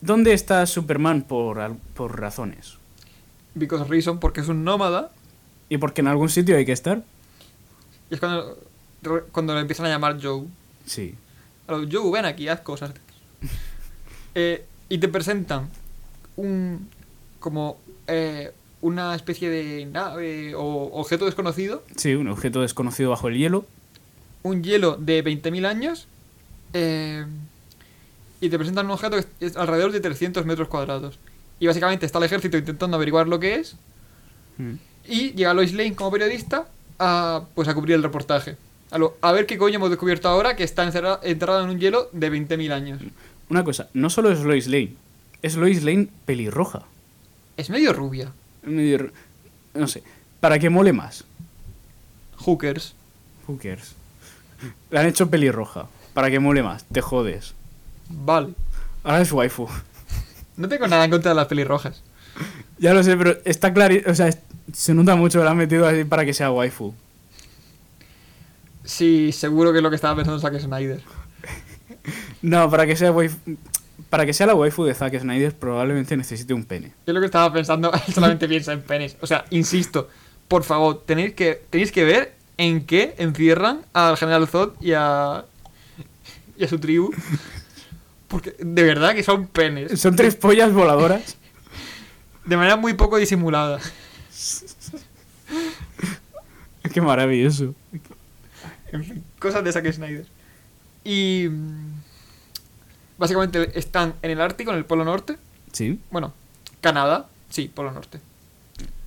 [0.00, 2.78] ¿Dónde está Superman por, por razones?
[3.58, 5.12] Because Reason, porque es un nómada.
[5.68, 7.02] Y porque en algún sitio hay que estar.
[8.10, 8.58] Y es cuando,
[9.32, 10.44] cuando le empiezan a llamar Joe.
[10.86, 11.14] Sí.
[11.66, 12.92] A lo, Joe, ven aquí, haz cosas.
[14.34, 15.68] Eh, y te presentan
[16.36, 16.88] un.
[17.40, 17.78] como.
[18.06, 21.82] eh, una especie de nave o objeto desconocido.
[21.96, 23.66] Sí, un objeto desconocido bajo el hielo.
[24.44, 26.06] Un hielo de 20.000 años.
[26.74, 27.26] eh,
[28.40, 31.18] y te presentan un objeto que es alrededor de 300 metros cuadrados.
[31.60, 33.76] Y básicamente está el ejército intentando averiguar lo que es.
[34.58, 34.74] Mm.
[35.06, 36.66] Y llega Lois Lane como periodista
[36.98, 38.56] a, pues a cubrir el reportaje.
[38.90, 41.78] A, lo- a ver qué coño hemos descubierto ahora que está encerra- enterrado en un
[41.80, 43.00] hielo de 20.000 años.
[43.48, 44.94] Una cosa, no solo es Lois Lane.
[45.42, 46.82] Es Lois Lane pelirroja.
[47.56, 48.32] Es medio rubia.
[48.62, 49.10] Medio-
[49.74, 50.02] No sé.
[50.40, 51.24] Para que mole más.
[52.36, 52.94] Hookers.
[53.62, 53.94] Cares?
[54.90, 55.86] La han hecho pelirroja.
[56.14, 56.84] Para que mole más.
[56.84, 57.54] Te jodes.
[58.08, 58.54] Vale.
[59.04, 59.68] Ahora es waifu.
[60.58, 62.02] No tengo nada en contra de las pelirrojas.
[62.78, 63.94] Ya lo sé, pero está claro.
[64.06, 64.28] O sea,
[64.72, 66.92] se nota mucho que la han metido así para que sea waifu.
[68.84, 71.00] Sí, seguro que es lo que estaba pensando Zack Snyder.
[72.40, 73.36] No, para que sea waifu.
[74.10, 76.92] Para que sea la waifu de Zack Snyder probablemente necesite un pene.
[77.06, 79.16] Yo lo que estaba pensando, él solamente piensa en penes.
[79.20, 80.08] O sea, insisto,
[80.46, 85.44] por favor, tenéis que, tenéis que ver en qué encierran al General Zod y a,
[86.56, 87.12] y a su tribu.
[88.28, 89.98] Porque de verdad que son penes.
[90.00, 91.36] Son tres pollas voladoras.
[92.44, 93.80] De manera muy poco disimulada.
[96.92, 97.74] Qué maravilloso.
[98.92, 100.26] En fin, cosas de Zack Snyder.
[101.04, 101.48] Y.
[101.50, 101.88] mm,
[103.18, 105.36] Básicamente están en el Ártico, en el Polo Norte.
[105.72, 106.32] Sí, Bueno,
[106.80, 107.26] Canadá.
[107.50, 108.20] Sí, Polo Norte.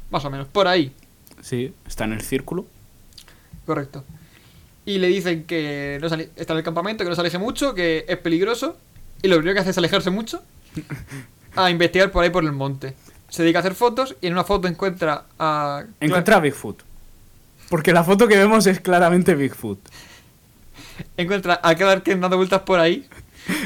[0.09, 0.93] Más o menos, por ahí.
[1.41, 1.73] sí.
[1.87, 2.65] Está en el círculo.
[3.65, 4.03] Correcto.
[4.85, 8.03] Y le dicen que no está en el campamento, que no se aleje mucho, que
[8.07, 8.77] es peligroso.
[9.21, 10.41] Y lo primero que hace es alejarse mucho
[11.55, 12.95] a investigar por ahí por el monte.
[13.29, 15.83] Se dedica a hacer fotos y en una foto encuentra a.
[15.99, 16.83] Encuentra a Bigfoot.
[17.69, 19.79] Porque la foto que vemos es claramente Bigfoot.
[21.17, 23.07] Encuentra a Clark Kent dando vueltas por ahí.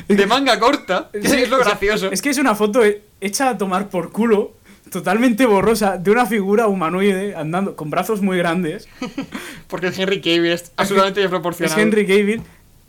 [0.07, 1.09] De manga corta.
[1.11, 2.11] Que Sí, es lo o sea, gracioso.
[2.11, 4.53] Es que es una foto he- hecha a tomar por culo,
[4.91, 8.87] totalmente borrosa, de una figura humanoide andando con brazos muy grandes.
[9.67, 11.81] Porque es Henry Cavill, es absolutamente Es desproporcionado.
[11.81, 12.43] Henry Cavill.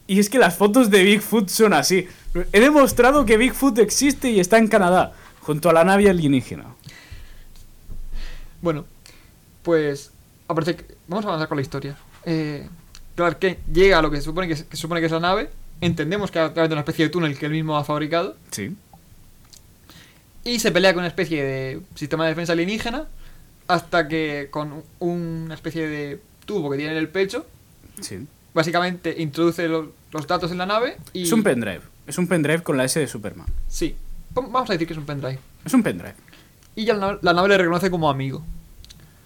[0.07, 2.07] Y es que las fotos de Bigfoot son así.
[2.53, 6.65] He demostrado que Bigfoot existe y está en Canadá, junto a la nave alienígena.
[8.63, 8.85] Bueno,
[9.63, 10.11] pues.
[10.49, 11.97] Aparece que- Vamos a avanzar con la historia.
[12.25, 12.69] Eh,
[13.17, 15.13] Clark Kent llega a lo que se supone que es, que se supone que es
[15.13, 15.51] la nave.
[15.81, 18.37] Entendemos que a través de una especie de túnel que él mismo ha fabricado.
[18.51, 18.77] Sí.
[20.45, 23.07] Y se pelea con una especie de sistema de defensa alienígena.
[23.69, 27.45] Hasta que con una especie de tubo que tiene en el pecho.
[28.01, 28.27] Sí.
[28.57, 30.97] Básicamente introduce lo- los datos en la nave.
[31.13, 31.23] Y...
[31.25, 31.83] Es un pendrive.
[32.07, 33.47] Es un pendrive con la S de Superman.
[33.69, 33.95] Sí.
[34.35, 35.39] Vam- Vamos a decir que es un pendrive.
[35.65, 36.15] Es un pendrive.
[36.75, 38.43] Y ya la, la nave le reconoce como amigo.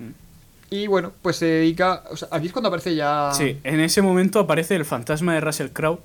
[0.00, 0.74] Mm.
[0.74, 2.02] Y bueno, pues se dedica.
[2.10, 3.30] O sea, aquí es cuando aparece ya.
[3.32, 6.00] Sí, en ese momento aparece el fantasma de Russell Crowe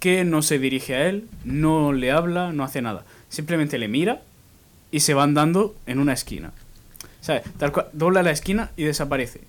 [0.00, 3.04] que no se dirige a él, no le habla, no hace nada.
[3.28, 4.22] Simplemente le mira
[4.90, 6.52] y se va andando en una esquina.
[7.58, 9.42] Tal cual, dobla la esquina y desaparece.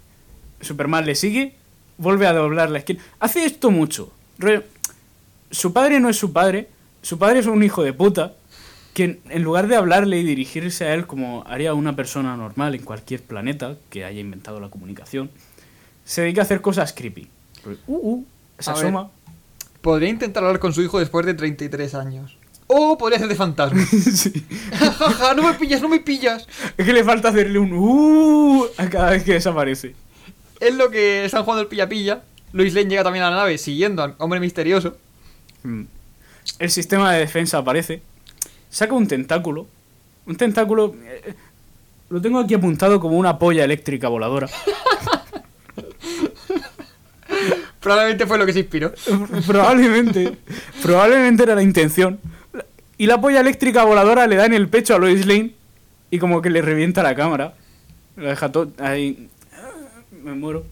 [0.60, 1.56] Superman le sigue,
[2.00, 3.02] vuelve a doblar la esquina.
[3.20, 4.12] Hace esto mucho.
[4.40, 4.66] Re-
[5.52, 6.68] Su padre no es su padre,
[7.04, 8.34] su padre es un hijo de puta
[8.94, 12.84] que en- lugar de hablarle y dirigirse a él como haría una persona normal en
[12.84, 15.30] cualquier planeta que haya inventado la comunicación,
[16.06, 17.28] se dedica a hacer cosas creepy.
[17.88, 18.26] Uh, uh,
[18.58, 18.86] se A ver.
[18.86, 19.10] asoma.
[19.82, 22.36] Podría intentar hablar con su hijo después de 33 años.
[22.68, 23.84] O podría ser de fantasma.
[23.92, 24.46] Sí.
[25.36, 26.48] No me pillas, no me pillas.
[26.78, 29.96] Es que le falta hacerle un uh a cada vez que desaparece.
[30.60, 32.24] Es lo que están jugando el pilla-pilla.
[32.52, 34.98] Lois Lane llega también a la nave siguiendo al hombre misterioso.
[35.64, 35.84] Mm.
[36.60, 38.02] El sistema de defensa aparece.
[38.70, 39.68] Saca un tentáculo.
[40.26, 40.96] Un tentáculo.
[41.04, 41.34] eh,
[42.10, 44.50] lo tengo aquí apuntado como una polla eléctrica voladora.
[47.80, 48.92] Probablemente fue lo que se inspiró.
[49.48, 50.38] probablemente.
[50.82, 52.20] Probablemente era la intención.
[52.98, 55.54] Y la polla eléctrica voladora le da en el pecho a Lois Lane.
[56.12, 57.54] Y como que le revienta la cámara.
[58.18, 59.30] Lo deja todo ahí.
[60.24, 60.66] Me muero.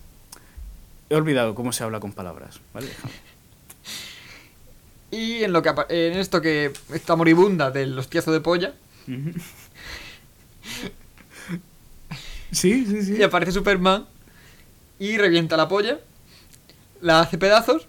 [1.10, 2.60] He olvidado cómo se habla con palabras.
[2.74, 2.88] ¿Vale?
[5.10, 8.74] Y en, lo que, en esto que está moribunda del hostiazo de polla.
[12.52, 13.16] Sí, sí, sí.
[13.18, 14.06] y aparece Superman
[15.00, 16.00] y revienta la polla,
[17.02, 17.88] la hace pedazos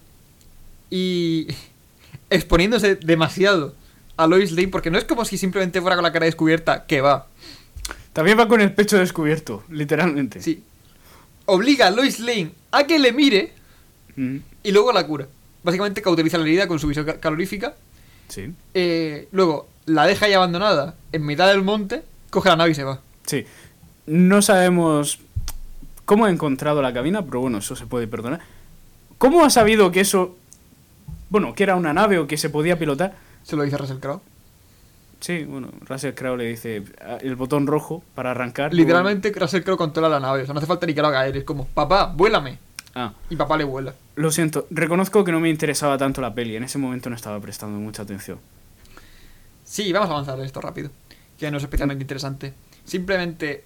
[0.91, 1.49] y
[2.31, 3.75] exponiéndose demasiado
[4.17, 7.01] a Lois Lane, porque no es como si simplemente fuera con la cara descubierta, que
[7.01, 7.29] va.
[8.13, 10.43] También va con el pecho descubierto, literalmente.
[10.43, 10.65] Sí.
[11.51, 13.53] Obliga a Lois Lane a que le mire
[14.63, 15.27] y luego la cura.
[15.63, 17.75] Básicamente cauteriza la herida con su visión ca- calorífica.
[18.29, 18.53] Sí.
[18.75, 22.85] eh, luego la deja ahí abandonada en mitad del monte, coge la nave y se
[22.85, 23.01] va.
[23.27, 23.45] Sí.
[24.07, 25.19] No sabemos
[26.05, 28.41] cómo ha encontrado la cabina, pero bueno, eso se puede perdonar.
[29.17, 30.37] ¿Cómo ha sabido que eso.
[31.31, 33.17] Bueno, que era una nave o que se podía pilotar?
[33.43, 34.21] Se lo dice Russell Crowe.
[35.21, 38.73] Sí, bueno, Russell Crowe le dice ah, el botón rojo para arrancar.
[38.73, 40.43] Literalmente Russell Crowe controla la nave.
[40.43, 41.37] O sea, no hace falta ni que lo haga él.
[41.37, 42.59] Es como, papá, vuélame.
[42.95, 43.95] Ah, Y papá le vuela.
[44.17, 44.67] lo siento.
[44.71, 46.57] Reconozco que no me interesaba tanto la peli.
[46.57, 48.39] En ese momento no estaba prestando mucha atención.
[49.65, 50.91] Sí, vamos a avanzar en esto rápido.
[51.39, 52.55] Que no es especialmente interesante.
[52.85, 53.65] Simplemente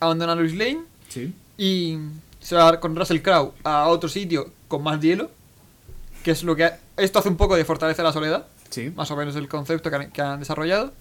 [0.00, 1.34] abandona a Lois Lane Sí.
[1.58, 1.98] y
[2.40, 5.30] se va con Russell Crowe a otro sitio con más hielo.
[6.22, 6.64] Que es lo que...
[6.64, 8.46] ha- Esto hace un poco de fortaleza la soledad.
[8.70, 8.90] Sí.
[8.94, 10.92] más o menos el concepto que han, que han desarrollado.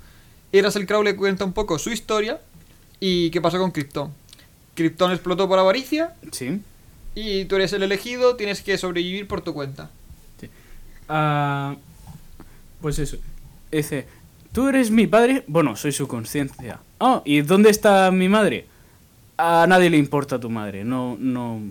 [0.52, 2.40] Y Russell Crowe le cuenta un poco su historia
[3.00, 4.12] y qué pasó con Krypton.
[4.76, 6.62] Krypton explotó por avaricia Sí.
[7.16, 9.90] y tú eres el elegido, tienes que sobrevivir por tu cuenta.
[11.08, 11.76] Ah,
[12.82, 13.18] pues eso.
[13.72, 14.08] Dice,
[14.54, 15.44] ¿tú eres mi padre?
[15.48, 16.80] Bueno, soy su conciencia.
[17.00, 18.68] Oh, ¿y dónde está mi madre?
[19.38, 20.84] A nadie le importa tu madre.
[20.84, 21.62] No, no.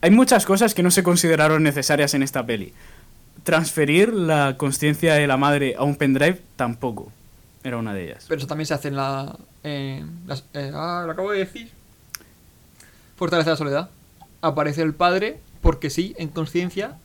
[0.00, 2.72] Hay muchas cosas que no se consideraron necesarias en esta peli.
[3.46, 7.12] Transferir la conciencia de la madre a un pendrive tampoco.
[7.62, 8.24] Era una de ellas.
[8.26, 9.36] Pero eso también se hace en la...
[10.26, 11.70] las- eh, ah, lo acabo de decir.
[13.16, 13.90] Fortaleza de la soledad.
[14.42, 16.96] Aparece el padre, porque sí, en conciencia,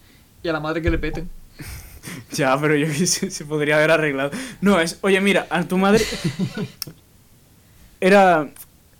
[0.42, 1.30] y a la madre que le peten.
[2.34, 4.32] Ya, pero yo que sé, se podría haber arreglado.
[4.60, 6.04] No, es, oye, mira, a tu madre.
[8.02, 8.50] Era.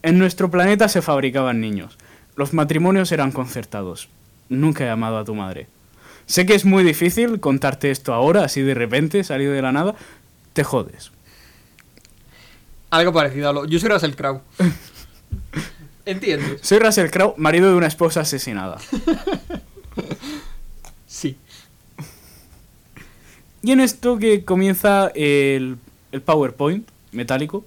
[0.04, 1.98] En nuestro planeta se fabricaban niños.
[2.36, 4.08] Los matrimonios eran concertados.
[4.50, 5.68] Nunca he amado a tu madre.
[6.32, 9.96] Sé que es muy difícil contarte esto ahora, así de repente, salido de la nada.
[10.54, 11.12] Te jodes.
[12.90, 13.66] Algo parecido a lo...
[13.66, 14.40] Yo soy Russell Crowe.
[16.06, 16.62] ¿Entiendes?
[16.62, 18.78] Soy Russell Crowe, marido de una esposa asesinada.
[21.06, 21.36] Sí.
[23.62, 25.78] Y en esto que comienza el,
[26.14, 27.66] el PowerPoint metálico.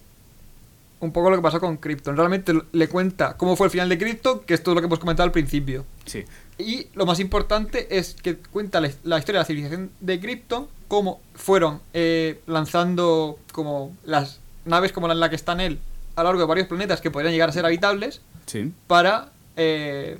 [1.00, 2.16] un poco lo que pasó con Krypton.
[2.16, 4.98] Realmente le cuenta cómo fue el final de Krypton, que es todo lo que hemos
[4.98, 5.84] comentado al principio.
[6.06, 6.24] Sí.
[6.58, 10.68] Y lo más importante es que cuenta la, la historia de la civilización de Krypton,
[10.88, 15.78] cómo fueron eh, lanzando como las naves como la en la que está en él
[16.16, 18.72] a lo largo de varios planetas que podrían llegar a ser habitables Sí.
[18.86, 20.16] para, eh,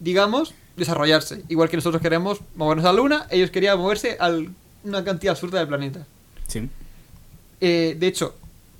[0.00, 1.42] digamos, desarrollarse.
[1.48, 4.30] Igual que nosotros queremos movernos a la Luna, ellos querían moverse a
[4.84, 6.06] una cantidad absurda de planetas.
[6.48, 6.68] Sí.
[7.60, 8.34] Eh, de hecho,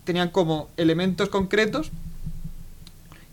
[0.05, 1.93] tenían como elementos concretos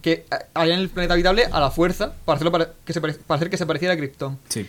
[0.01, 3.13] que eh, harían el planeta habitable a la fuerza para, hacerlo para, que se pare-
[3.15, 4.37] para hacer que se pareciera a Krypton.
[4.49, 4.65] Sí.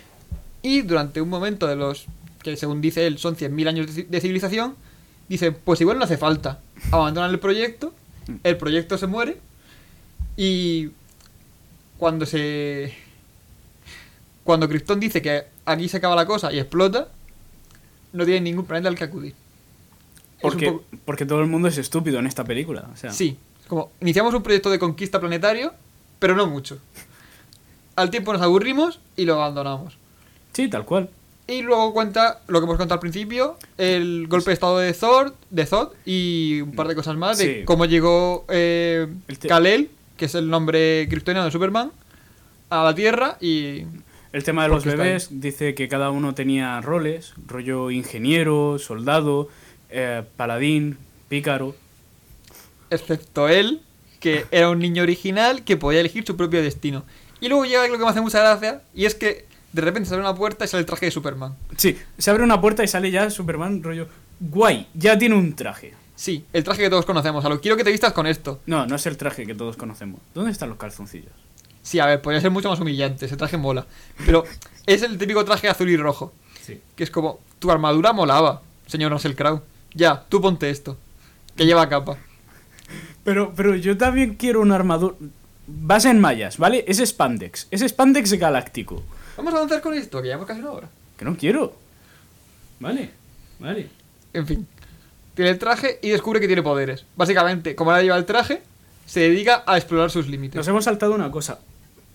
[0.63, 2.07] Y durante un momento de los
[2.43, 4.75] que, según dice él, son 100.000 años de, ci- de civilización,
[5.29, 6.59] dice, pues igual no hace falta.
[6.91, 7.95] Abandonan el proyecto,
[8.45, 9.39] el proyecto se muere
[10.37, 10.91] y
[11.99, 12.95] cuando se...
[14.45, 17.09] Cuando Krypton dice que aquí se acaba la cosa y explota,
[18.13, 19.35] no tiene ningún planeta al que acudir.
[20.41, 22.89] Porque, poco- porque todo el mundo es estúpido en esta película.
[22.93, 23.37] O sea, Sí,
[23.71, 25.73] como iniciamos un proyecto de conquista planetario,
[26.19, 26.79] pero no mucho.
[27.95, 29.97] Al tiempo nos aburrimos y lo abandonamos.
[30.53, 31.09] Sí, tal cual.
[31.47, 35.37] Y luego cuenta lo que hemos contado al principio, el golpe de estado de Thor,
[35.51, 37.65] de Zod y un par de cosas más de Sí.
[37.65, 39.07] cómo llegó eh,
[39.49, 41.93] Kal-El, que es el nombre kryptoniano de Superman,
[42.71, 43.85] a la Tierra y
[44.33, 49.49] El tema de los bebés dice que cada uno tenía roles, rollo ingeniero, soldado,
[49.91, 50.99] eh, paladín,
[51.29, 51.75] pícaro.
[52.91, 53.83] Excepto él,
[54.19, 57.05] que era un niño original que podía elegir su propio destino.
[57.41, 60.15] Y luego llega lo que me hace mucha gracia, y es que de repente se
[60.15, 61.57] abre una puerta y sale el traje de Superman.
[61.77, 64.09] Sí, se abre una puerta y sale ya Superman, rollo,
[64.41, 65.95] guay, ya tiene un traje.
[66.21, 67.43] Sí, el traje que todos conocemos.
[67.47, 68.61] A lo quiero que te vistas con esto.
[68.67, 70.21] No, no es el traje que todos conocemos.
[70.35, 71.33] ¿Dónde están los calzoncillos?
[71.83, 73.25] Sí, a ver, podría ser mucho más humillante.
[73.25, 73.87] Ese traje mola.
[74.27, 74.45] Pero
[74.87, 76.35] es el típico traje azul y rojo.
[76.61, 76.79] Sí.
[76.95, 79.63] Que es como, tu armadura molaba, señor Russell Crowe.
[79.95, 80.99] Ya, tú ponte esto.
[81.57, 82.19] Que lleva capa.
[83.25, 85.15] Pero, pero yo también quiero una armadura...
[85.67, 86.85] Base en mallas, ¿vale?
[86.89, 87.69] Es spandex.
[87.71, 89.03] Es spandex galáctico.
[89.37, 90.89] Vamos a avanzar con esto, que llevamos casi una hora.
[91.17, 91.75] Que no quiero.
[92.81, 93.11] Vale,
[93.59, 93.89] vale.
[94.33, 94.67] En fin.
[95.35, 97.05] Tiene el traje y descubre que tiene poderes.
[97.15, 98.63] Básicamente, como ahora lleva el traje,
[99.07, 100.57] se dedica a explorar sus límites.
[100.57, 101.61] Nos hemos saltado una cosa.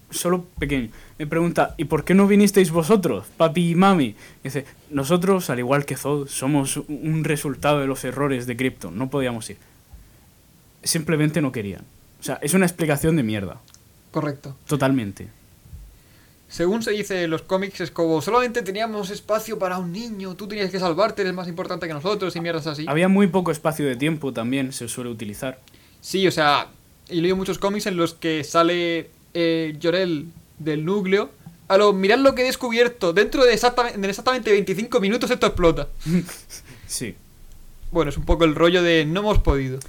[0.10, 0.90] solo pequeño.
[1.18, 4.06] Me pregunta, ¿y por qué no vinisteis vosotros, papi y mami?
[4.06, 8.98] Y dice, nosotros, al igual que Zod, somos un resultado de los errores de Krypton,
[8.98, 9.58] no podíamos ir.
[10.86, 11.82] Simplemente no querían.
[12.22, 13.60] O sea, es una explicación de mierda.
[14.12, 14.56] Correcto.
[14.66, 15.28] Totalmente.
[16.48, 20.48] Según se dice en los cómics, es como solamente teníamos espacio para un niño, tú
[20.48, 22.86] tenías que salvarte, eres más importante que nosotros y mierdas así.
[22.88, 25.60] Había muy poco espacio de tiempo también, se suele utilizar.
[26.00, 26.70] Sí, o sea,
[27.10, 30.28] he leído muchos cómics en los que sale eh, Llorel
[30.60, 31.32] del núcleo.
[31.68, 33.12] A lo, mirad lo que he descubierto.
[33.12, 35.90] Dentro de exactamente, en exactamente 25 minutos esto explota.
[36.88, 37.16] Sí.
[37.92, 39.80] Bueno, es un poco el rollo de no hemos podido.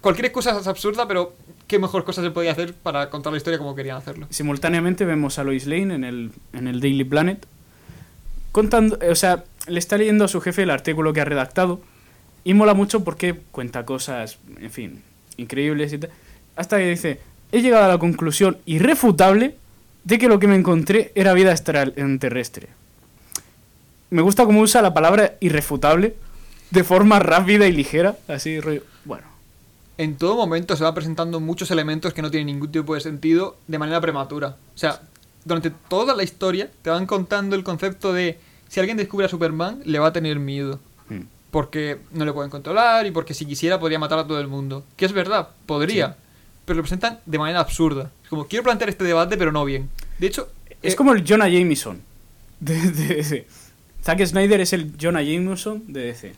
[0.00, 1.34] Cualquier excusa es absurda, pero
[1.66, 4.26] qué mejor cosa se podía hacer para contar la historia como querían hacerlo.
[4.30, 7.46] Simultáneamente vemos a Lois Lane en el, en el Daily Planet
[8.52, 11.80] contando, o sea, le está leyendo a su jefe el artículo que ha redactado
[12.44, 15.02] y mola mucho porque cuenta cosas, en fin,
[15.36, 16.10] increíbles y tal.
[16.56, 17.20] Hasta que dice,
[17.52, 19.56] he llegado a la conclusión irrefutable
[20.04, 22.68] de que lo que me encontré era vida extraterrestre.
[24.10, 26.16] Me gusta cómo usa la palabra irrefutable
[26.70, 28.82] de forma rápida y ligera, así, rollo.
[30.00, 33.58] En todo momento se van presentando muchos elementos que no tienen ningún tipo de sentido
[33.68, 34.56] de manera prematura.
[34.74, 35.02] O sea,
[35.44, 39.82] durante toda la historia te van contando el concepto de si alguien descubre a Superman,
[39.84, 40.80] le va a tener miedo.
[41.10, 41.24] Hmm.
[41.50, 44.84] Porque no le pueden controlar y porque si quisiera podría matar a todo el mundo.
[44.96, 46.08] Que es verdad, podría.
[46.08, 46.14] Sí.
[46.64, 48.10] Pero lo presentan de manera absurda.
[48.22, 49.90] Es como, quiero plantear este debate, pero no bien.
[50.18, 50.48] De hecho,
[50.80, 52.00] Es eh, como el Jonah Jameson
[52.58, 53.46] de, de DC.
[54.02, 56.32] Zack Snyder es el Jonah Jameson de DC.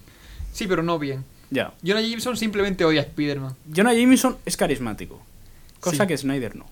[0.52, 1.24] Sí, pero no bien.
[1.52, 1.74] Ya.
[1.84, 3.54] Jonah Jameson simplemente odia a Spider-Man.
[3.74, 5.20] Jonah Jameson es carismático.
[5.80, 6.08] Cosa Sí.
[6.08, 6.64] que Snyder no.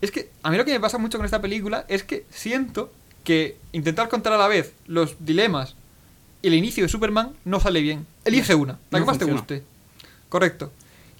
[0.00, 2.92] Es que a mí lo que me pasa mucho con esta película es que siento
[3.24, 5.74] que intentar contar a la vez los dilemas
[6.42, 8.06] y el inicio de Superman no sale bien.
[8.24, 9.62] Elige una, la no que más te guste.
[10.28, 10.72] Correcto.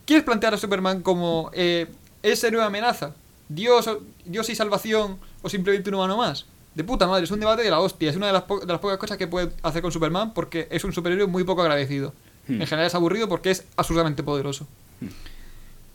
[0.06, 1.88] ¿Quieres plantear a Superman como eh,
[2.22, 3.14] esa nueva amenaza?
[3.48, 3.90] ¿Dios,
[4.24, 6.46] ¿Dios y salvación o simplemente un humano más?
[6.74, 8.08] De puta madre, es un debate de la hostia.
[8.10, 10.68] Es una de las, po- de las pocas cosas que puede hacer con Superman porque
[10.70, 12.14] es un superhéroe muy poco agradecido.
[12.46, 12.60] Hmm.
[12.60, 14.66] En general es aburrido porque es absurdamente poderoso.
[15.00, 15.08] Hmm.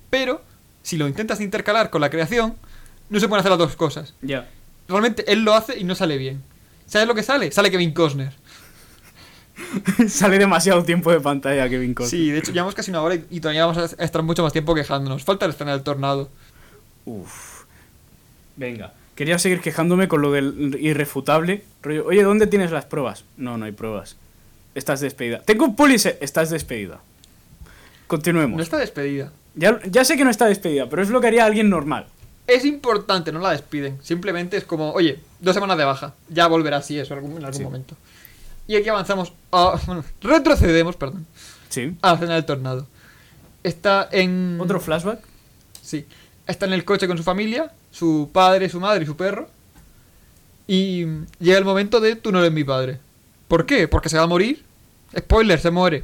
[0.09, 0.41] Pero,
[0.83, 2.55] si lo intentas intercalar con la creación,
[3.09, 4.13] no se pueden hacer las dos cosas.
[4.21, 4.49] Ya.
[4.87, 6.41] Realmente él lo hace y no sale bien.
[6.85, 7.51] ¿Sabes lo que sale?
[7.51, 8.33] Sale Kevin Costner.
[10.09, 12.21] Sale demasiado tiempo de pantalla Kevin Costner.
[12.21, 14.51] Sí, de hecho llevamos casi una hora y, y todavía vamos a estar mucho más
[14.51, 15.23] tiempo quejándonos.
[15.23, 16.29] Falta la escena del tornado.
[17.05, 17.63] Uf.
[18.57, 18.93] Venga.
[19.15, 21.63] Quería seguir quejándome con lo del irrefutable.
[21.81, 23.23] Rollo, oye, ¿dónde tienes las pruebas?
[23.37, 24.17] No, no hay pruebas.
[24.75, 25.39] Estás despedida.
[25.41, 26.17] Tengo un pólice.
[26.21, 26.99] Estás despedida.
[28.07, 28.57] Continuemos.
[28.57, 29.31] No está despedida.
[29.55, 32.07] Ya, ya sé que no está despedida, pero es lo que haría alguien normal.
[32.45, 33.97] Es importante, no la despiden.
[34.03, 36.13] Simplemente es como, oye, dos semanas de baja.
[36.29, 37.63] Ya volverá así eso en algún, en algún Sí.
[37.63, 37.95] momento.
[38.67, 39.33] Y aquí avanzamos.
[39.51, 41.25] a- bueno, retrocedemos, perdón.
[41.69, 41.95] Sí.
[42.01, 42.85] A la escena del tornado.
[43.63, 44.57] Está en.
[44.61, 45.19] Otro flashback.
[45.81, 46.05] Sí.
[46.45, 49.49] Está en el coche con su familia, su padre, su madre y su perro.
[50.67, 51.05] Y
[51.39, 52.99] llega el momento de tú no eres mi padre.
[53.47, 53.87] ¿Por qué?
[53.87, 54.63] Porque se va a morir.
[55.17, 56.03] Spoiler, se muere.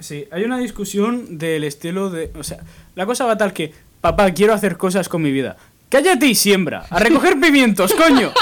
[0.00, 2.30] Sí, hay una discusión del estilo de...
[2.38, 2.58] O sea,
[2.94, 5.56] la cosa va tal que, papá, quiero hacer cosas con mi vida.
[5.88, 6.84] Cállate y siembra.
[6.90, 8.32] A recoger pimientos, coño.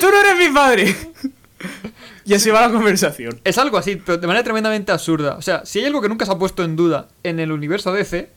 [0.00, 0.96] Tú no eres mi padre.
[2.24, 3.40] Y así va la conversación.
[3.42, 5.34] Es algo así, pero de manera tremendamente absurda.
[5.36, 7.92] O sea, si hay algo que nunca se ha puesto en duda en el universo
[7.92, 8.30] DC,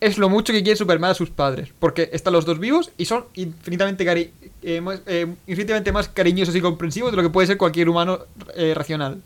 [0.00, 1.70] es lo mucho que quiere Superman a sus padres.
[1.78, 4.32] Porque están los dos vivos y son infinitamente, cari-
[4.62, 8.20] eh, más, eh, infinitamente más cariñosos y comprensivos de lo que puede ser cualquier humano
[8.54, 9.20] eh, racional.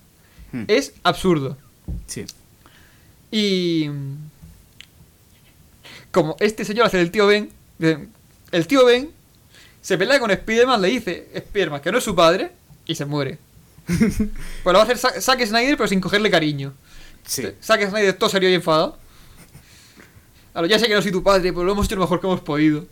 [0.52, 0.64] Hmm.
[0.68, 1.56] Es absurdo.
[2.06, 2.24] Sí.
[3.30, 3.90] Y.
[6.10, 7.50] Como este señor hace el tío Ben.
[8.52, 9.10] El tío Ben
[9.82, 12.52] se pelea con Spiderman, le dice Spiderman que no es su padre
[12.86, 13.38] y se muere.
[13.86, 14.30] pues
[14.64, 16.72] lo va a hacer Zack Snyder, pero sin cogerle cariño.
[17.26, 17.46] Sí.
[17.62, 18.98] Zack Snyder todo serio y enfadado.
[20.54, 22.26] Ahora, ya sé que no soy tu padre, pero lo hemos hecho lo mejor que
[22.26, 22.86] hemos podido.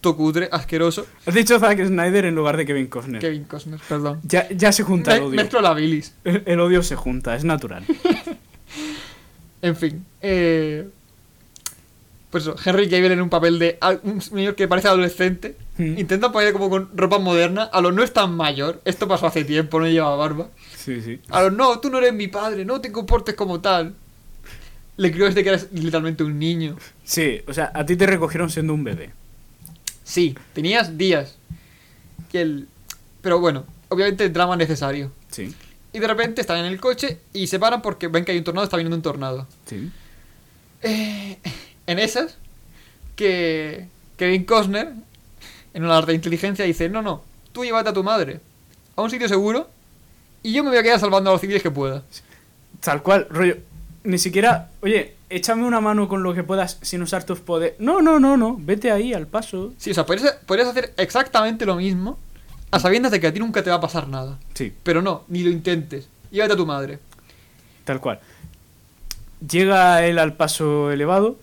[0.00, 1.06] To cutre, asqueroso.
[1.26, 3.20] Has dicho Zack Snyder en lugar de Kevin Costner.
[3.20, 4.20] Kevin Costner, perdón.
[4.22, 5.36] Ya, ya se junta el odio.
[5.36, 6.14] Mezclo la bilis.
[6.24, 7.84] El, el odio se junta, es natural.
[9.62, 10.04] En fin.
[10.22, 10.88] Eh...
[12.30, 15.56] Pues eso, Henry Cavill en un papel de un señor que parece adolescente.
[15.78, 15.98] Mm.
[15.98, 17.64] Intenta poner como con ropa moderna.
[17.64, 18.80] A lo no es tan mayor.
[18.84, 20.48] Esto pasó hace tiempo, no llevaba barba.
[20.76, 21.20] Sí, sí.
[21.28, 23.94] A lo no, tú no eres mi padre, no te comportes como tal.
[24.96, 26.76] Le crió desde que eres literalmente un niño.
[27.02, 29.10] Sí, o sea, a ti te recogieron siendo un bebé.
[30.10, 31.36] Sí, tenías días.
[32.32, 32.68] Y el...
[33.22, 35.12] Pero bueno, obviamente el drama necesario.
[35.30, 35.54] Sí,
[35.92, 38.44] Y de repente están en el coche y se paran porque ven que hay un
[38.44, 39.46] tornado, está viniendo un tornado.
[39.66, 39.90] sí.
[40.82, 41.38] Eh,
[41.86, 42.38] en esas,
[43.14, 43.86] que
[44.16, 44.92] Kevin Costner,
[45.74, 48.40] en una arte de inteligencia, dice, no, no, tú llévate a tu madre
[48.96, 49.68] a un sitio seguro
[50.42, 52.02] y yo me voy a quedar salvando a los civiles que pueda.
[52.80, 53.58] Tal cual, rollo.
[54.04, 54.70] Ni siquiera.
[54.80, 57.74] Oye, échame una mano con lo que puedas sin usar tus poderes.
[57.78, 59.72] No, no, no, no, vete ahí al paso.
[59.78, 62.18] Sí, o sea, podrías, podrías hacer exactamente lo mismo
[62.70, 64.38] a sabiendas de que a ti nunca te va a pasar nada.
[64.54, 66.08] Sí, Pero no, ni lo intentes.
[66.30, 66.98] Llévate a tu madre.
[67.84, 68.20] tal cual.
[69.48, 71.36] Llega él al paso elevado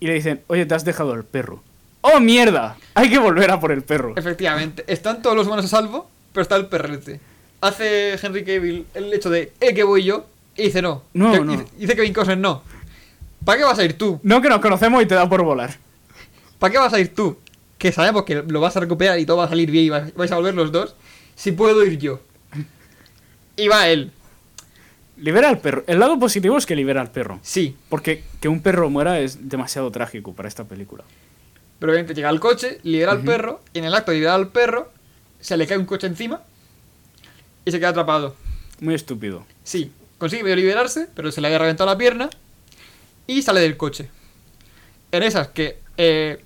[0.00, 1.62] y le dicen, oye, te has dejado el perro.
[2.00, 2.76] ¡Oh, mierda!
[2.94, 4.12] Hay que volver a por el perro.
[4.16, 7.20] Efectivamente, están todos los humanos a salvo, pero está el perrete.
[7.60, 10.26] Hace Henry Cavill el hecho de, eh, que voy yo,
[10.56, 11.02] y dice no.
[11.14, 11.52] No, Que- no.
[11.52, 12.62] Dice, dice Kevin Costner no.
[13.44, 14.20] ¿Para qué vas a ir tú?
[14.22, 15.76] No que nos conocemos y te da por volar.
[16.58, 17.38] ¿Para qué vas a ir tú?
[17.78, 20.32] Que sabemos que lo vas a recuperar y todo va a salir bien y vais
[20.32, 20.94] a volver los dos.
[21.34, 22.20] Si puedo ir yo.
[23.56, 24.10] Y va él.
[25.16, 25.84] Libera al perro.
[25.86, 27.38] El lado positivo es que libera al perro.
[27.42, 27.76] Sí.
[27.88, 31.04] Porque que un perro muera es demasiado trágico para esta película.
[31.78, 34.48] Pero obviamente llega al coche, libera al perro, y en el acto de liberar al
[34.48, 34.90] perro,
[35.40, 36.40] se le cae un coche encima
[37.64, 38.34] y se queda atrapado.
[38.80, 39.44] Muy estúpido.
[39.64, 42.30] Sí, consigue medio liberarse, pero se le había reventado la pierna
[43.26, 44.08] y sale del coche.
[45.12, 46.42] En esas que eh,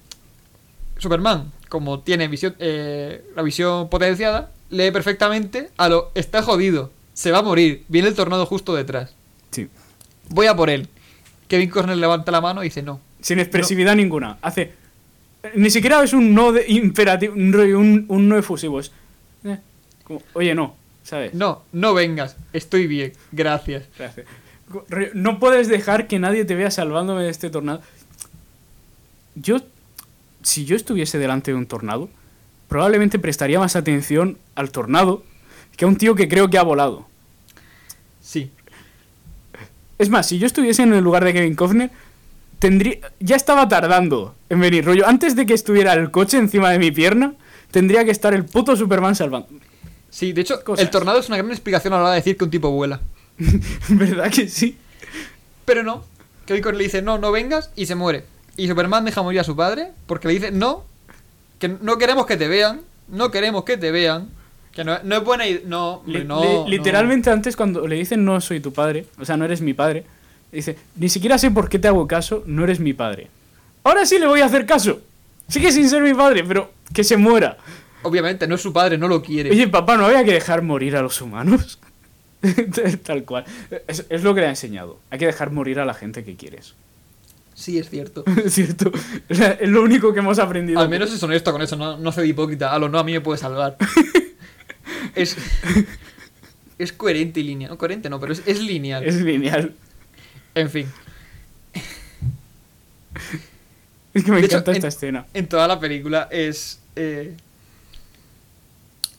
[0.99, 7.31] Superman, como tiene visión, eh, la visión potenciada, lee perfectamente a lo está jodido, se
[7.31, 9.15] va a morir, viene el tornado justo detrás.
[9.51, 9.69] Sí.
[10.29, 10.89] Voy a por él.
[11.49, 13.01] Kevin Costner levanta la mano y dice no.
[13.21, 14.39] Sin expresividad ninguna.
[14.43, 14.73] Hace.
[15.55, 18.81] Ni siquiera es un no de imperativo, un, no efusivo.
[18.81, 18.93] Es.
[19.45, 19.59] eh,
[20.05, 21.33] como, Oye, no, ¿sabes?
[21.33, 23.85] No, no vengas, estoy bien, gracias.
[23.99, 24.25] Rollo,
[25.15, 27.81] No puedes dejar que nadie te vea salvándome de este tornado.
[29.35, 29.59] Yo,
[30.43, 32.09] si yo estuviese delante de un tornado,
[32.69, 35.23] probablemente prestaría más atención al tornado
[35.77, 37.07] que a un tío que creo que ha volado.
[38.21, 38.51] Sí,
[39.99, 41.91] Es más, si yo estuviese en el lugar de Kevin Costner,
[42.59, 44.85] tendría, ya estaba tardando en venir.
[44.85, 47.33] Rollo, antes de que estuviera el coche encima de mi pierna,
[47.71, 49.49] tendría que estar el puto Superman salvando.
[50.11, 50.85] sí, de hecho, Cosas.
[50.85, 53.01] el tornado es una gran explicación a la hora de decir que un tipo vuela.
[53.89, 54.77] ¿Verdad que sí?
[55.65, 56.05] Pero no.
[56.47, 58.25] Costner le dice, no, no vengas, y se muere.
[58.57, 60.85] Y Superman deja morir a su padre porque le dice, no,
[61.59, 64.31] que no queremos que te vean, no queremos que te vean,
[64.73, 66.69] que no, no es buena idea, no, hombre, no, no.
[66.69, 70.05] literalmente antes cuando le dicen no soy tu padre, o sea, no eres mi padre,
[70.51, 73.29] dice, ni siquiera sé por qué te hago caso, no eres mi padre.
[73.85, 75.01] Ahora sí le voy a hacer caso.
[75.49, 77.57] Sigue sin ser mi padre, pero que se muera.
[78.03, 79.51] Obviamente, no es su padre, no lo quiere.
[79.51, 81.79] Oye, papá, ¿no había que dejar morir a los humanos?
[83.05, 83.45] Tal cual.
[83.87, 84.99] Es, es lo que le ha enseñado.
[85.11, 86.75] Hay que dejar morir a la gente que quieres.
[87.55, 88.25] Sí, es cierto.
[88.45, 88.93] Es cierto.
[89.29, 90.79] Es lo único que hemos aprendido.
[90.81, 92.73] Al menos es honesto con eso, no, no de hipócrita.
[92.73, 93.77] A lo no, a mí me puede salvar.
[95.17, 95.37] es,
[96.79, 97.71] es coherente y lineal.
[97.73, 99.05] No, coherente no, pero es, es lineal.
[99.05, 99.75] Es lineal.
[100.55, 100.87] En fin,
[104.15, 105.27] Es que me De hecho, encanta esta en- escena.
[105.35, 107.35] en toda la película es eh,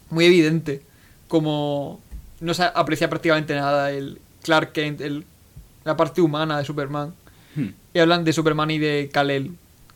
[0.09, 0.81] muy evidente
[1.27, 2.01] como
[2.41, 5.25] no se aprecia prácticamente nada el Clark Kent, el,
[5.85, 7.13] la parte humana de Superman.
[7.55, 7.69] Hmm.
[7.93, 9.55] Y hablan de Superman y de Kal-El,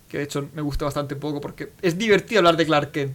[0.10, 3.14] que de hecho me gusta bastante poco porque es divertido hablar de Clark Kent.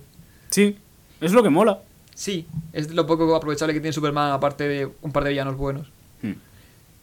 [0.51, 0.79] Sí,
[1.21, 1.81] es lo que mola.
[2.15, 5.89] Sí, es lo poco aprovechable que tiene Superman aparte de un par de villanos buenos.
[6.23, 6.33] Hmm.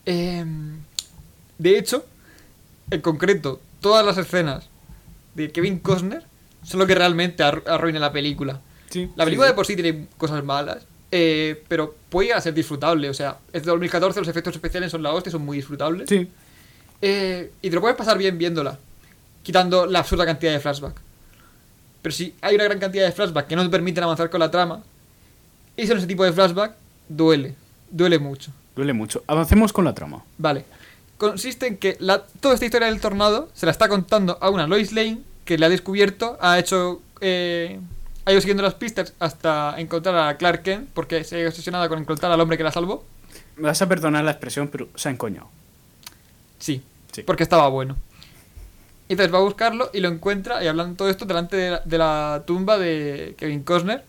[0.06, 0.78] Em,
[1.58, 2.06] de hecho,
[2.92, 4.70] en concreto, todas las escenas
[5.34, 6.24] de Kevin Costner
[6.64, 8.62] son lo que realmente arru- arruina la película.
[8.90, 9.52] Sí, La sí, película sí.
[9.52, 10.86] de por sí tiene cosas malas,
[11.18, 13.10] eh, pero puede llegar a ser disfrutable.
[13.10, 16.10] O sea, es de 2014, los efectos especiales son la hostia, son muy disfrutables.
[16.10, 16.28] Sí,
[17.02, 18.78] Eh, y te lo puedes pasar bien viéndola,
[19.44, 20.96] quitando la absurda cantidad de flashback.
[22.02, 24.52] Pero si hay una gran cantidad de flashback que no te permiten avanzar con la
[24.52, 24.84] trama,
[25.78, 26.74] y son ese tipo de flashback,
[27.08, 27.56] duele.
[27.90, 28.52] Duele mucho.
[28.76, 29.24] duele mucho.
[29.28, 30.24] Avancemos con la trama.
[30.38, 30.66] Vale.
[31.18, 34.68] Consiste en que la, toda esta historia del tornado se la está contando a una
[34.68, 37.02] Lois Lane que le ha descubierto, ha hecho.
[37.22, 37.80] Eh,
[38.26, 42.00] ha ido siguiendo las pistas hasta encontrar a Clark Kent, porque se ha obsesionado con
[42.00, 43.06] encontrar al hombre que la salvó.
[43.56, 45.48] Me vas a perdonar la expresión, pero se ha encoñado.
[46.60, 47.24] Sí, Sí.
[47.24, 47.96] porque estaba bueno.
[49.08, 51.80] Y entonces va a buscarlo y lo encuentra y hablan todo esto delante de la,
[51.86, 54.04] de la tumba de Kevin Costner,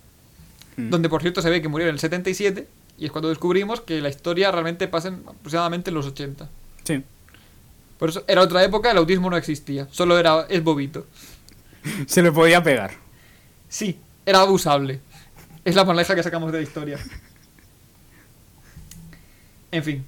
[0.77, 0.91] Hmm.
[0.91, 2.67] donde por cierto se ve que murió en el 77,
[2.99, 6.49] y es cuando descubrimos que la historia realmente pasa en aproximadamente en los 80.
[6.85, 7.03] Sí.
[7.99, 11.07] Por eso era otra época, el autismo no existía, solo era es bobito.
[12.07, 12.91] Se le podía pegar.
[13.69, 15.01] Sí, era abusable.
[15.64, 16.99] Es la moraleja que sacamos de la historia.
[19.72, 20.05] En fin.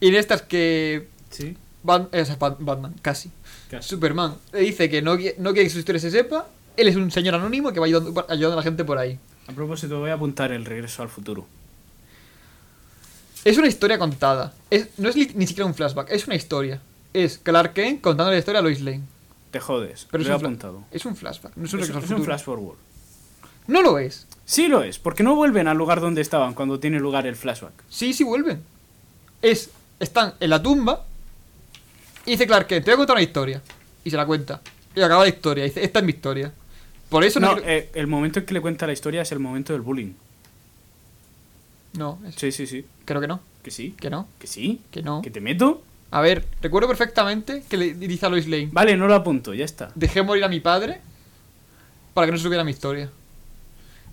[0.00, 1.56] Y de estas que Sí.
[1.86, 3.30] Sea, Bat- Batman, casi.
[3.70, 3.88] Casi.
[3.88, 5.18] Superman le dice que no, no
[5.52, 6.46] quiere que su historia se sepa.
[6.76, 9.18] Él es un señor anónimo que va ayudando, ayudando a la gente por ahí.
[9.48, 11.46] A propósito, voy a apuntar el regreso al futuro.
[13.44, 14.54] Es una historia contada.
[14.70, 16.80] Es, no es ni siquiera un flashback, es una historia.
[17.12, 19.02] Es Clark Kent contando la historia a Lois Lane.
[19.54, 20.08] Te jodes.
[20.10, 20.82] Pero lo he apuntado.
[20.90, 21.94] es un flashback, no es un Es, es
[22.24, 22.76] flash forward.
[23.68, 24.26] No lo es.
[24.44, 27.72] Sí lo es, porque no vuelven al lugar donde estaban cuando tiene lugar el flashback.
[27.88, 28.64] Sí, sí vuelven.
[29.42, 31.04] Es están en la tumba
[32.26, 33.62] y dice Clark Kent, te voy a contar una historia.
[34.02, 34.60] Y se la cuenta.
[34.96, 35.64] Y acaba la historia.
[35.64, 36.52] Y dice, esta es mi historia.
[37.08, 37.56] Por eso no...
[37.58, 40.14] Eh, el momento en que le cuenta la historia es el momento del bullying.
[41.92, 42.84] no, es- Sí, sí, sí.
[43.04, 43.40] creo que no.
[43.62, 43.94] Que sí.
[44.00, 44.26] Que no.
[44.40, 44.80] Que sí.
[44.90, 45.22] Que no.
[45.22, 45.80] Que te meto.
[46.14, 49.64] A ver, recuerdo perfectamente que le dice a Lois Lane, Vale, no lo apunto, ya
[49.64, 49.90] está.
[49.96, 51.00] dejé morir a mi padre
[52.14, 53.10] para que no se supiera mi historia.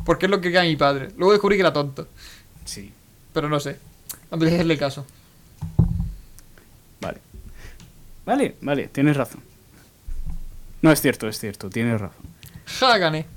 [0.03, 1.09] Porque es lo que queda mi padre.
[1.15, 2.07] Luego descubrí que era tonto.
[2.65, 2.91] Sí.
[3.33, 3.77] Pero no sé.
[4.31, 5.05] Antes de hacerle caso.
[6.99, 7.19] Vale.
[8.25, 9.41] Vale, vale, tienes razón.
[10.81, 12.25] No, es cierto, es cierto, tienes razón.
[12.79, 13.27] Ja, gané.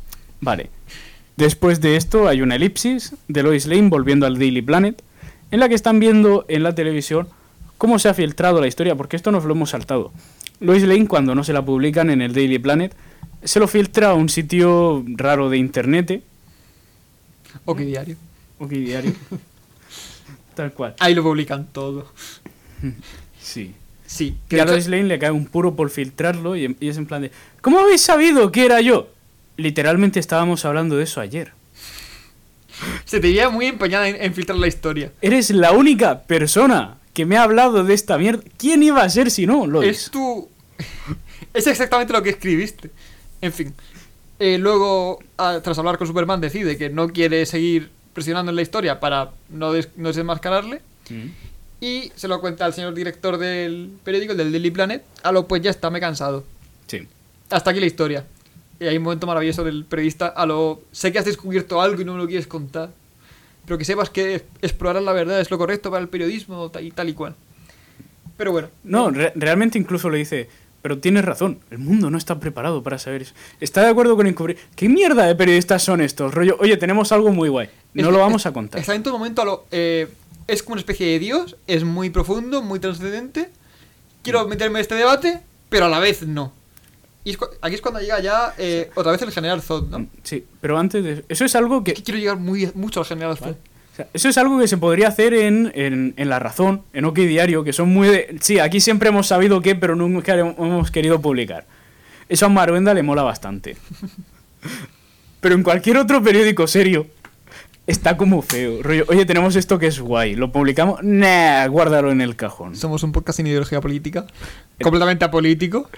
[0.40, 0.70] Vale.
[1.36, 5.02] Después de esto hay una elipsis de Lois Lane volviendo al Daily Planet,
[5.50, 7.28] en la que están viendo en la televisión
[7.84, 10.10] cómo se ha filtrado la historia, porque esto nos lo hemos saltado.
[10.58, 12.94] Lois Lane, cuando no se la publican en el Daily Planet,
[13.42, 16.22] se lo filtra a un sitio raro de internet,
[17.66, 18.16] Ok, diario.
[18.58, 19.12] ok, diario.
[20.54, 20.94] Tal cual.
[20.98, 22.10] Ahí lo publican todo.
[23.38, 23.74] Sí.
[24.06, 24.34] Sí.
[24.48, 27.20] Que a Lois Lane le cae un puro por filtrarlo y, y es en plan
[27.20, 29.08] de ¿Cómo habéis sabido que era yo?
[29.58, 31.52] Literalmente estábamos hablando de eso ayer.
[33.04, 35.12] se te veía muy empeñada en, en filtrar la historia.
[35.20, 38.42] Eres la única persona que me ha hablado de esta mierda.
[38.58, 39.88] ¿Quién iba a ser si no, Lois?
[39.88, 40.48] Es tu...
[41.54, 42.90] es exactamente lo que escribiste.
[43.40, 43.72] En fin.
[44.38, 48.62] Eh, luego, ah, tras hablar con Superman, decide que no quiere seguir presionando en la
[48.62, 50.82] historia para no, des- no desenmascararle.
[51.08, 51.26] Mm.
[51.80, 55.04] Y se lo cuenta al señor director del periódico, del Daily Planet.
[55.22, 56.44] A lo pues ya está, me he cansado.
[56.86, 57.06] Sí.
[57.50, 58.26] Hasta aquí la historia.
[58.80, 60.82] Y hay un momento maravilloso del periodista a lo...
[60.90, 62.90] Sé que has descubierto algo y no me lo quieres contar.
[63.66, 67.08] Pero que sepas que explorar la verdad es lo correcto para el periodismo y tal
[67.08, 67.34] y cual.
[68.36, 68.68] Pero bueno.
[68.82, 70.48] No, re- realmente incluso le dice,
[70.82, 73.34] pero tienes razón, el mundo no está preparado para saber eso.
[73.60, 74.58] Está de acuerdo con encubrir.
[74.76, 76.34] ¿Qué mierda de periodistas son estos?
[76.34, 77.68] Rollo, oye, tenemos algo muy guay.
[77.94, 78.80] No Es- lo vamos es- a contar.
[78.80, 79.66] Está en todo momento a lo...
[79.70, 80.08] eh,
[80.46, 83.48] es como una especie de dios, es muy profundo, muy trascendente.
[84.22, 85.40] Quiero meterme en este debate,
[85.70, 86.52] pero a la vez no.
[87.24, 90.06] Y es cu- aquí es cuando llega ya eh, otra vez el general Zod, ¿no?
[90.22, 93.36] Sí, pero antes de eso es algo que Que quiero llegar muy, mucho al general
[93.38, 93.50] Zod.
[93.92, 97.04] O sea, eso es algo que se podría hacer en, en, en La Razón, en
[97.04, 98.36] OK Diario, que son muy de...
[98.40, 101.64] Sí, aquí siempre hemos sabido qué, pero nunca hemos querido publicar.
[102.28, 103.76] Eso a Maruenda le mola bastante.
[105.40, 107.06] Pero en cualquier otro periódico serio,
[107.86, 108.82] está como feo.
[108.82, 111.02] Rollo, oye, tenemos esto que es guay, ¿lo publicamos?
[111.02, 112.76] Nah, guárdalo en el cajón.
[112.76, 114.26] Somos un podcast sin ideología política.
[114.82, 115.88] Completamente apolítico.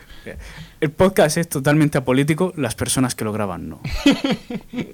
[0.81, 3.81] El podcast es totalmente apolítico, las personas que lo graban no.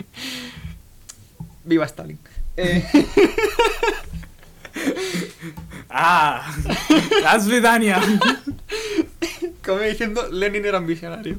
[1.64, 2.18] Viva Stalin.
[2.56, 2.84] Eh,
[5.90, 6.54] ¡Ah!
[7.22, 8.00] ¡Las Vidania!
[9.64, 11.38] como iba diciendo, Lenin era un visionario.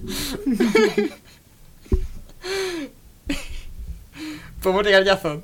[4.62, 5.40] Podemos llegar ya a Zod.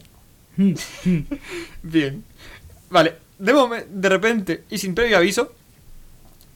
[1.84, 2.24] Bien.
[2.90, 3.16] Vale.
[3.38, 5.54] De, de repente, y sin previo aviso,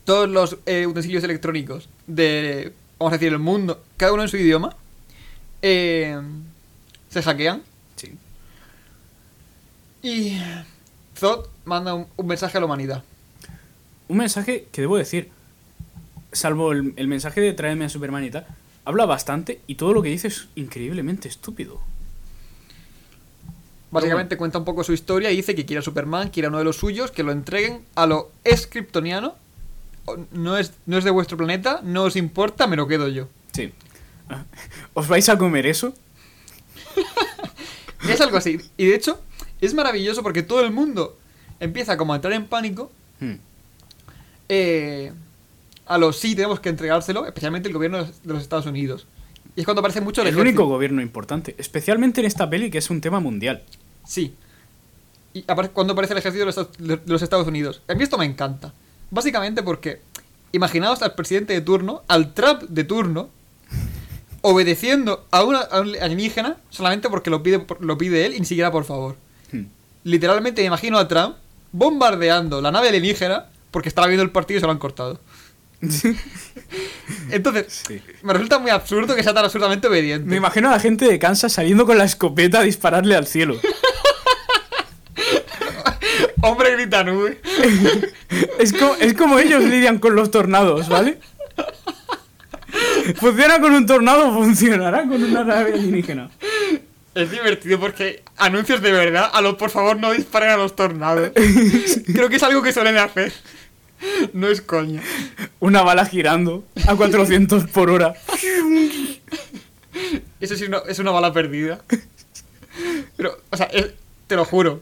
[0.05, 4.37] todos los eh, utensilios electrónicos de, vamos a decir, el mundo, cada uno en su
[4.37, 4.75] idioma,
[5.61, 6.19] eh,
[7.09, 7.61] se hackean.
[7.95, 8.17] Sí.
[10.01, 10.37] Y
[11.17, 13.03] Zod manda un, un mensaje a la humanidad.
[14.09, 15.29] Un mensaje que debo decir,
[16.31, 18.45] salvo el, el mensaje de tráeme a Superman y tal,
[18.85, 21.79] habla bastante y todo lo que dice es increíblemente estúpido.
[23.91, 26.57] Básicamente cuenta un poco su historia y dice que quiere a Superman, quiere a uno
[26.57, 29.29] de los suyos, que lo entreguen a lo es kryptoniano.
[29.29, 29.37] o-
[30.31, 33.27] No es, no es de vuestro planeta, no os importa, me lo quedo yo.
[33.53, 33.71] Sí.
[34.93, 35.93] ¿Os vais a comer eso?
[38.09, 38.59] Es algo así.
[38.77, 39.21] Y de hecho,
[39.61, 41.17] es maravilloso porque todo el mundo
[41.61, 42.91] empieza como a entrar en pánico.
[43.19, 43.35] Hmm.
[44.49, 45.13] eh,
[45.85, 49.05] a los sí tenemos que entregárselo, especialmente el gobierno de los- Estados Unidos.
[49.55, 52.77] Y es cuando aparece mucho el, El único gobierno importante, especialmente en esta peli que
[52.79, 53.63] es un tema mundial.
[54.05, 54.33] Sí.
[55.33, 57.81] Y cuando aparece el ejército de los, Estados- de los Estados Unidos.
[57.87, 58.73] A mí esto me encanta.
[59.13, 60.01] Básicamente porque,
[60.53, 63.29] imaginaos al presidente de turno, al Trump de turno,
[64.41, 68.45] obedeciendo a, una, a un alienígena solamente porque lo pide, lo pide él y ni
[68.47, 69.15] siquiera por favor.
[69.51, 69.65] Hmm.
[70.03, 71.35] Literalmente me imagino a Trump
[71.71, 75.19] bombardeando la nave alienígena porque estaba viendo el partido y se lo han cortado.
[77.29, 78.01] Entonces, Sí.
[78.23, 80.27] me resulta muy absurdo que sea tan absurdamente obediente.
[80.27, 83.59] Me imagino a la gente de Kansas saliendo con la escopeta a dispararle al cielo.
[86.43, 87.39] Hombre grita nube.
[88.59, 91.17] Es como, es como ellos lidian con los tornados, ¿vale?
[93.15, 96.29] Funciona con un tornado, funcionará con una nave alienígena.
[97.15, 101.31] Es divertido porque anuncios de verdad, a los por favor no disparen a los tornados.
[102.13, 103.31] Creo que es algo que suelen hacer.
[104.33, 105.01] No es coña.
[105.59, 108.15] Una bala girando a 400 por hora.
[110.41, 111.81] Eso sí no- es una bala perdida.
[113.15, 113.91] Pero, o sea, es-
[114.27, 114.81] te lo juro.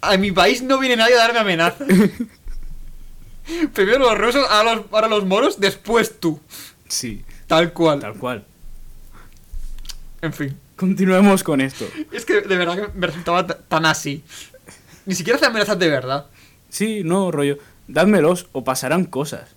[0.00, 1.84] A mi país no viene nadie a darme amenaza.
[3.74, 6.40] Primero los rusos, ahora los, ahora los moros, después tú.
[6.88, 8.00] Sí, Tal cual.
[8.00, 8.44] tal cual.
[10.22, 10.58] En fin.
[10.76, 11.86] Continuemos con esto.
[12.10, 14.24] Es que de verdad que me resultaba tan así.
[15.06, 16.26] Ni siquiera hace amenazas de verdad.
[16.70, 17.58] Sí, no, rollo.
[17.86, 19.50] Dádmelos o pasarán cosas.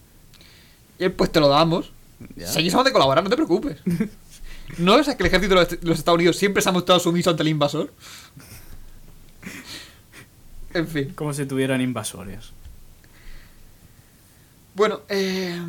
[1.00, 1.92] Y pues te lo damos.
[2.36, 2.48] Ya.
[2.48, 3.78] Seguimos de colaborar, no te preocupes.
[4.78, 7.42] ¿No es que el ejército de los Estados Unidos siempre se ha mostrado sumiso ante
[7.44, 7.94] el invasor?
[10.78, 11.12] En fin.
[11.16, 12.52] Como si tuvieran invasores.
[14.76, 15.60] Bueno, eh,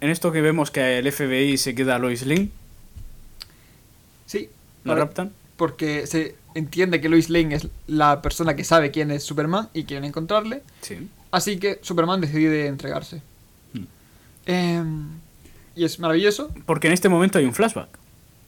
[0.00, 2.48] En esto que vemos que el FBI se queda a Lois Lane,
[4.26, 4.48] sí.
[4.84, 5.32] la raptan.
[5.56, 9.84] Porque se entiende que Lois Lane es la persona que sabe quién es Superman y
[9.84, 10.62] quieren encontrarle.
[10.80, 11.08] Sí.
[11.32, 13.20] Así que Superman decide entregarse.
[13.72, 13.84] Hmm.
[14.46, 15.08] Em,
[15.74, 16.52] y es maravilloso.
[16.66, 17.88] Porque en este momento hay un flashback.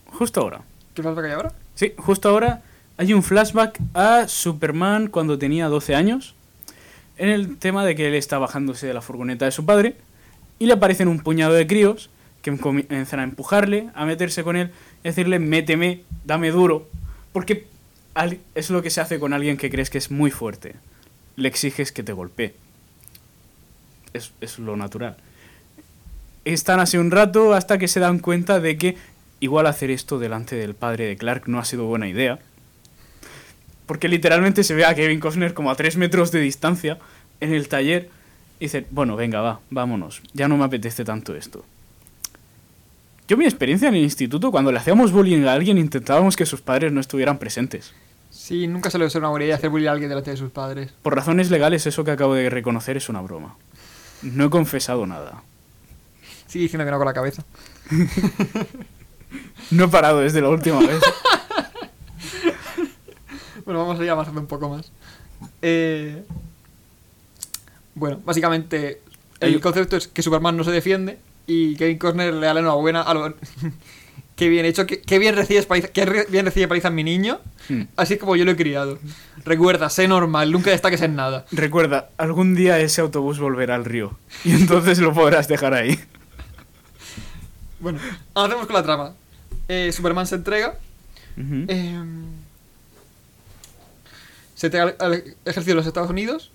[0.06, 0.62] Justo ahora.
[0.94, 1.52] ¿Qué flashback hay ahora?
[1.74, 2.62] Sí, justo ahora
[2.96, 6.34] hay un flashback a Superman cuando tenía 12 años.
[7.16, 9.96] En el tema de que él está bajándose de la furgoneta de su padre.
[10.58, 12.10] Y le aparecen un puñado de críos
[12.42, 14.70] que comienzan a empujarle, a meterse con él,
[15.02, 16.88] y decirle, méteme, dame duro.
[17.32, 17.66] Porque
[18.54, 20.76] es lo que se hace con alguien que crees que es muy fuerte.
[21.36, 22.54] Le exiges que te golpee.
[24.12, 25.16] Es, es lo natural.
[26.44, 28.96] Están así un rato hasta que se dan cuenta de que
[29.40, 32.38] igual hacer esto delante del padre de Clark no ha sido buena idea.
[33.86, 36.98] Porque literalmente se ve a Kevin Costner como a 3 metros de distancia
[37.40, 38.08] en el taller.
[38.58, 40.22] Y dice, bueno, venga, va, vámonos.
[40.32, 41.64] Ya no me apetece tanto esto.
[43.26, 46.60] Yo mi experiencia en el instituto, cuando le hacíamos bullying a alguien, intentábamos que sus
[46.60, 47.92] padres no estuvieran presentes.
[48.30, 50.50] Sí, nunca se le ser una buena idea hacer bullying a alguien delante de sus
[50.50, 50.92] padres.
[51.02, 53.56] Por razones legales, eso que acabo de reconocer es una broma.
[54.22, 55.42] No he confesado nada.
[56.46, 57.44] Sigue diciendo que no con la cabeza.
[59.70, 61.00] No he parado desde la última vez.
[63.64, 64.90] Bueno, vamos a ir avanzando un poco más.
[65.62, 66.22] Eh,
[67.94, 69.00] bueno, básicamente
[69.40, 73.02] el concepto es que Superman no se defiende y Kevin Costner le da la enhorabuena
[73.02, 73.34] a lo...
[74.36, 77.40] qué bien hecho, qué, qué bien recibes paliza, qué re- bien recibe paliza mi niño,
[77.66, 77.84] Hmm.
[77.96, 78.98] así es como yo lo he criado.
[79.46, 81.46] Recuerda, sé normal, nunca destaques en nada.
[81.50, 84.18] Recuerda, algún día ese autobús volverá al río.
[84.44, 85.98] Y entonces lo podrás dejar ahí.
[87.80, 87.98] Bueno,
[88.34, 89.14] avancemos con la trama.
[89.68, 90.74] Eh, Superman se entrega,
[91.38, 91.98] eh,
[94.54, 95.14] se entrega al, al
[95.44, 96.50] ejército de los Estados Unidos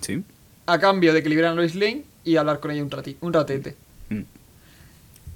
[0.00, 0.22] Sí.
[0.66, 3.32] a cambio de que liberan a Lois Lane y hablar con ella un, rati- un
[3.32, 3.76] ratete.
[4.10, 4.20] Mm.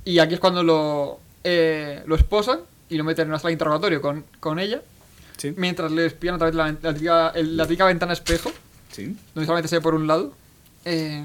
[0.04, 3.52] Y aquí es cuando lo, eh, lo esposan y lo meten en una sala de
[3.54, 4.82] interrogatorio con, con ella,
[5.36, 5.54] Sí.
[5.56, 8.50] mientras le espían a través de la, la típica, el- la típica ventana espejo,
[8.92, 9.16] Sí.
[9.34, 10.32] donde solamente se ve por un lado.
[10.84, 11.24] Eh,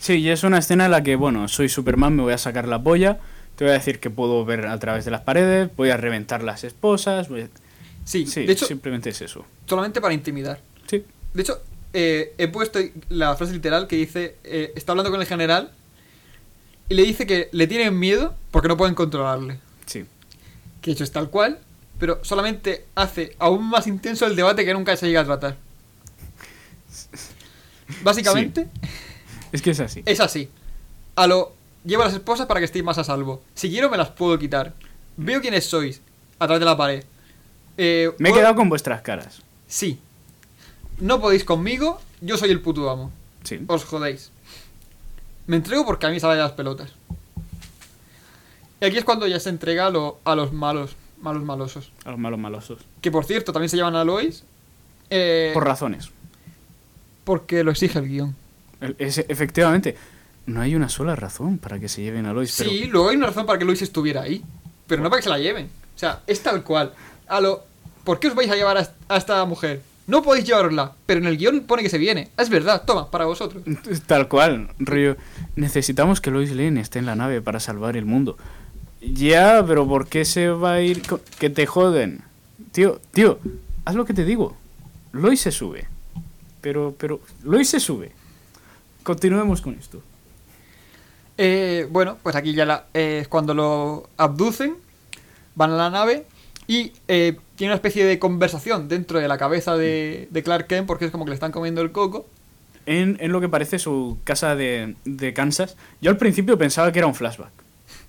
[0.00, 2.68] Sí, y es una escena en la que, bueno, soy Superman, me voy a sacar
[2.68, 3.18] la polla,
[3.56, 6.42] te voy a decir que puedo ver a través de las paredes, voy a reventar
[6.42, 7.28] las esposas.
[7.30, 7.48] voy a-
[8.04, 9.44] sí, Sí, de hecho, simplemente es eso.
[9.66, 10.60] solamente para intimidar.
[10.86, 11.04] Sí.
[11.32, 11.60] De hecho,
[11.92, 12.78] eh, he puesto
[13.08, 15.72] la frase literal que dice, eh, está hablando con el general
[16.88, 19.58] y le dice que le tienen miedo porque no pueden controlarle.
[19.86, 20.04] Sí.
[20.82, 21.58] que hecho es tal cual,
[21.98, 25.56] pero solamente hace aún más intenso el debate que nunca se llega a tratar.
[28.02, 28.68] Básicamente,
[29.52, 30.02] Es que es así.
[30.04, 30.48] es así.
[31.16, 31.52] A lo
[31.84, 33.42] lleva a las esposas para que estéis más a salvo.
[33.54, 34.74] Si quiero me las puedo quitar.
[35.16, 36.00] Veo quiénes sois
[36.38, 37.04] a través de la pared.
[37.76, 39.42] Eh, Me he quedado con vuestras caras.
[39.66, 39.98] Sí.
[41.00, 43.10] No podéis conmigo, yo soy el puto amo.
[43.42, 43.60] Sí.
[43.66, 44.30] Os jodéis.
[45.46, 46.92] Me entrego porque a mí salen las pelotas.
[48.80, 51.90] Y aquí es cuando ya se entrega a, lo- a los malos, malos malosos.
[52.04, 52.78] A los malos malosos.
[53.00, 54.44] Que por cierto, también se llaman a Lois.
[55.10, 56.10] eh, Por razones.
[57.24, 58.36] porque lo exige el guion.
[58.80, 59.96] El- efectivamente,
[60.46, 63.16] no hay una sola razón para que se lleven a Lois, pero Sí, luego hay
[63.16, 64.42] una razón para que Lois estuviera ahí.
[64.86, 65.70] Pero no para que se la lleven.
[65.94, 66.92] O sea, es tal cual.
[67.28, 67.62] A lo.
[68.04, 69.82] ¿Por qué os vais a llevar a, a esta mujer?
[70.06, 72.28] No podéis llevarosla, pero en el guion pone que se viene.
[72.36, 73.62] Es verdad, toma, para vosotros.
[74.06, 75.16] Tal cual, rollo.
[75.56, 78.36] Necesitamos que Lois Lane esté en la nave para salvar el mundo.
[79.00, 81.06] Ya, pero ¿por qué se va a ir?
[81.06, 82.20] con- Que te joden.
[82.72, 83.38] Tío, tío,
[83.86, 84.54] haz lo que te digo.
[85.12, 85.86] Lois se sube.
[86.60, 88.12] Pero, pero, Lois se sube.
[89.02, 90.02] Continuemos con esto.
[91.36, 94.76] Eh, bueno, pues aquí ya la- eh, es cuando lo abducen,
[95.54, 96.26] van a la nave
[96.66, 100.86] y eh, tiene una especie de conversación dentro de la cabeza de, de Clark Kent
[100.86, 102.26] porque es como que le están comiendo el coco.
[102.86, 106.98] En, en lo que parece su casa de, de Kansas, yo al principio pensaba que
[106.98, 107.52] era un flashback.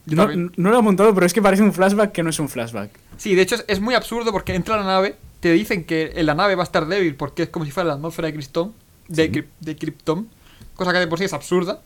[0.06, 2.50] No, no lo he apuntado, pero es que parece un flashback que no es un
[2.50, 2.92] flashback.
[3.18, 6.12] Sí, de hecho es, es muy absurdo porque entra a la nave, te dicen que
[6.16, 8.34] en la nave va a estar débil porque es como si fuera la atmósfera de
[8.34, 8.74] Krypton,
[9.08, 9.44] de, Sí.
[9.62, 10.30] De Krypton,
[10.76, 11.82] cosa que de por sí es absurda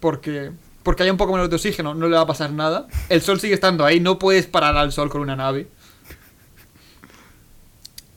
[0.00, 0.52] porque
[0.82, 2.88] porque hay un poco menos de oxígeno, no le va a pasar nada.
[3.08, 5.68] El sol sigue estando ahí, no puedes parar al sol con una nave.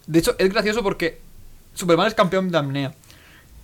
[0.08, 1.20] De hecho, es gracioso porque
[1.74, 2.94] Superman es campeón de apnea.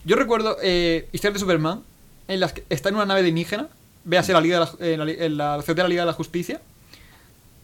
[0.05, 1.81] Yo recuerdo eh, historias de Superman
[2.27, 3.67] en las que está en una nave alienígena,
[4.03, 6.07] véase la Liga de la, en la, li- en la ciudad de la Liga de
[6.07, 6.61] la Justicia,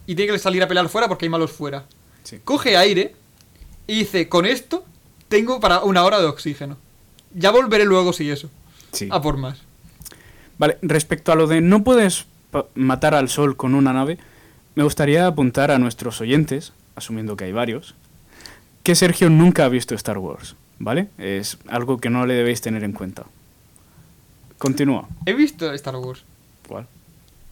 [0.06, 1.86] y tiene que salir a pelear fuera porque hay malos fuera.
[2.24, 2.40] Sí.
[2.44, 3.16] Coge aire
[3.88, 4.86] y dice, con esto
[5.28, 6.78] tengo para una hora de oxígeno.
[7.34, 8.50] Ya volveré luego si eso.
[8.92, 9.10] Sí.
[9.12, 9.60] A por más.
[10.58, 12.26] Vale, respecto a lo de no puedes
[12.76, 14.18] matar al sol con una nave,
[14.76, 17.96] me gustaría apuntar a nuestros oyentes, asumiendo que hay varios,
[18.88, 21.10] que Sergio nunca ha visto Star Wars, ¿vale?
[21.18, 23.26] Es algo que no le debéis tener en cuenta.
[24.58, 25.10] Continúa.
[25.26, 26.24] He visto Star Wars.
[26.66, 26.88] ¿Cuál?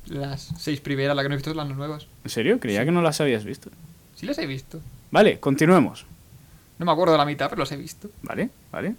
[0.05, 2.07] Las seis primeras, la que no he visto son las nuevas.
[2.23, 2.57] ¿En serio?
[2.61, 3.69] Creía que no las habías visto.
[4.15, 4.79] Sí las he visto.
[5.11, 6.05] Vale, continuemos.
[6.79, 8.09] No me acuerdo de la mitad, pero las he visto.
[8.21, 8.95] Vale, vale.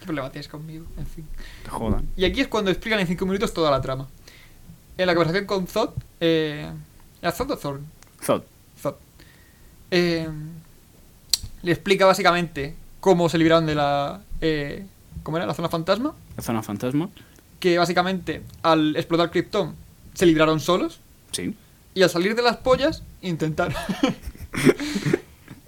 [0.00, 0.84] ¿Qué problema tienes conmigo?
[0.98, 1.24] En fin.
[1.62, 2.08] Te jodan.
[2.16, 4.08] Y aquí es cuando explican en 5 minutos toda la trama.
[4.98, 6.68] En la conversación con Zod, eh,
[7.20, 7.86] ¿era Zod o Thorn?
[8.20, 8.42] Zod.
[8.80, 8.96] Zod.
[9.92, 10.26] Eh,
[11.62, 14.20] le explica básicamente cómo se libraron de la.
[14.40, 14.86] Eh,
[15.22, 15.46] ¿Cómo era?
[15.46, 16.14] La zona fantasma.
[16.36, 17.08] La zona fantasma.
[17.60, 19.74] Que básicamente al explotar Krypton
[20.14, 21.00] se libraron solos.
[21.30, 21.54] Sí.
[21.94, 23.74] Y al salir de las pollas, intentaron.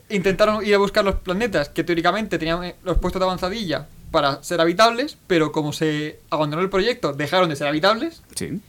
[0.09, 4.43] intentaron ir a buscar los planetas que teóricamente tenían eh, los puestos de avanzadilla para
[4.43, 8.61] ser habitables, pero como se abandonó el proyecto, dejaron de ser habitables Sí.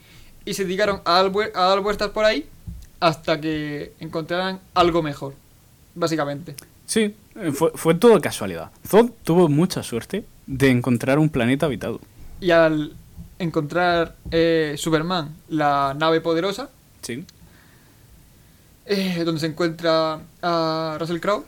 [0.44, 2.46] y se dedicaron a dar, a dar vueltas por ahí
[3.00, 5.34] hasta que encontraran algo mejor,
[5.94, 6.56] básicamente.
[6.86, 8.70] Sí, eh, fue, fue todo casualidad.
[8.86, 12.00] Zod tuvo mucha suerte de encontrar un planeta habitado.
[12.40, 12.94] Y al
[13.38, 16.70] encontrar eh, Superman la nave poderosa,
[17.02, 17.24] Sí.
[18.86, 21.44] eh, donde se encuentra a Russell Crowe,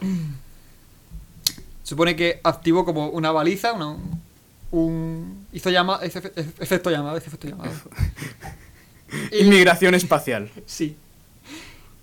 [1.82, 3.96] supone que activó como una baliza, una-
[4.70, 5.46] un...
[5.52, 7.70] hizo llama, efecto llamado, efecto llamado.
[9.38, 10.50] Inmigración espacial.
[10.66, 10.96] Sí.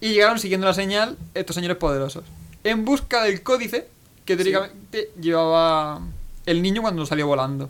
[0.01, 2.23] Y llegaron siguiendo la señal estos señores poderosos.
[2.64, 3.88] En busca del códice
[4.26, 6.02] que teóricamente llevaba
[6.45, 7.69] el niño cuando salió volando.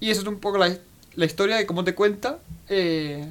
[0.00, 0.76] Y eso es un poco la,
[1.14, 2.38] la historia de cómo te cuenta.
[2.68, 3.26] eh,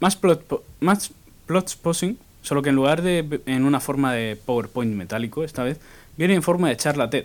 [0.00, 1.10] Más plot, más
[1.46, 5.78] plots posing, solo que en lugar de en una forma de PowerPoint metálico, esta vez,
[6.16, 7.24] viene en forma de charla TED.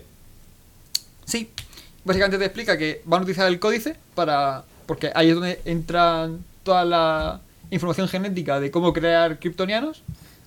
[1.25, 1.49] sí,
[2.05, 4.63] básicamente te explica que van a utilizar el códice para.
[4.85, 6.29] Porque ahí es donde entra
[6.63, 10.01] toda la información genética de cómo crear kryptonianos.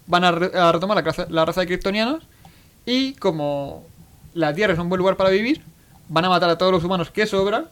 [0.07, 2.23] Van a, re- a retomar la raza, la raza de kryptonianos.
[2.85, 3.85] Y como
[4.35, 5.63] la Tierra es un buen lugar para vivir,
[6.09, 7.67] van a matar a todos los humanos que sobran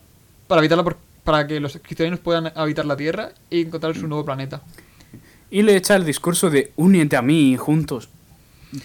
[0.48, 4.24] para evitarla por- para que los kryptonianos puedan habitar la Tierra y encontrar su nuevo
[4.24, 4.60] planeta.
[5.50, 8.08] Y le echa el discurso de únete a mí juntos.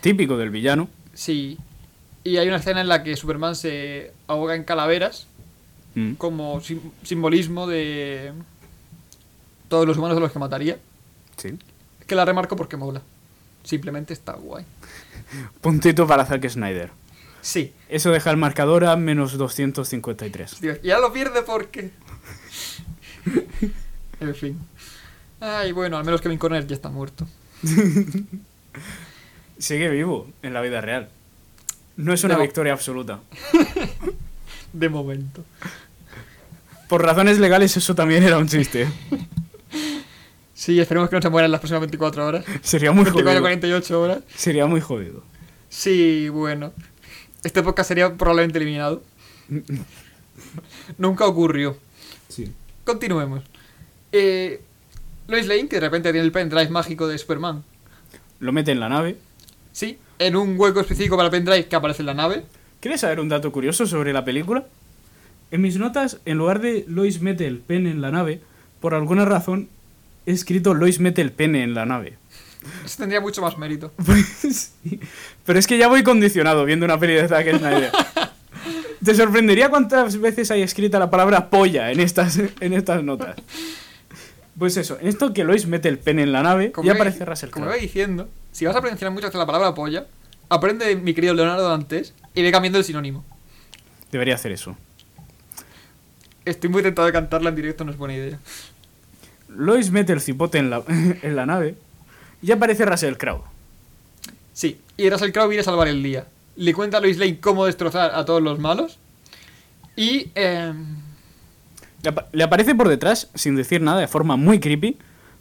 [0.01, 0.87] Típico del villano.
[1.13, 1.57] Sí.
[2.23, 5.25] Y hay una escena en la que Superman se ahoga en calaveras
[5.95, 6.13] Mm.
[6.13, 8.31] como sim- simbolismo de
[9.67, 10.77] todos los humanos a los que mataría.
[11.37, 11.57] Sí.
[12.05, 13.01] Que la remarco porque mola.
[13.63, 14.65] Simplemente está guay.
[15.61, 16.91] Puntito para Zack Snyder.
[17.41, 17.73] Sí.
[17.87, 20.61] Eso deja el marcador a menos 253.
[20.61, 21.91] Dios, ya lo pierde porque...
[24.19, 24.59] en fin.
[25.39, 27.27] Ay, bueno, al menos Kevin Conner ya está muerto.
[29.57, 31.09] Sigue vivo en la vida real.
[31.97, 33.19] No es una victoria absoluta.
[34.71, 35.43] De momento.
[36.87, 38.87] Por razones legales eso también era un chiste.
[40.59, 42.43] Sí, esperemos que no se muera en las próximas 24 horas.
[42.61, 43.41] Sería muy 24 jodido.
[43.43, 44.23] 48 horas.
[44.35, 45.23] Sería muy jodido.
[45.69, 46.73] Sí, bueno.
[47.45, 49.01] Este podcast sería probablemente eliminado.
[50.97, 51.77] Nunca ocurrió.
[52.27, 52.51] Sí.
[52.83, 53.41] Continuemos.
[54.11, 54.61] Eh,
[55.29, 57.63] Lois Lane, que de repente tiene el pendrive mágico de Superman.
[58.41, 59.15] Lo mete en la nave.
[59.71, 62.43] Sí, en un hueco específico para el pendrive que aparece en la nave.
[62.81, 64.65] ¿Quieres saber un dato curioso sobre la película?
[65.51, 68.41] En mis notas, en lugar de Lois mete el pene en la nave,
[68.81, 69.69] por alguna razón
[70.33, 72.17] escrito Lois mete el pene en la nave.
[72.85, 73.93] Eso tendría mucho más mérito.
[74.05, 74.99] Pues sí.
[75.45, 77.91] Pero es que ya voy condicionado viendo una peli de Zack Snyder.
[79.03, 83.37] Te sorprendería cuántas veces hay escrita la palabra polla en estas, en estas notas.
[84.57, 86.95] Pues eso, en esto que Lois mete el pene en la nave Como y iba-
[86.95, 90.05] aparece Russell Como iba diciendo, si vas a pronunciar muchas veces la palabra polla,
[90.49, 93.23] aprende de mi querido Leonardo Dantes y ve cambiando el sinónimo.
[94.11, 94.75] Debería hacer eso.
[96.43, 98.39] Estoy muy tentado de cantarla en directo, no es buena idea.
[99.49, 101.75] Lois mete el cipote en la, en la nave
[102.41, 103.43] y aparece Russell Crowe.
[104.53, 106.27] Sí, y Russell Crowe viene a salvar el día.
[106.55, 108.97] Le cuenta a Lois Lane cómo destrozar a todos los malos.
[109.95, 110.31] Y...
[110.35, 110.97] em,
[112.03, 114.97] Le, apa- le aparece por detrás, sin decir nada, de forma muy creepy,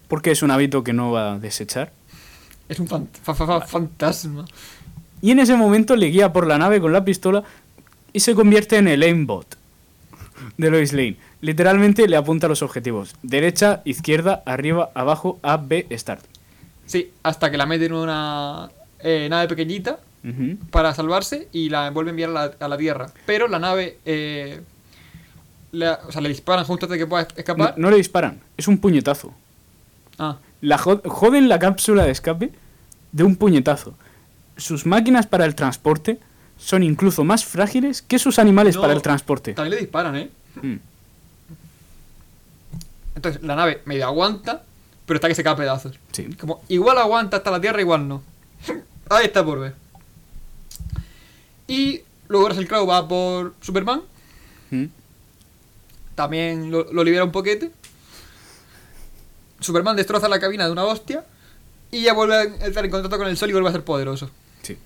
[0.09, 1.93] porque es un hábito que no va a desechar.
[2.69, 4.45] es un fan- fa- fa- fa- fantasma.
[5.21, 7.43] Y en ese momento le guía por la nave con la pistola
[8.13, 9.57] y se convierte en el aimbot
[10.57, 11.17] de Lois Lane.
[11.41, 13.15] Literalmente le apunta los objetivos.
[13.23, 16.25] Derecha, izquierda, arriba, abajo, A, B, start.
[16.87, 18.71] Sí, hasta que la meten en una
[19.01, 19.99] eh, nave pequeñita
[20.71, 23.07] para salvarse y la vuelven a enviar a la, a la Tierra.
[23.25, 24.61] Pero la nave, eh,
[25.73, 27.75] la- o sea, le disparan justo antes de que pueda escapar.
[27.79, 29.33] no le disparan, es un puñetazo.
[30.19, 32.53] Ah, La jo- joden la cápsula de escape
[33.13, 33.95] de un puñetazo.
[34.57, 36.19] Sus máquinas para el transporte
[36.59, 38.83] son incluso más frágiles que sus animales No.
[38.83, 39.55] para el transporte.
[39.55, 40.31] también le disparan, ¿eh?
[40.61, 40.75] Mm.
[43.19, 44.63] Entonces la nave medio aguanta,
[45.05, 45.99] pero está que se cae a pedazos.
[46.13, 46.29] Sí.
[46.41, 48.23] Como igual aguanta hasta la Tierra, igual no.
[49.11, 49.75] Ahí está por ver.
[51.67, 54.03] Y luego Russell Crowe va por Superman.
[54.71, 54.85] Mm.
[56.15, 57.73] También lo, lo libera un poquete.
[59.59, 61.25] Superman destroza la cabina de una hostia.
[61.91, 64.31] Y ya vuelve a entrar en contacto con el sol y vuelve a ser poderoso.
[64.63, 64.79] Sí.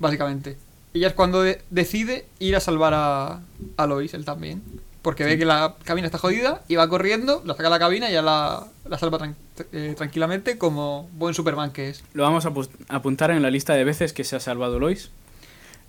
[0.00, 0.56] Básicamente.
[0.94, 3.40] Y ya es cuando de- decide ir a salvar a,
[3.76, 4.62] a Lois, él también.
[5.02, 8.08] Porque ve que la cabina está jodida y va corriendo, la saca de la cabina
[8.08, 9.34] y ya la, la salva tran-
[9.72, 12.04] eh, tranquilamente como buen Superman que es.
[12.14, 15.10] Lo vamos a pu- apuntar en la lista de veces que se ha salvado Lois.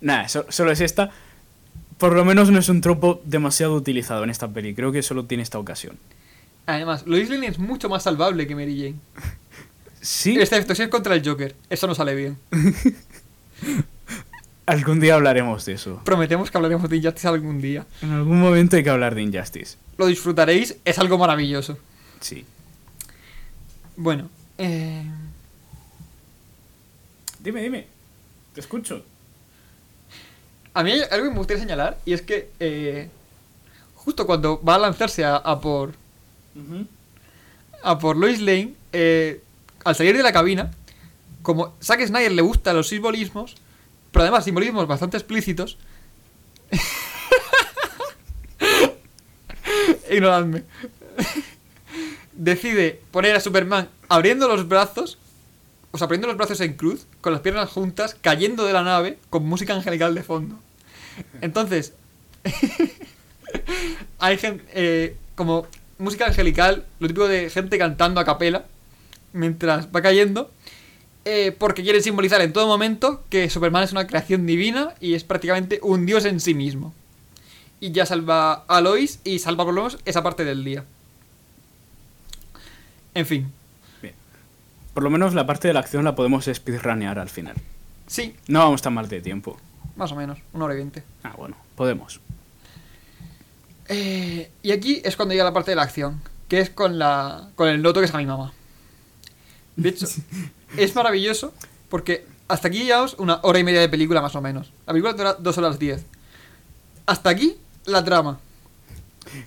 [0.00, 1.10] Nada, so- solo es esta.
[1.98, 4.74] Por lo menos no es un tropo demasiado utilizado en esta peli.
[4.74, 5.96] Creo que solo tiene esta ocasión.
[6.66, 8.96] Además, Lois Lane es mucho más salvable que Mary Jane.
[10.00, 11.54] Sí, Excepto si es contra el Joker.
[11.70, 12.36] Eso no sale bien.
[14.66, 16.00] algún día hablaremos de eso.
[16.04, 17.86] Prometemos que hablaremos de Injustice algún día.
[18.02, 19.76] En algún momento hay que hablar de Injustice.
[19.98, 21.78] Lo disfrutaréis, es algo maravilloso.
[22.20, 22.44] Sí.
[23.96, 24.28] Bueno,
[24.58, 25.04] eh,
[27.40, 27.86] Dime, dime.
[28.54, 29.04] Te escucho.
[30.72, 33.08] a mí hay algo que me gustaría señalar y es que eh,
[33.96, 35.92] justo cuando va a lanzarse a, a por
[37.82, 39.42] a por Lois Lane, eh,
[39.84, 40.70] al salir de la cabina,
[41.42, 43.56] como Zack Snyder le gustan los simbolismos,
[44.14, 45.76] pero además simbolismos bastante explícitos.
[50.08, 50.62] Ignoradme.
[52.32, 55.18] Decide poner a Superman abriendo los brazos,
[55.90, 59.18] o sea, abriendo los brazos en cruz, con las piernas juntas, cayendo de la nave,
[59.30, 60.60] con música angelical de fondo.
[61.40, 61.94] Entonces,
[64.20, 65.66] hay gente, como
[65.98, 68.64] música angelical, lo típico de gente cantando a capela
[69.32, 70.52] mientras va cayendo,
[71.24, 75.24] eh, porque quiere simbolizar en todo momento que Superman es una creación divina y es
[75.24, 76.92] prácticamente un dios en sí mismo.
[77.80, 80.84] Y ya salva a Lois y salva por lo menos esa parte del día.
[83.14, 83.52] En fin,
[84.92, 87.54] Por lo menos la parte de la acción la podemos speedrunear al final.
[88.06, 89.58] sí, No vamos tan mal de tiempo.
[89.96, 91.02] más o menos, una hora y veinte.
[91.22, 92.20] Ah, bueno, podemos.
[93.88, 97.50] Eh, y aquí es cuando llega la parte de la acción, que es con la
[97.54, 98.52] con el noto que es a mi mamá.
[99.76, 100.06] De hecho,
[100.76, 101.52] es maravilloso
[101.88, 104.72] porque hasta aquí llevamos una hora y media de película más o menos.
[104.86, 106.04] La película dura dos horas diez.
[107.06, 107.56] Hasta aquí
[107.86, 108.38] la trama.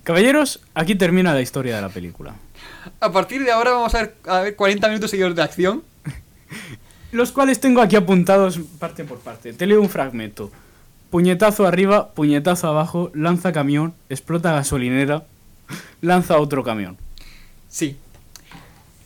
[0.03, 2.35] Caballeros, aquí termina la historia de la película.
[2.99, 5.83] A partir de ahora vamos a ver, a ver 40 minutos seguidos de acción.
[7.11, 9.53] Los cuales tengo aquí apuntados parte por parte.
[9.53, 10.51] Te leo un fragmento.
[11.09, 15.23] Puñetazo arriba, puñetazo abajo, lanza camión, explota gasolinera,
[16.01, 16.97] lanza otro camión.
[17.69, 17.97] Sí.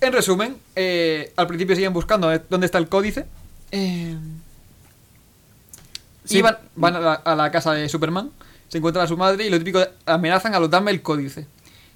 [0.01, 3.25] En resumen, eh, al principio siguen buscando ver dónde está el códice.
[3.71, 4.15] Eh,
[6.23, 6.37] Sí.
[6.37, 8.29] Y van, van a, la, a la casa de Superman,
[8.67, 11.47] se encuentran a su madre y lo típico, amenazan a los dame el códice.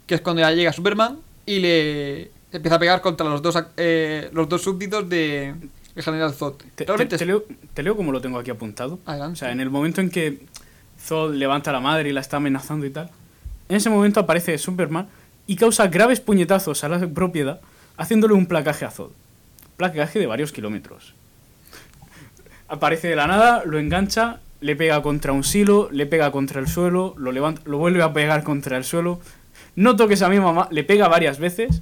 [0.07, 4.29] Que es cuando ya llega Superman y le empieza a pegar contra los dos, eh,
[4.33, 5.53] los dos súbditos de
[5.97, 6.55] general Zod.
[6.75, 8.99] Te, te- leo, te leo como lo tengo aquí apuntado.
[9.05, 9.33] Adelante.
[9.33, 10.39] O sea, en el momento en que
[10.99, 13.11] Zod levanta a la madre y la está amenazando y tal,
[13.69, 15.07] en ese momento aparece Superman
[15.47, 17.61] y causa graves puñetazos a la propiedad,
[17.97, 19.11] haciéndole un placaje a Zod.
[19.77, 21.13] Placaje de varios kilómetros.
[22.67, 26.67] Aparece de la nada, lo engancha, le pega contra un silo, le pega contra el
[26.67, 29.19] suelo, lo, levanta, lo vuelve a pegar contra el suelo.
[29.75, 31.81] No toques a mi mamá, le pega varias veces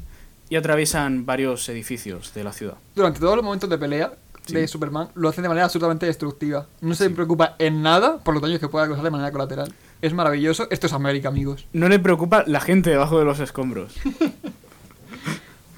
[0.50, 2.76] y atraviesan varios edificios de la ciudad.
[2.96, 4.14] Durante todos los momentos de pelea
[4.46, 4.56] Sí.
[4.56, 6.68] de Superman lo hace de manera absolutamente destructiva.
[6.82, 9.74] No se preocupa en nada por los daños que pueda causar de manera colateral.
[10.02, 10.68] Es maravilloso.
[10.70, 11.66] Esto es América, amigos.
[11.72, 13.96] No le preocupa la gente debajo de los escombros.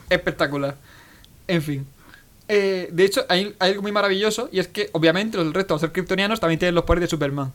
[0.09, 0.75] Espectacular.
[1.47, 1.85] En fin.
[2.47, 5.79] Eh, de hecho, hay, hay algo muy maravilloso y es que, obviamente, los resto, al
[5.79, 7.51] ser kryptonianos, también tienen los poderes de Superman.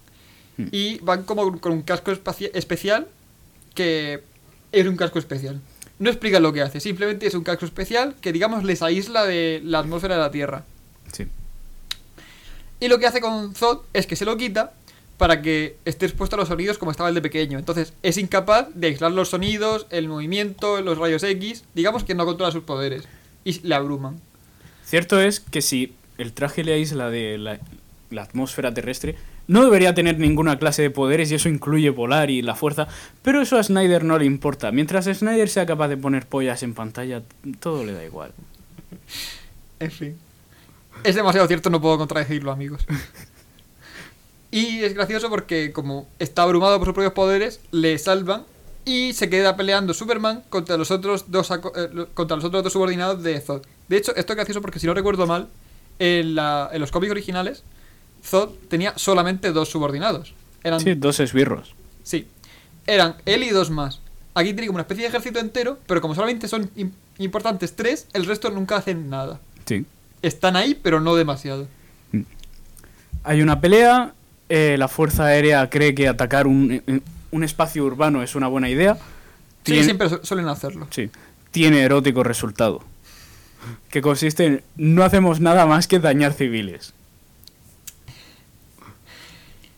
[0.56, 0.66] Hmm.
[0.72, 3.06] Y van como con un casco especial
[3.74, 4.22] que
[4.72, 5.60] es un casco especial.
[5.98, 9.60] No explica lo que hace, simplemente es un casco especial que, digamos, les aísla de
[9.64, 10.64] la atmósfera de la Tierra.
[11.12, 11.26] Sí.
[12.80, 14.72] Y lo que hace con Zod es que se lo quita
[15.20, 17.58] para que esté expuesto a los sonidos como estaba el de pequeño.
[17.58, 21.64] Entonces es incapaz de aislar los sonidos, el movimiento, los rayos X.
[21.74, 23.06] Digamos que no controla sus poderes.
[23.44, 24.18] Y le abruman.
[24.82, 27.60] Cierto es que si el traje le aísla de la,
[28.08, 29.16] la atmósfera terrestre,
[29.46, 32.88] no debería tener ninguna clase de poderes y eso incluye volar y la fuerza,
[33.20, 34.72] pero eso a Snyder no le importa.
[34.72, 37.20] Mientras Snyder sea capaz de poner pollas en pantalla,
[37.58, 38.32] todo le da igual.
[39.80, 40.16] En fin.
[41.04, 42.86] Es demasiado cierto, no puedo contradecirlo, amigos.
[44.50, 48.44] Y es gracioso porque, como está abrumado por sus propios poderes, le salvan
[48.84, 53.22] y se queda peleando Superman contra los otros dos eh, contra los otros dos subordinados
[53.22, 53.62] de Zod.
[53.88, 55.48] De hecho, esto es gracioso porque si no recuerdo mal,
[55.98, 57.62] en, la- en los cómics originales,
[58.24, 60.34] Zod tenía solamente dos subordinados.
[60.64, 61.74] Eran Sí, dos esbirros.
[62.02, 62.26] Sí.
[62.86, 64.00] Eran él y dos más.
[64.34, 68.08] Aquí tiene como una especie de ejército entero, pero como solamente son im- importantes tres,
[68.14, 69.38] el resto nunca hacen nada.
[69.66, 69.84] Sí.
[70.22, 71.68] Están ahí, pero no demasiado.
[73.24, 74.14] Hay una pelea.
[74.50, 77.00] Eh, la Fuerza Aérea cree que atacar un, eh,
[77.30, 78.94] un espacio urbano es una buena idea.
[78.96, 79.00] Sí,
[79.72, 80.86] Tiene- siempre su- suelen hacerlo.
[80.90, 81.10] Sí.
[81.50, 82.82] Tiene erótico resultado.
[83.90, 86.94] Que consiste en no hacemos nada más que dañar civiles.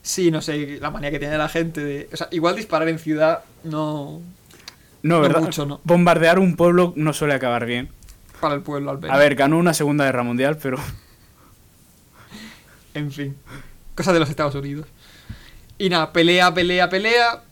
[0.02, 2.08] Sí, no sé, la manía que tiene la gente de...
[2.12, 4.20] O sea, igual disparar en ciudad no...
[5.02, 5.40] No, No ¿verdad?
[5.42, 5.80] mucho, no.
[5.84, 7.88] Bombardear un pueblo no suele acabar bien.
[8.40, 9.14] Para el pueblo, al menos.
[9.14, 10.78] A ver, ganó una Segunda Guerra Mundial, pero
[12.94, 13.36] En fin.
[13.94, 14.86] Cosa de los Estados Unidos.
[15.78, 17.42] Y nada, pelea, pelea, pelea.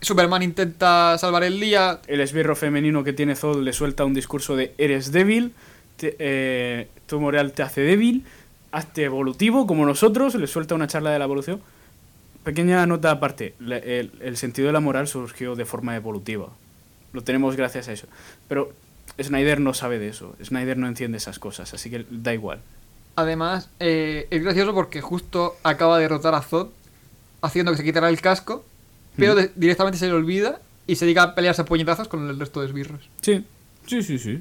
[0.00, 2.00] Superman intenta salvar el día.
[2.06, 5.54] el esbirro femenino que tiene Zod le suelta un discurso de eres débil,
[6.00, 8.24] eh, tu moral te hace débil,
[8.70, 11.60] hazte evolutivo como nosotros, le suelta una charla de la evolución.
[12.44, 16.48] Pequeña nota aparte, el sentido de la moral surgió de forma evolutiva.
[17.12, 18.06] Lo tenemos gracias a eso.
[18.46, 18.72] Pero
[19.20, 22.60] Snyder no sabe de eso, Snyder no entiende esas cosas, así que da igual.
[23.18, 26.68] Además, eh, es gracioso porque justo acaba de derrotar a Zod,
[27.42, 28.64] haciendo que se quitara el casco,
[29.16, 32.38] pero de- directamente se le olvida y se dedica a pelearse a puñetazos con el
[32.38, 33.08] resto de esbirros.
[33.20, 33.44] Sí,
[33.86, 34.40] sí, sí, sí.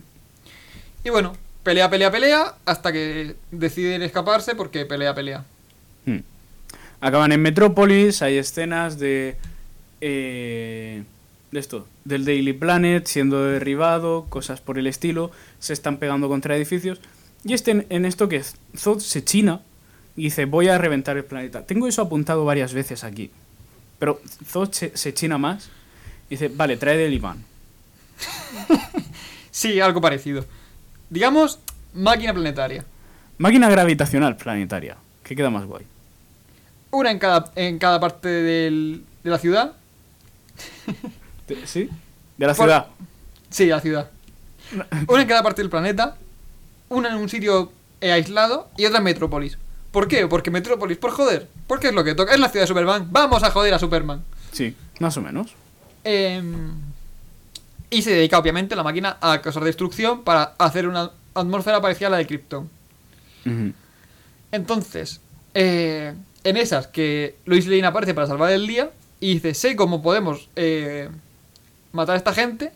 [1.04, 1.34] Y bueno,
[1.64, 5.44] pelea, pelea, pelea, hasta que deciden escaparse porque pelea, pelea.
[6.06, 6.20] Hmm.
[7.02, 9.38] Acaban en Metrópolis, hay escenas de.
[10.02, 11.04] eh,
[11.52, 16.56] de esto, del Daily Planet siendo derribado, cosas por el estilo, se están pegando contra
[16.56, 17.00] edificios.
[17.44, 18.44] Y este en, esto que
[18.76, 19.62] Zod se china
[20.16, 21.66] y dice: Voy a reventar el planeta.
[21.66, 23.32] Tengo eso apuntado varias veces aquí.
[24.00, 25.70] Pero Zod se, se china más
[26.30, 27.44] y dice: Vale, trae del imán.
[29.52, 30.46] Sí, algo parecido.
[31.10, 31.58] Digamos,
[31.94, 32.86] máquina planetaria.
[33.40, 35.84] Máquina gravitacional planetaria, que queda más guay.
[36.92, 39.74] Una en cada, en cada parte del- de la ciudad.
[41.66, 41.90] ¿Sí?
[42.38, 42.88] De la Por- ciudad.
[43.50, 44.12] Sí, la ciudad.
[45.08, 46.18] Una en cada parte del planeta.
[46.90, 49.58] Una en un sitio eh, aislado y otra en Metrópolis.
[49.92, 50.28] ¿Por qué?
[50.28, 51.48] Porque Metrópolis, por joder.
[51.68, 52.34] Porque es lo que toca.
[52.34, 53.08] Es la ciudad de Superman.
[53.12, 54.24] Vamos a joder a Superman.
[54.52, 55.56] Sí, más o menos.
[56.04, 56.72] Em,
[57.90, 62.12] y se dedica, obviamente, la máquina a causar destrucción para hacer una atmósfera parecida a
[62.12, 62.70] la de Krypton.
[64.52, 65.22] Entonces,
[65.54, 70.02] eh, en esas que Lois Lane aparece para salvar el día y dice, sé cómo
[70.02, 71.10] podemos eh,
[71.94, 72.72] matar a esta gente,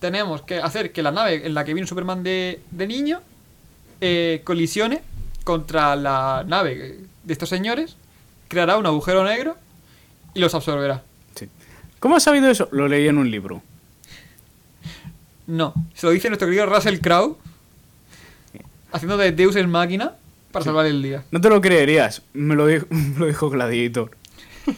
[0.00, 3.20] tenemos que hacer que la nave en la que viene Superman de, de niño
[4.00, 5.02] eh, colisione
[5.44, 7.96] contra la nave de estos señores,
[8.48, 9.56] creará un agujero negro
[10.34, 11.02] y los absorberá.
[11.34, 11.48] Sí.
[12.00, 12.68] ¿Cómo has sabido eso?
[12.72, 13.62] Lo leí en un libro.
[15.46, 17.36] No, se lo dice nuestro querido Russell Crowe,
[18.92, 20.14] haciendo de Deus en máquina
[20.50, 20.68] para Sí.
[20.68, 21.24] salvar el día.
[21.30, 24.10] No te lo creerías, me lo dijo, me lo dijo Gladiator.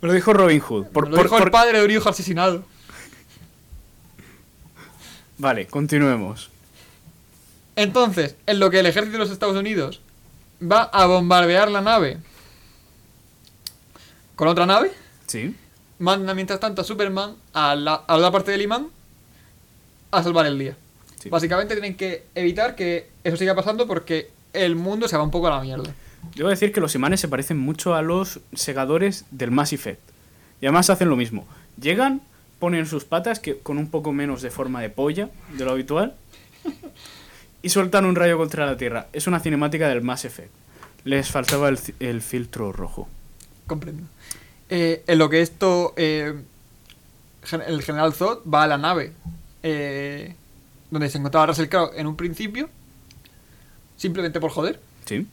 [0.00, 0.86] me lo dijo Robin Hood.
[0.86, 2.64] Por- Me lo por- dijo el por- padre de un hijo asesinado.
[5.38, 6.50] Vale, continuemos.
[7.76, 10.00] Entonces, en lo que el ejército de los Estados Unidos
[10.62, 12.18] va a bombardear la nave
[14.36, 14.92] con otra nave,
[15.26, 15.54] Sí.
[15.98, 18.88] manda mientras tanto a Superman a la, a la parte del imán
[20.10, 20.76] a salvar el día.
[21.20, 21.28] Sí.
[21.30, 25.46] Básicamente tienen que evitar que eso siga pasando porque el mundo se va un poco
[25.46, 25.94] a la mierda.
[26.36, 30.00] Debo decir que los imanes se parecen mucho a los segadores del Mass Effect.
[30.60, 31.46] Y además hacen lo mismo.
[31.80, 32.20] Llegan,
[32.62, 36.14] ponen sus patas, que con un poco menos de forma de polla de lo habitual,
[37.60, 39.08] y sueltan un rayo contra la Tierra.
[39.12, 40.52] Es una cinemática del Mass Effect.
[41.02, 43.08] Les faltaba el, filtro rojo.
[43.66, 44.04] Comprendo.
[44.68, 46.40] Eh, en lo que esto, eh,
[47.66, 49.12] el general Zod va a la nave
[49.64, 50.36] eh,
[50.88, 52.70] donde se encontraba Russell Crowe en un principio,
[53.96, 54.78] simplemente por joder.
[55.04, 55.26] ¿Sí?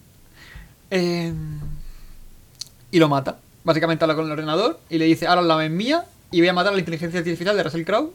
[0.89, 1.31] Eh,
[2.89, 3.38] y lo mata.
[3.64, 6.47] Básicamente habla con el ordenador y le dice, ahora la nave es mía y voy
[6.49, 8.11] a matar a la inteligencia artificial de Russell Crowe.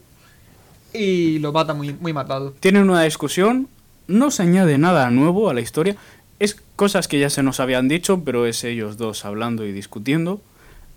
[0.92, 2.54] Y lo mata muy, muy matado.
[2.60, 3.68] Tienen una discusión,
[4.06, 5.96] no se añade nada nuevo a la historia.
[6.38, 10.40] Es cosas que ya se nos habían dicho, pero es ellos dos hablando y discutiendo.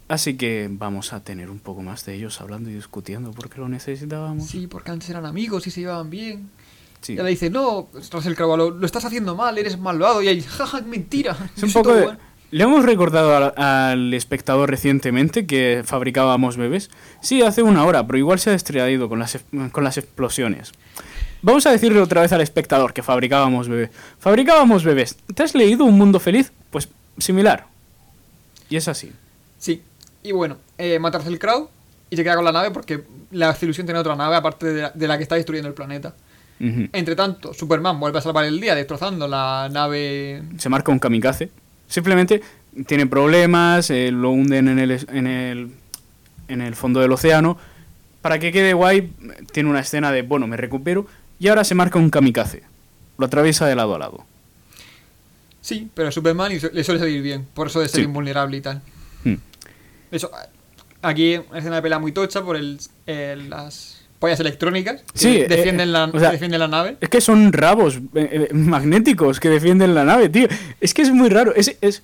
[0.07, 3.67] Así que vamos a tener un poco más de ellos hablando y discutiendo porque lo
[3.67, 4.45] necesitábamos.
[4.47, 6.49] Sí, porque antes eran amigos y se llevaban bien.
[7.01, 7.13] Sí.
[7.13, 10.21] Y le dice, no, Russell Crowe, lo, lo estás haciendo mal, eres malvado.
[10.21, 11.35] Y ahí, jaja, mentira.
[11.57, 12.19] Es un poco todo de- bueno".
[12.49, 16.89] Le hemos recordado al, al espectador recientemente que fabricábamos bebés.
[17.21, 19.37] Sí, hace una hora, pero igual se ha distraído con las,
[19.71, 20.71] con las explosiones.
[21.41, 23.89] vamos a decirle otra vez al espectador que fabricábamos bebés.
[24.19, 25.17] Fabricábamos bebés.
[25.35, 26.51] ¿Te has leído Un Mundo Feliz?
[26.69, 26.87] Pues
[27.17, 27.67] similar.
[28.69, 29.11] Y es así.
[29.59, 29.81] Sí.
[30.23, 31.67] Y bueno, eh, matarse el crowd
[32.09, 34.91] y se queda con la nave porque la ilusión tiene otra nave aparte de la,
[34.91, 36.15] de la que está destruyendo el planeta.
[36.59, 36.87] Ujú.
[36.93, 40.43] Entre tanto, Superman vuelve a salvar el día destrozando la nave.
[40.57, 41.49] Se marca un kamikaze.
[41.87, 42.41] Simplemente
[42.85, 45.71] tiene problemas, eh, lo hunden en el, es- en, el,
[46.47, 47.57] en el fondo del océano.
[48.21, 49.13] Para que quede guay,
[49.51, 51.07] tiene una escena de, bueno, me recupero.
[51.39, 52.63] Y ahora se marca un kamikaze.
[53.17, 54.25] Lo atraviesa de lado a lado.
[55.61, 58.05] Sí, pero es Superman le suele salir bien, por eso de ser Sí.
[58.05, 58.81] invulnerable y tal.
[59.23, 59.33] Mm.
[60.11, 60.31] Hecho,
[61.01, 65.37] aquí una escena de pelea muy tocha por el, el- las pollas electrónicas que Sí,
[65.41, 66.97] eh, defienden, la, o sea- defienden la nave.
[67.01, 70.47] Es que son rabos eh, eh, magnéticos que defienden la nave, tío.
[70.81, 71.53] Es que es muy raro.
[71.55, 72.03] Es, es,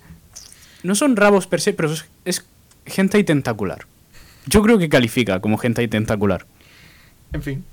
[0.82, 2.44] no son rabos per se, pero es, es
[2.86, 3.86] hentai tentacular.
[4.46, 6.46] Yo creo que califica como hentai tentacular.
[7.32, 7.64] En fin.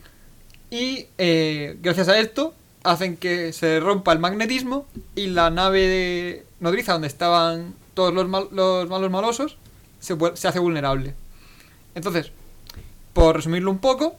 [0.69, 6.45] Y eh, gracias a esto hacen que se rompa el magnetismo y la nave de
[6.61, 9.57] nodriza donde estaban todos los, mal- los malos malosos
[9.99, 11.13] se, se hace vulnerable.
[11.93, 12.31] Entonces,
[13.13, 14.15] por resumirlo un poco,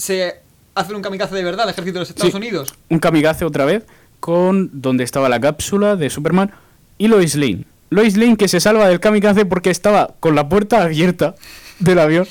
[0.00, 0.40] se
[0.74, 2.36] hace un kamikaze de verdad al ejército de los Estados Sí.
[2.36, 2.74] Unidos.
[2.88, 3.84] Un kamikaze otra vez
[4.18, 6.50] con donde estaba la cápsula de Superman
[6.98, 7.64] y Lois Lane.
[7.90, 11.34] Lois Lane que se salva del kamikaze porque estaba con la puerta abierta
[11.80, 12.26] del avión,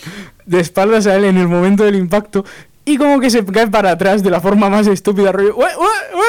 [0.45, 2.45] de espaldas a él en el momento del impacto
[2.85, 5.31] y como que se cae para atrás de la forma más estúpida.
[5.31, 6.25] rollo, "Ue, ue, ue".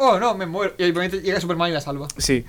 [0.00, 0.74] Oh, no, me muero.
[0.78, 2.06] Y obviamente llega Superman y la salva.
[2.16, 2.44] Sí,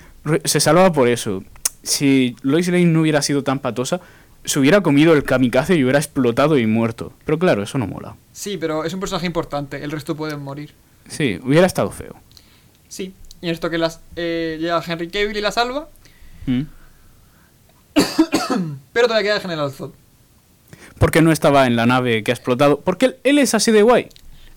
[0.45, 1.43] se salva por eso.
[1.81, 3.99] Si Lois Lane no hubiera sido tan patosa,
[4.45, 7.13] se hubiera comido el kamikaze y hubiera explotado y muerto.
[7.25, 8.15] Pero claro, eso no mola.
[8.31, 10.73] Sí, pero es un personaje importante, el resto pueden morir.
[11.07, 12.15] Sí, hubiera estado feo.
[12.87, 13.13] Sí.
[13.41, 15.87] Y en esto que las, eh, llega Henry Cavill y la salva,
[16.45, 16.61] ¿Mm?
[18.93, 19.91] pero todavía queda el General Zod.
[20.97, 22.81] Porque no estaba en la nave que ha explotado.
[22.81, 24.09] Porque él, él es así de guay.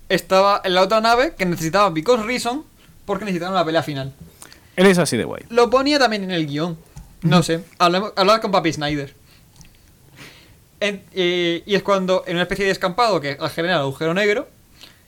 [0.08, 2.64] estaba en la otra nave que necesitaba Because Reason
[3.04, 4.12] porque necesitaban una pelea final.
[4.76, 5.44] Él es así de guay.
[5.50, 6.76] Lo ponía también en el guion.
[7.22, 9.14] No sé, hablaba con Papi Snyder.
[10.82, 14.48] En- eh, y es cuando, en una especie de descampado que al general agujero negro,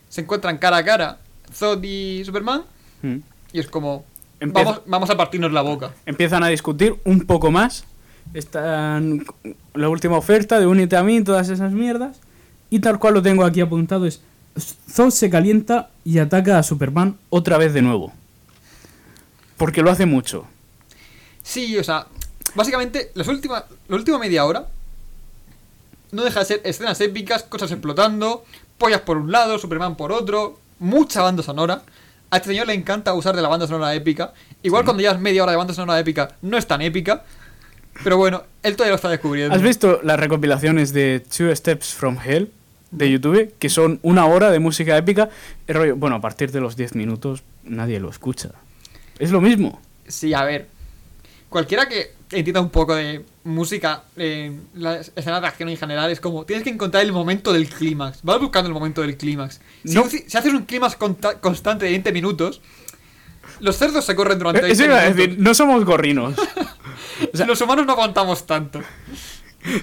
[0.08, 1.18] se encuentran cara a cara
[1.52, 2.62] Zod y Superman.
[3.02, 3.16] ¿Mm?
[3.52, 4.04] Y es como,
[4.40, 5.92] Empieza- vamos, vamos a partirnos la boca.
[6.06, 7.84] Empiezan a discutir un poco más.
[8.32, 9.24] Están
[9.74, 12.18] la última oferta de únete a mí, todas esas mierdas.
[12.70, 14.20] Y tal cual lo tengo aquí apuntado es
[14.90, 18.12] Zod se calienta y ataca a Superman otra vez de nuevo.
[19.56, 20.46] Porque lo hace mucho.
[21.42, 22.06] Sí, o sea,
[22.54, 24.66] básicamente, las últimas, la última media hora
[26.14, 28.44] no deja de ser escenas épicas, cosas explotando,
[28.78, 31.82] pollas por un lado, Superman por otro, mucha banda sonora.
[32.30, 34.32] A este señor le encanta usar de la banda sonora épica.
[34.62, 37.24] Igual cuando llevas media hora de banda sonora épica, no es tan épica.
[38.02, 39.54] Pero bueno, él todavía lo está descubriendo.
[39.54, 42.50] ¿Has visto las recopilaciones de Two Steps from Hell
[42.90, 43.54] de YouTube?
[43.58, 45.28] Que son una hora de música épica.
[45.66, 48.50] El rollo, bueno, a partir de los 10 minutos nadie lo escucha.
[49.18, 49.80] Es lo mismo.
[50.08, 50.68] Sí, a ver.
[51.48, 56.18] Cualquiera que entienda un poco de música, en las escenas de acción en general, es
[56.20, 58.20] como, tienes que encontrar el momento del clímax.
[58.22, 59.60] Vas buscando el momento del clímax.
[59.84, 60.08] Si, No.
[60.08, 60.96] si haces un clímax
[61.40, 62.60] constante de 20 minutos,
[63.60, 65.16] los cerdos se corren durante 20 Eso iba a minutos.
[65.26, 66.34] decir, no somos gorrinos.
[67.32, 68.80] o sea- los humanos no aguantamos tanto.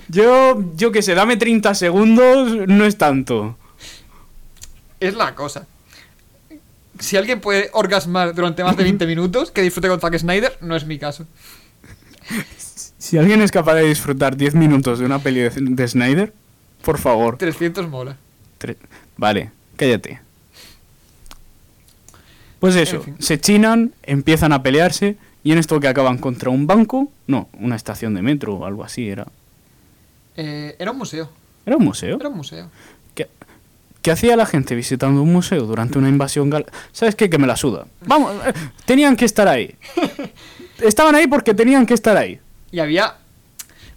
[0.09, 3.57] Yo, yo que sé, dame 30 segundos, no es tanto.
[4.99, 5.65] Es la cosa.
[6.99, 10.75] Si alguien puede orgasmar durante más de 20 minutos, que disfrute con Zack Snyder, no
[10.75, 11.25] es mi caso.
[13.01, 16.33] Si alguien es capaz de disfrutar 10 minutos de una peli de, de Snyder,
[16.83, 17.35] por favor.
[17.39, 18.15] 300 mola.
[18.59, 18.77] Tre-
[19.17, 20.21] Vale, cállate.
[22.59, 23.15] Pues eso, En fin.
[23.17, 27.75] se chinan, empiezan a pelearse y en esto que acaban contra un banco, no, una
[27.75, 29.25] estación de metro o algo así era.
[30.37, 31.27] Eh, era un museo.
[31.65, 32.17] ¿Era un museo?
[32.19, 32.69] Era un museo.
[33.15, 33.27] ¿Qué,
[34.03, 36.67] qué hacía la gente visitando un museo durante una invasión gal...
[36.91, 37.31] ¿Sabes qué?
[37.31, 37.87] Que me la suda.
[38.05, 38.53] Vamos, eh,
[38.85, 39.73] tenían que estar ahí.
[40.79, 42.39] Estaban ahí porque tenían que estar ahí.
[42.71, 43.15] Y había.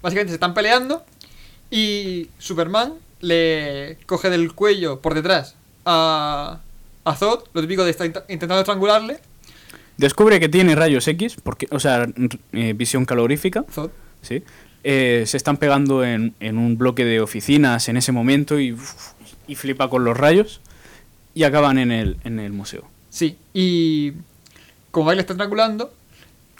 [0.02, 1.04] Básicamente se están peleando.
[1.70, 6.60] Y Superman le coge del cuello por detrás a.
[7.06, 9.18] A Zod, lo típico de estar int- intentando estrangularle.
[9.98, 12.08] Descubre que tiene rayos X, porque, o sea,
[12.52, 13.90] eh, visión calorífica, Zod.
[14.22, 14.42] ¿sí?
[14.84, 18.74] Eh, se están pegando en, en un bloque de oficinas en ese momento y,
[19.46, 20.62] y flipa con los rayos
[21.34, 22.84] y acaban en el, en el museo.
[23.10, 23.36] Sí.
[23.52, 24.14] Y.
[24.90, 25.92] Como él le está estrangulando.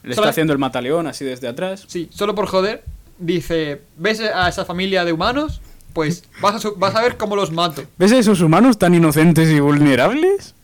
[0.04, 1.84] Le está haciendo el mataleón así desde atrás.
[1.88, 2.84] Sí, solo por joder.
[3.18, 5.60] Dice: ¿Ves a esa familia de humanos?
[5.92, 7.84] Pues vas a, su- vas a ver cómo los mato.
[7.98, 10.54] ¿Ves a esos humanos tan inocentes y vulnerables?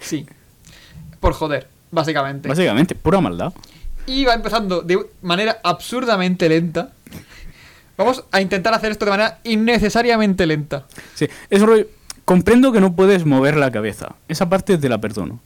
[0.00, 0.26] Sí.
[1.20, 2.48] Por joder, básicamente.
[2.48, 3.52] Básicamente, pura maldad.
[4.06, 6.92] Y va empezando de manera absurdamente lenta.
[7.96, 10.84] Vamos a intentar hacer esto de manera innecesariamente lenta.
[11.14, 11.86] Sí, es rollo-
[12.26, 14.16] comprendo que no puedes mover la cabeza.
[14.28, 15.40] Esa parte te la perdono.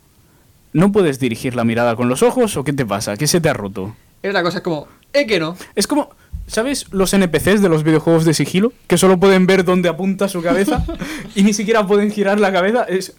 [0.73, 3.16] ¿No puedes dirigir la mirada con los ojos o qué te pasa?
[3.16, 3.97] ¿Qué se te ha roto?
[4.23, 5.57] Es una cosa como, es que no.
[5.74, 6.11] Es como,
[6.47, 8.73] ¿sabes los NPCs de los videojuegos de sigilo?
[8.86, 10.85] Que solo pueden ver dónde apunta su cabeza
[11.35, 12.85] y ni siquiera pueden girar la cabeza.
[12.85, 13.15] Es,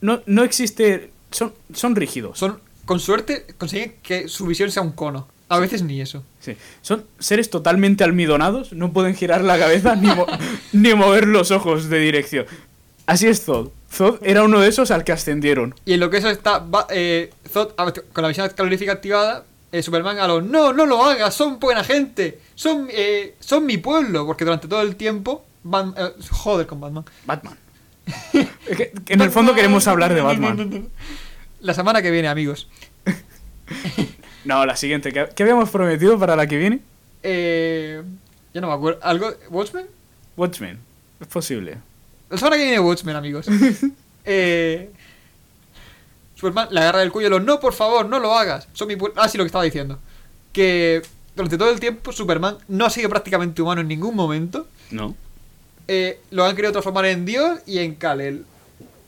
[0.00, 1.10] no, no existe...
[1.30, 2.38] Son, son rígidos.
[2.38, 5.26] Son, con suerte, consiguen que su visión sea un cono.
[5.48, 6.24] A veces ni eso.
[6.40, 6.56] Sí.
[6.80, 10.26] Son seres totalmente almidonados, no pueden girar la cabeza ni, mo-
[10.72, 12.46] ni mover los ojos de dirección.
[13.06, 13.68] Así es Zod.
[13.92, 15.74] Zod era uno de esos al que ascendieron.
[15.84, 17.72] Y en lo que eso está, eh, Zod,
[18.12, 21.84] con la visión calorífica activada, eh, Superman a lo, no, no lo hagas, son buena
[21.84, 26.80] gente, son, eh, son mi pueblo, porque durante todo el tiempo, Bat- eh, joder con
[26.80, 27.04] Batman.
[27.26, 27.56] Batman.
[28.66, 30.88] Es que- que en el fondo queremos hablar de Batman.
[31.60, 32.68] La semana que viene, amigos.
[34.44, 35.10] No, la siguiente.
[35.10, 36.80] ¿Qué, qué habíamos prometido para la que viene?
[37.22, 38.02] Eh,
[38.52, 39.00] ya no me acuerdo.
[39.02, 39.30] ¿Algo?
[39.48, 39.86] ¿Watchmen?
[40.36, 40.78] Watchmen.
[41.18, 41.78] Es posible.
[42.30, 43.46] La semana que viene Watchmen, amigos.
[44.24, 44.90] eh,
[46.34, 48.68] Superman le agarra del cuello lo, no, por favor, no lo hagas.
[48.72, 48.96] Son mi.
[49.16, 49.98] Ah, sí, lo que estaba diciendo.
[50.52, 51.02] Que
[51.36, 54.66] durante todo el tiempo Superman no ha sido prácticamente humano en ningún momento.
[54.90, 55.14] No.
[55.86, 58.44] Eh, lo han querido transformar en Dios y en Kal-El.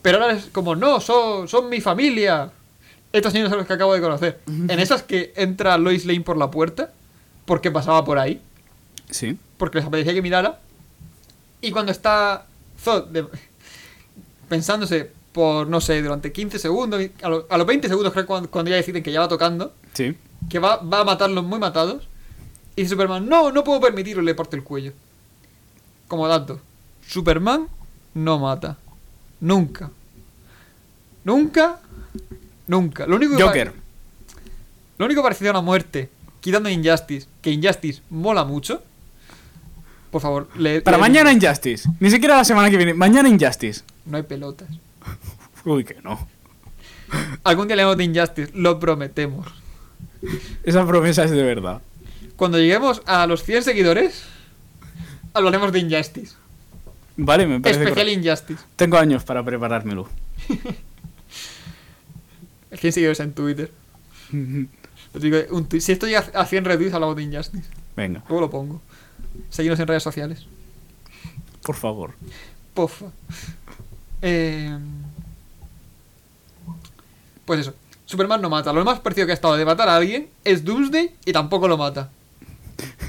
[0.01, 2.51] Pero ahora es como, no, son, son mi familia.
[3.11, 4.39] Estos señores son los que acabo de conocer.
[4.47, 6.91] En esas que entra Lois Lane por la puerta,
[7.45, 8.41] porque pasaba por ahí,
[9.09, 9.37] Sí.
[9.57, 10.59] porque les apetecía que mirara.
[11.61, 12.45] Y cuando está
[13.01, 13.25] De-
[14.49, 18.49] pensándose por, no sé, durante 15 segundos, a, lo- a los 20 segundos creo cuando,
[18.49, 20.15] cuando ya deciden que ya va tocando, Sí.
[20.49, 22.07] que va, va a matarlos muy matados.
[22.75, 24.93] Y Superman, no, no puedo permitirlo, le parte el cuello.
[26.07, 26.59] Como dato,
[27.07, 27.67] Superman
[28.13, 28.77] no mata.
[29.39, 29.91] Nunca.
[31.23, 31.79] Nunca.
[32.67, 33.05] Nunca.
[33.07, 33.71] Lo único que Joker.
[33.71, 33.77] pa-
[34.97, 36.09] Lo único parecido a una muerte,
[36.39, 38.81] quitando Injustice, que Injustice mola mucho.
[40.11, 41.89] Por favor, le, Para le- mañana Injustice.
[41.99, 42.93] Ni siquiera la semana que viene.
[42.93, 43.81] Mañana Injustice.
[44.05, 44.69] No hay pelotas.
[45.65, 46.27] Uy, que no.
[47.43, 49.47] Algún día leemos de Injustice, lo prometemos.
[50.63, 51.81] Esa promesa es de verdad.
[52.35, 54.23] Cuando lleguemos a los 100 seguidores,
[55.33, 56.35] hablaremos de Injustice.
[57.17, 58.27] Vale, me parece Especial correcto.
[58.29, 58.63] Injustice.
[58.75, 60.07] Tengo años para preparármelo.
[62.73, 63.71] 100 seguidores en Twitter.
[65.79, 67.63] Si esto llega a 100 retweets, hablamos de Injustice.
[67.95, 68.81] Venga, Luego lo pongo.
[69.49, 70.45] Seguimos en redes sociales.
[71.63, 72.13] por favor.
[72.73, 73.07] Pofa.
[74.21, 74.77] Eh,
[77.45, 77.73] Pues eso.
[78.05, 78.71] Superman no mata.
[78.73, 81.77] Lo más parecido que ha estado de matar a alguien es Doomsday y tampoco lo
[81.77, 82.09] mata.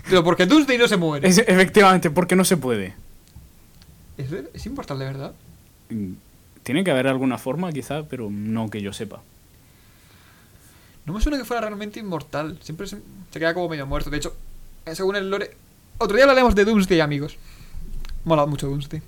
[0.09, 1.28] Pero porque Doomsday no se muere.
[1.28, 2.94] Es- efectivamente, porque no se puede.
[4.16, 5.32] ¿Es, es inmortal de verdad?
[5.90, 6.12] Mm,
[6.62, 9.20] Tiene que haber alguna forma, quizá, pero no que yo sepa.
[11.06, 12.59] No me suena que fuera realmente inmortal.
[12.62, 12.98] Siempre se,
[13.32, 14.10] se queda como medio muerto.
[14.10, 14.34] De hecho,
[14.92, 15.56] según el lore.
[15.98, 17.36] Otro día hablaremos de Doomsday, amigos.
[18.24, 19.02] Mola mucho Doomsday.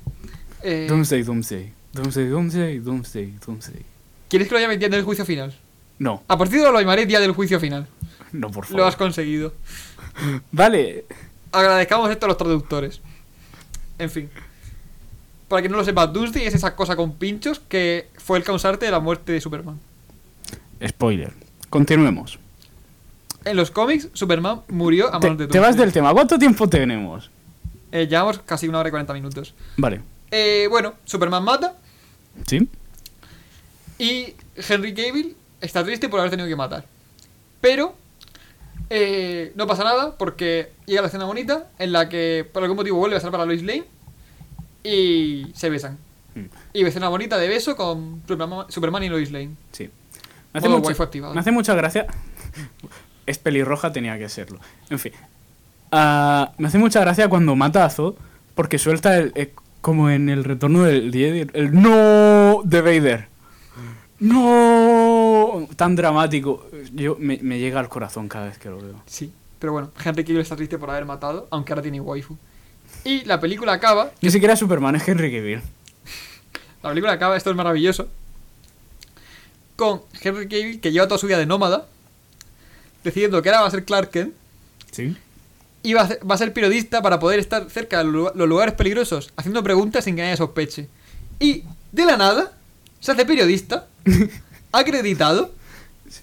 [0.63, 1.73] Eh, Doomsday, Doomsday.
[1.93, 3.83] Doomsday, Doomsday, Doomsday, Doomsday.
[4.29, 5.55] ¿Quieres que lo llame día del juicio final?
[5.99, 7.87] No, A partir de ahora lo llamaré día del juicio final.
[8.33, 9.07] no, por Lo has favor.
[9.07, 9.53] conseguido.
[10.53, 11.05] Vale,
[11.53, 13.01] Agradezcamos esto a los traductores.
[13.99, 14.31] En fin.
[15.49, 18.87] Para quien no lo sepa, Doomsday es esa cosa con pinchos que fue el causante
[18.87, 19.79] de la muerte de Superman.
[20.87, 21.33] spoiler.
[21.69, 22.39] Continuemos.
[23.45, 25.85] En los cómics, Superman murió a Te, manos de te vas Doomsday.
[25.87, 26.13] del tema.
[26.13, 27.31] ¿Cuánto tiempo tenemos?
[27.93, 29.55] Eh, llevamos casi una hora y 40 minutos.
[29.77, 30.01] Vale.
[30.31, 31.75] Eh, bueno, Superman mata
[32.47, 32.69] ¿Sí?
[33.99, 36.85] y Henry Cavill está triste por haber tenido que matar.
[37.61, 37.95] Pero
[38.91, 42.99] eh, no pasa nada porque llega la escena bonita en la que por algún motivo
[42.99, 43.85] vuelve a salvar a Lois Lane
[44.85, 45.99] y se besan.
[46.35, 46.45] Mm,
[46.75, 49.51] Y escena bonita de beso con Superman, y Lois Lane.
[49.73, 49.91] Sí.
[50.53, 51.35] Me hace, activado.
[51.35, 52.07] me hace mucha gracia.
[53.31, 54.59] Es pelirroja, tenía que serlo.
[54.91, 55.13] En fin.
[55.93, 58.17] Ah, me hace mucha gracia cuando mata a Zod
[58.57, 63.29] porque suelta el, eh, como en el retorno del Jedi, el no de Vader.
[64.19, 66.67] No tan dramático.
[66.93, 69.01] Yo me, me llega al corazón cada vez que lo veo.
[69.07, 69.33] Sí.
[69.61, 72.37] Pero bueno, Henry Cavill está triste por haber matado, aunque ahora tiene waifu.
[73.05, 75.63] Y la película acaba Ni siquiera Superman es Henry Cavill.
[76.83, 78.09] La película acaba, esto es maravilloso.
[79.77, 81.87] Con Henry Cavill, que lleva toda su vida de nómada,
[83.05, 84.35] decidiendo que ahora va a ser Clark Kent,
[84.91, 85.17] ¿Sí?
[85.83, 88.75] y va a, ser, va a ser periodista para poder estar cerca de los lugares
[88.75, 90.89] peligrosos, haciendo preguntas sin que nadie sospeche.
[91.39, 92.53] Y, de la nada,
[93.01, 93.87] se hace periodista,
[94.73, 95.51] acreditado,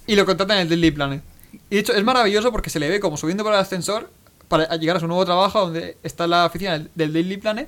[0.05, 1.21] y lo contratan en el Daily Planet.
[1.69, 4.09] Y de hecho, es maravilloso porque se le ve como subiendo por el ascensor
[4.47, 7.67] para llegar a su nuevo trabajo, donde está la oficina del- del Daily Planet,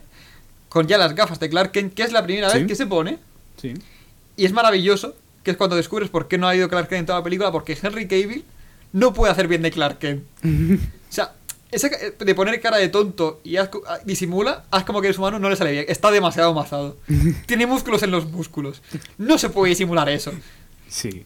[0.69, 2.59] con ya las gafas de Clark Kent, que es la primera Sí.
[2.59, 3.17] vez que se pone.
[3.59, 3.73] Sí.
[4.37, 7.05] Y es maravilloso, que es cuando descubres por qué no ha ido Clark Kent en
[7.07, 8.45] toda la película, porque Henry Cavill
[8.93, 10.23] no puede hacer bien de Clark Kent.
[10.43, 11.33] O sea,
[11.71, 15.17] esa ca- de poner cara de tonto y haz ah, disimula, haz como que eres
[15.17, 15.85] humano, no le sale bien.
[15.87, 16.97] Está demasiado mazado.
[17.45, 18.81] Tiene músculos en los músculos.
[19.17, 20.31] No se puede disimular eso.
[20.87, 21.25] Sí.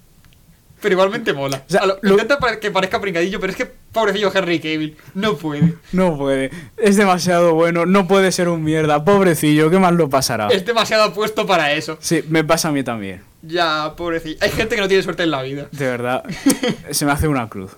[0.84, 1.64] Pero igualmente mola.
[1.66, 4.60] O sea, A lo- lo- Intenta pare- que parezca pringadillo, pero es que pobrecillo Henry
[4.60, 4.98] Cavill.
[5.16, 5.74] No puede.
[5.94, 6.52] No puede.
[6.78, 7.86] Es demasiado bueno.
[7.86, 9.04] No puede ser un mierda.
[9.06, 10.50] Pobrecillo, ¿qué más lo pasará?
[10.50, 11.98] Es demasiado apuesto para eso.
[12.02, 13.22] Sí, me pasa a mí también.
[13.42, 14.38] Ya, pobrecillo.
[14.42, 15.68] Hay gente que no tiene suerte en la vida.
[15.72, 16.24] De verdad.
[16.92, 17.72] Se me hace una cruz.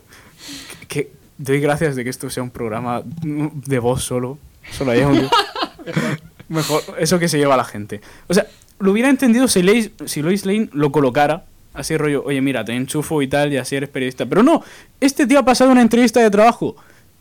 [0.88, 4.40] Que, doy gracias de que esto sea un programa de voz solo.
[4.72, 5.30] Solo hay audio.
[6.50, 6.82] Mejor.
[7.00, 8.02] Eso que se lleva la gente.
[8.28, 8.48] O sea,
[8.80, 11.46] lo hubiera entendido si, Lois, si Lois Lane lo colocara.
[11.76, 14.26] Así rollo, oye, mira, te enchufo y tal, y así eres periodista.
[14.26, 14.64] Pero no,
[15.00, 16.76] este tío ha pasado una entrevista de trabajo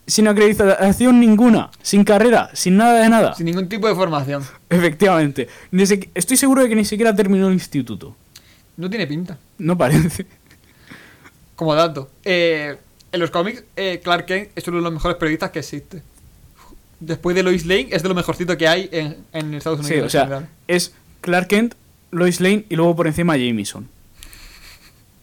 [0.06, 3.35] sin acreditación ninguna, sin carrera, sin nada de nada.
[3.35, 4.43] Sin ningún tipo de formación.
[4.70, 5.48] Efectivamente.
[6.14, 8.14] Estoy seguro de que ni siquiera terminó el instituto.
[8.76, 9.39] No tiene pinta.
[9.59, 10.26] No parece.
[11.56, 12.10] Como dato.
[12.24, 12.76] eh,
[13.12, 16.02] en los cómics, eh, Clark Kent es uno de los mejores periodistas que existe.
[16.98, 19.98] Después de Lois Lane, es de lo mejorcito que hay en, en Estados Unidos.
[20.01, 20.48] Sí, o sea, general.
[20.66, 21.74] es Clark Kent,
[22.10, 23.89] Lois Lane y luego por encima Jameson.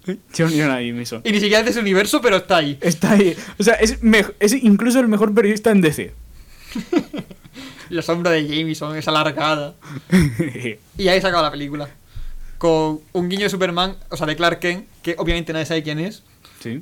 [0.06, 1.22] John Jonah Jameson.
[1.24, 2.78] Y ni siquiera es de ese universo, pero está ahí.
[2.82, 3.36] Está ahí.
[3.60, 3.98] O sea, es,
[4.40, 6.14] es incluso el mejor periodista en DC.
[7.90, 9.76] La sombra de Jameson es alargada.
[10.98, 11.90] Y ahí se acaba la película.
[12.58, 16.00] Con un guiño de Superman, o sea, de Clark Kent, que obviamente nadie sabe quién
[16.00, 16.24] es.
[16.60, 16.82] sí.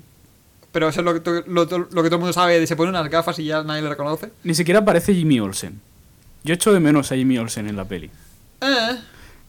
[0.72, 2.60] Pero eso es lo que, to- lo, to- lo que todo el mundo sabe.
[2.60, 4.30] De se pone unas gafas y ya nadie le reconoce.
[4.44, 5.82] Ni siquiera aparece Jimmy Olsen.
[6.44, 8.12] Yo echo de menos a Jimmy Olsen en la peli.
[8.62, 8.98] Eh,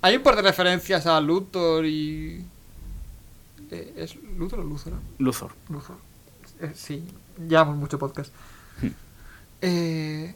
[0.01, 2.42] hay un par de referencias a Luthor y.
[3.70, 4.92] eh, ¿Es Luthor o Luthor?
[5.18, 5.51] Luthor.
[5.68, 5.97] Luthor.
[6.60, 7.05] Eh, sí,
[7.48, 8.32] llevamos mucho podcast.
[8.82, 8.88] Hmm.
[9.62, 10.34] Eh,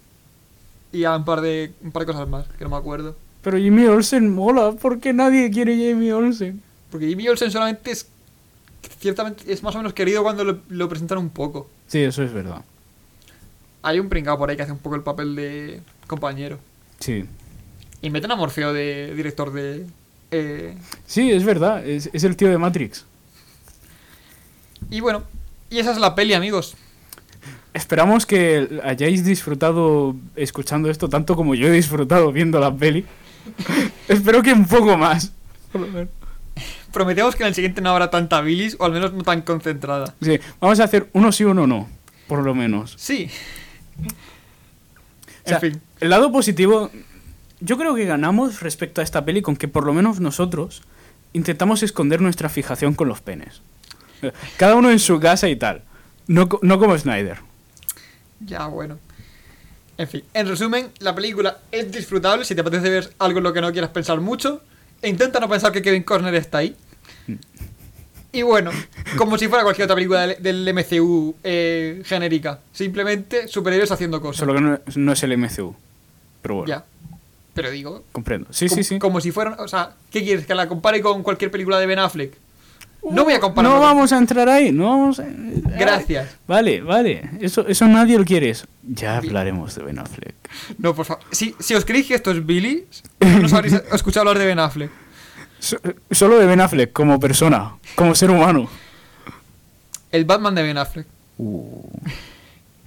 [0.92, 3.16] y a un par de un par de cosas más que no me acuerdo.
[3.42, 4.72] Pero Jimmy Olsen mola.
[4.72, 6.62] ¿Por qué nadie quiere Jimmy Olsen?
[6.90, 8.06] Porque Jimmy Olsen solamente es.
[9.00, 11.68] Ciertamente es más o menos querido cuando lo, lo presentan un poco.
[11.88, 12.62] Sí, eso es verdad.
[13.82, 16.58] Hay un pringado por ahí que hace un poco el papel de compañero.
[17.00, 17.24] Sí.
[18.00, 19.86] Y meten a Morfeo de director de.
[20.30, 21.86] eh, Sí, es verdad.
[21.86, 23.04] Es, es el tío de Matrix.
[24.90, 25.24] Y bueno,
[25.70, 26.76] y esa es la peli, amigos.
[27.72, 33.04] Esperamos que hayáis disfrutado escuchando esto tanto como yo he disfrutado viendo la peli.
[34.08, 35.32] Espero que un poco más.
[36.92, 40.14] Prometemos que en el siguiente no habrá tanta bilis, o al menos no tan concentrada.
[40.22, 41.88] Sí, vamos a hacer uno sí, uno no.
[42.28, 42.94] Por lo menos.
[42.96, 43.28] Sí.
[45.44, 45.82] O sea, en fin.
[46.00, 46.90] El lado positivo,
[47.60, 50.82] yo creo que ganamos respecto a esta peli con que por lo menos nosotros
[51.32, 53.60] intentamos esconder nuestra fijación con los penes.
[54.56, 55.82] Cada uno en su casa y tal.
[56.26, 57.38] No, no como Snyder.
[58.40, 58.98] Ya, bueno.
[59.96, 63.52] En fin, en resumen, la película es disfrutable si te apetece ver algo en lo
[63.52, 64.60] que no quieras pensar mucho.
[65.00, 66.74] E intenta no pensar que Kevin Costner está ahí.
[68.32, 68.72] Y bueno,
[69.16, 72.58] como si fuera cualquier otra película del, del MCU eh, genérica.
[72.72, 74.40] Simplemente superhéroes haciendo cosas.
[74.40, 75.76] Solo que no, no es el MCU.
[76.42, 76.84] Pero bueno, Ya.
[77.54, 78.48] Pero digo, comprendo.
[78.50, 78.98] Sí, sí, sí.
[78.98, 79.54] como si fueran.
[79.60, 80.44] O sea, ¿qué quieres?
[80.44, 82.36] ¿Que la compare con cualquier película de Ben Affleck?
[83.10, 83.70] No voy a comparar.
[83.70, 85.24] No vamos a entrar ahí, no vamos a...
[85.78, 86.36] Gracias.
[86.46, 87.30] Vale, vale.
[87.40, 88.50] Eso, eso nadie lo quiere.
[88.50, 88.66] eso.
[88.82, 90.34] Ya hablaremos de Ben Affleck.
[90.78, 91.22] No, por favor.
[91.30, 92.84] Si, si os creéis que esto es Billy,
[93.20, 94.90] no os habréis escuchado hablar de Ben Affleck.
[95.58, 95.78] So-
[96.10, 98.68] solo de Ben Affleck como persona, como ser humano.
[100.12, 101.06] El Batman de Ben Affleck.
[101.38, 101.88] Uh,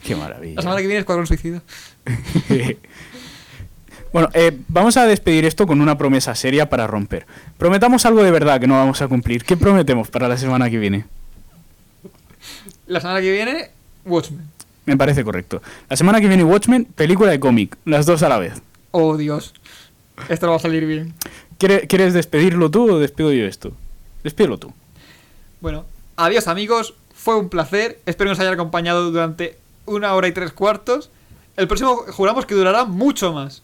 [0.04, 0.56] qué maravilla.
[0.56, 1.62] La semana que viene es Escuadrón Suicida.
[4.14, 7.26] bueno, eh, vamos a despedir esto con una promesa seria para romper.
[7.58, 9.44] Prometamos algo de verdad que no vamos a cumplir.
[9.44, 11.06] ¿Qué prometemos para la semana que viene?
[12.88, 13.72] La semana que viene,
[14.06, 14.46] Watchmen.
[14.86, 15.62] Me parece correcto.
[15.90, 18.54] La semana que viene Watchmen, película de cómic, las dos a la vez.
[18.92, 19.54] Oh, Dios.
[20.30, 21.14] Esto no va a salir bien.
[21.58, 23.74] ¿Quiere- ¿Quieres despedirlo tú o despido yo esto?
[24.24, 24.74] Despídelo tú.
[25.60, 25.86] Bueno,
[26.16, 26.94] adiós amigos.
[27.14, 28.00] Fue un placer.
[28.06, 31.10] Espero que nos haya acompañado durante una hora y tres cuartos.
[31.58, 33.64] El próximo juramos que durará mucho más.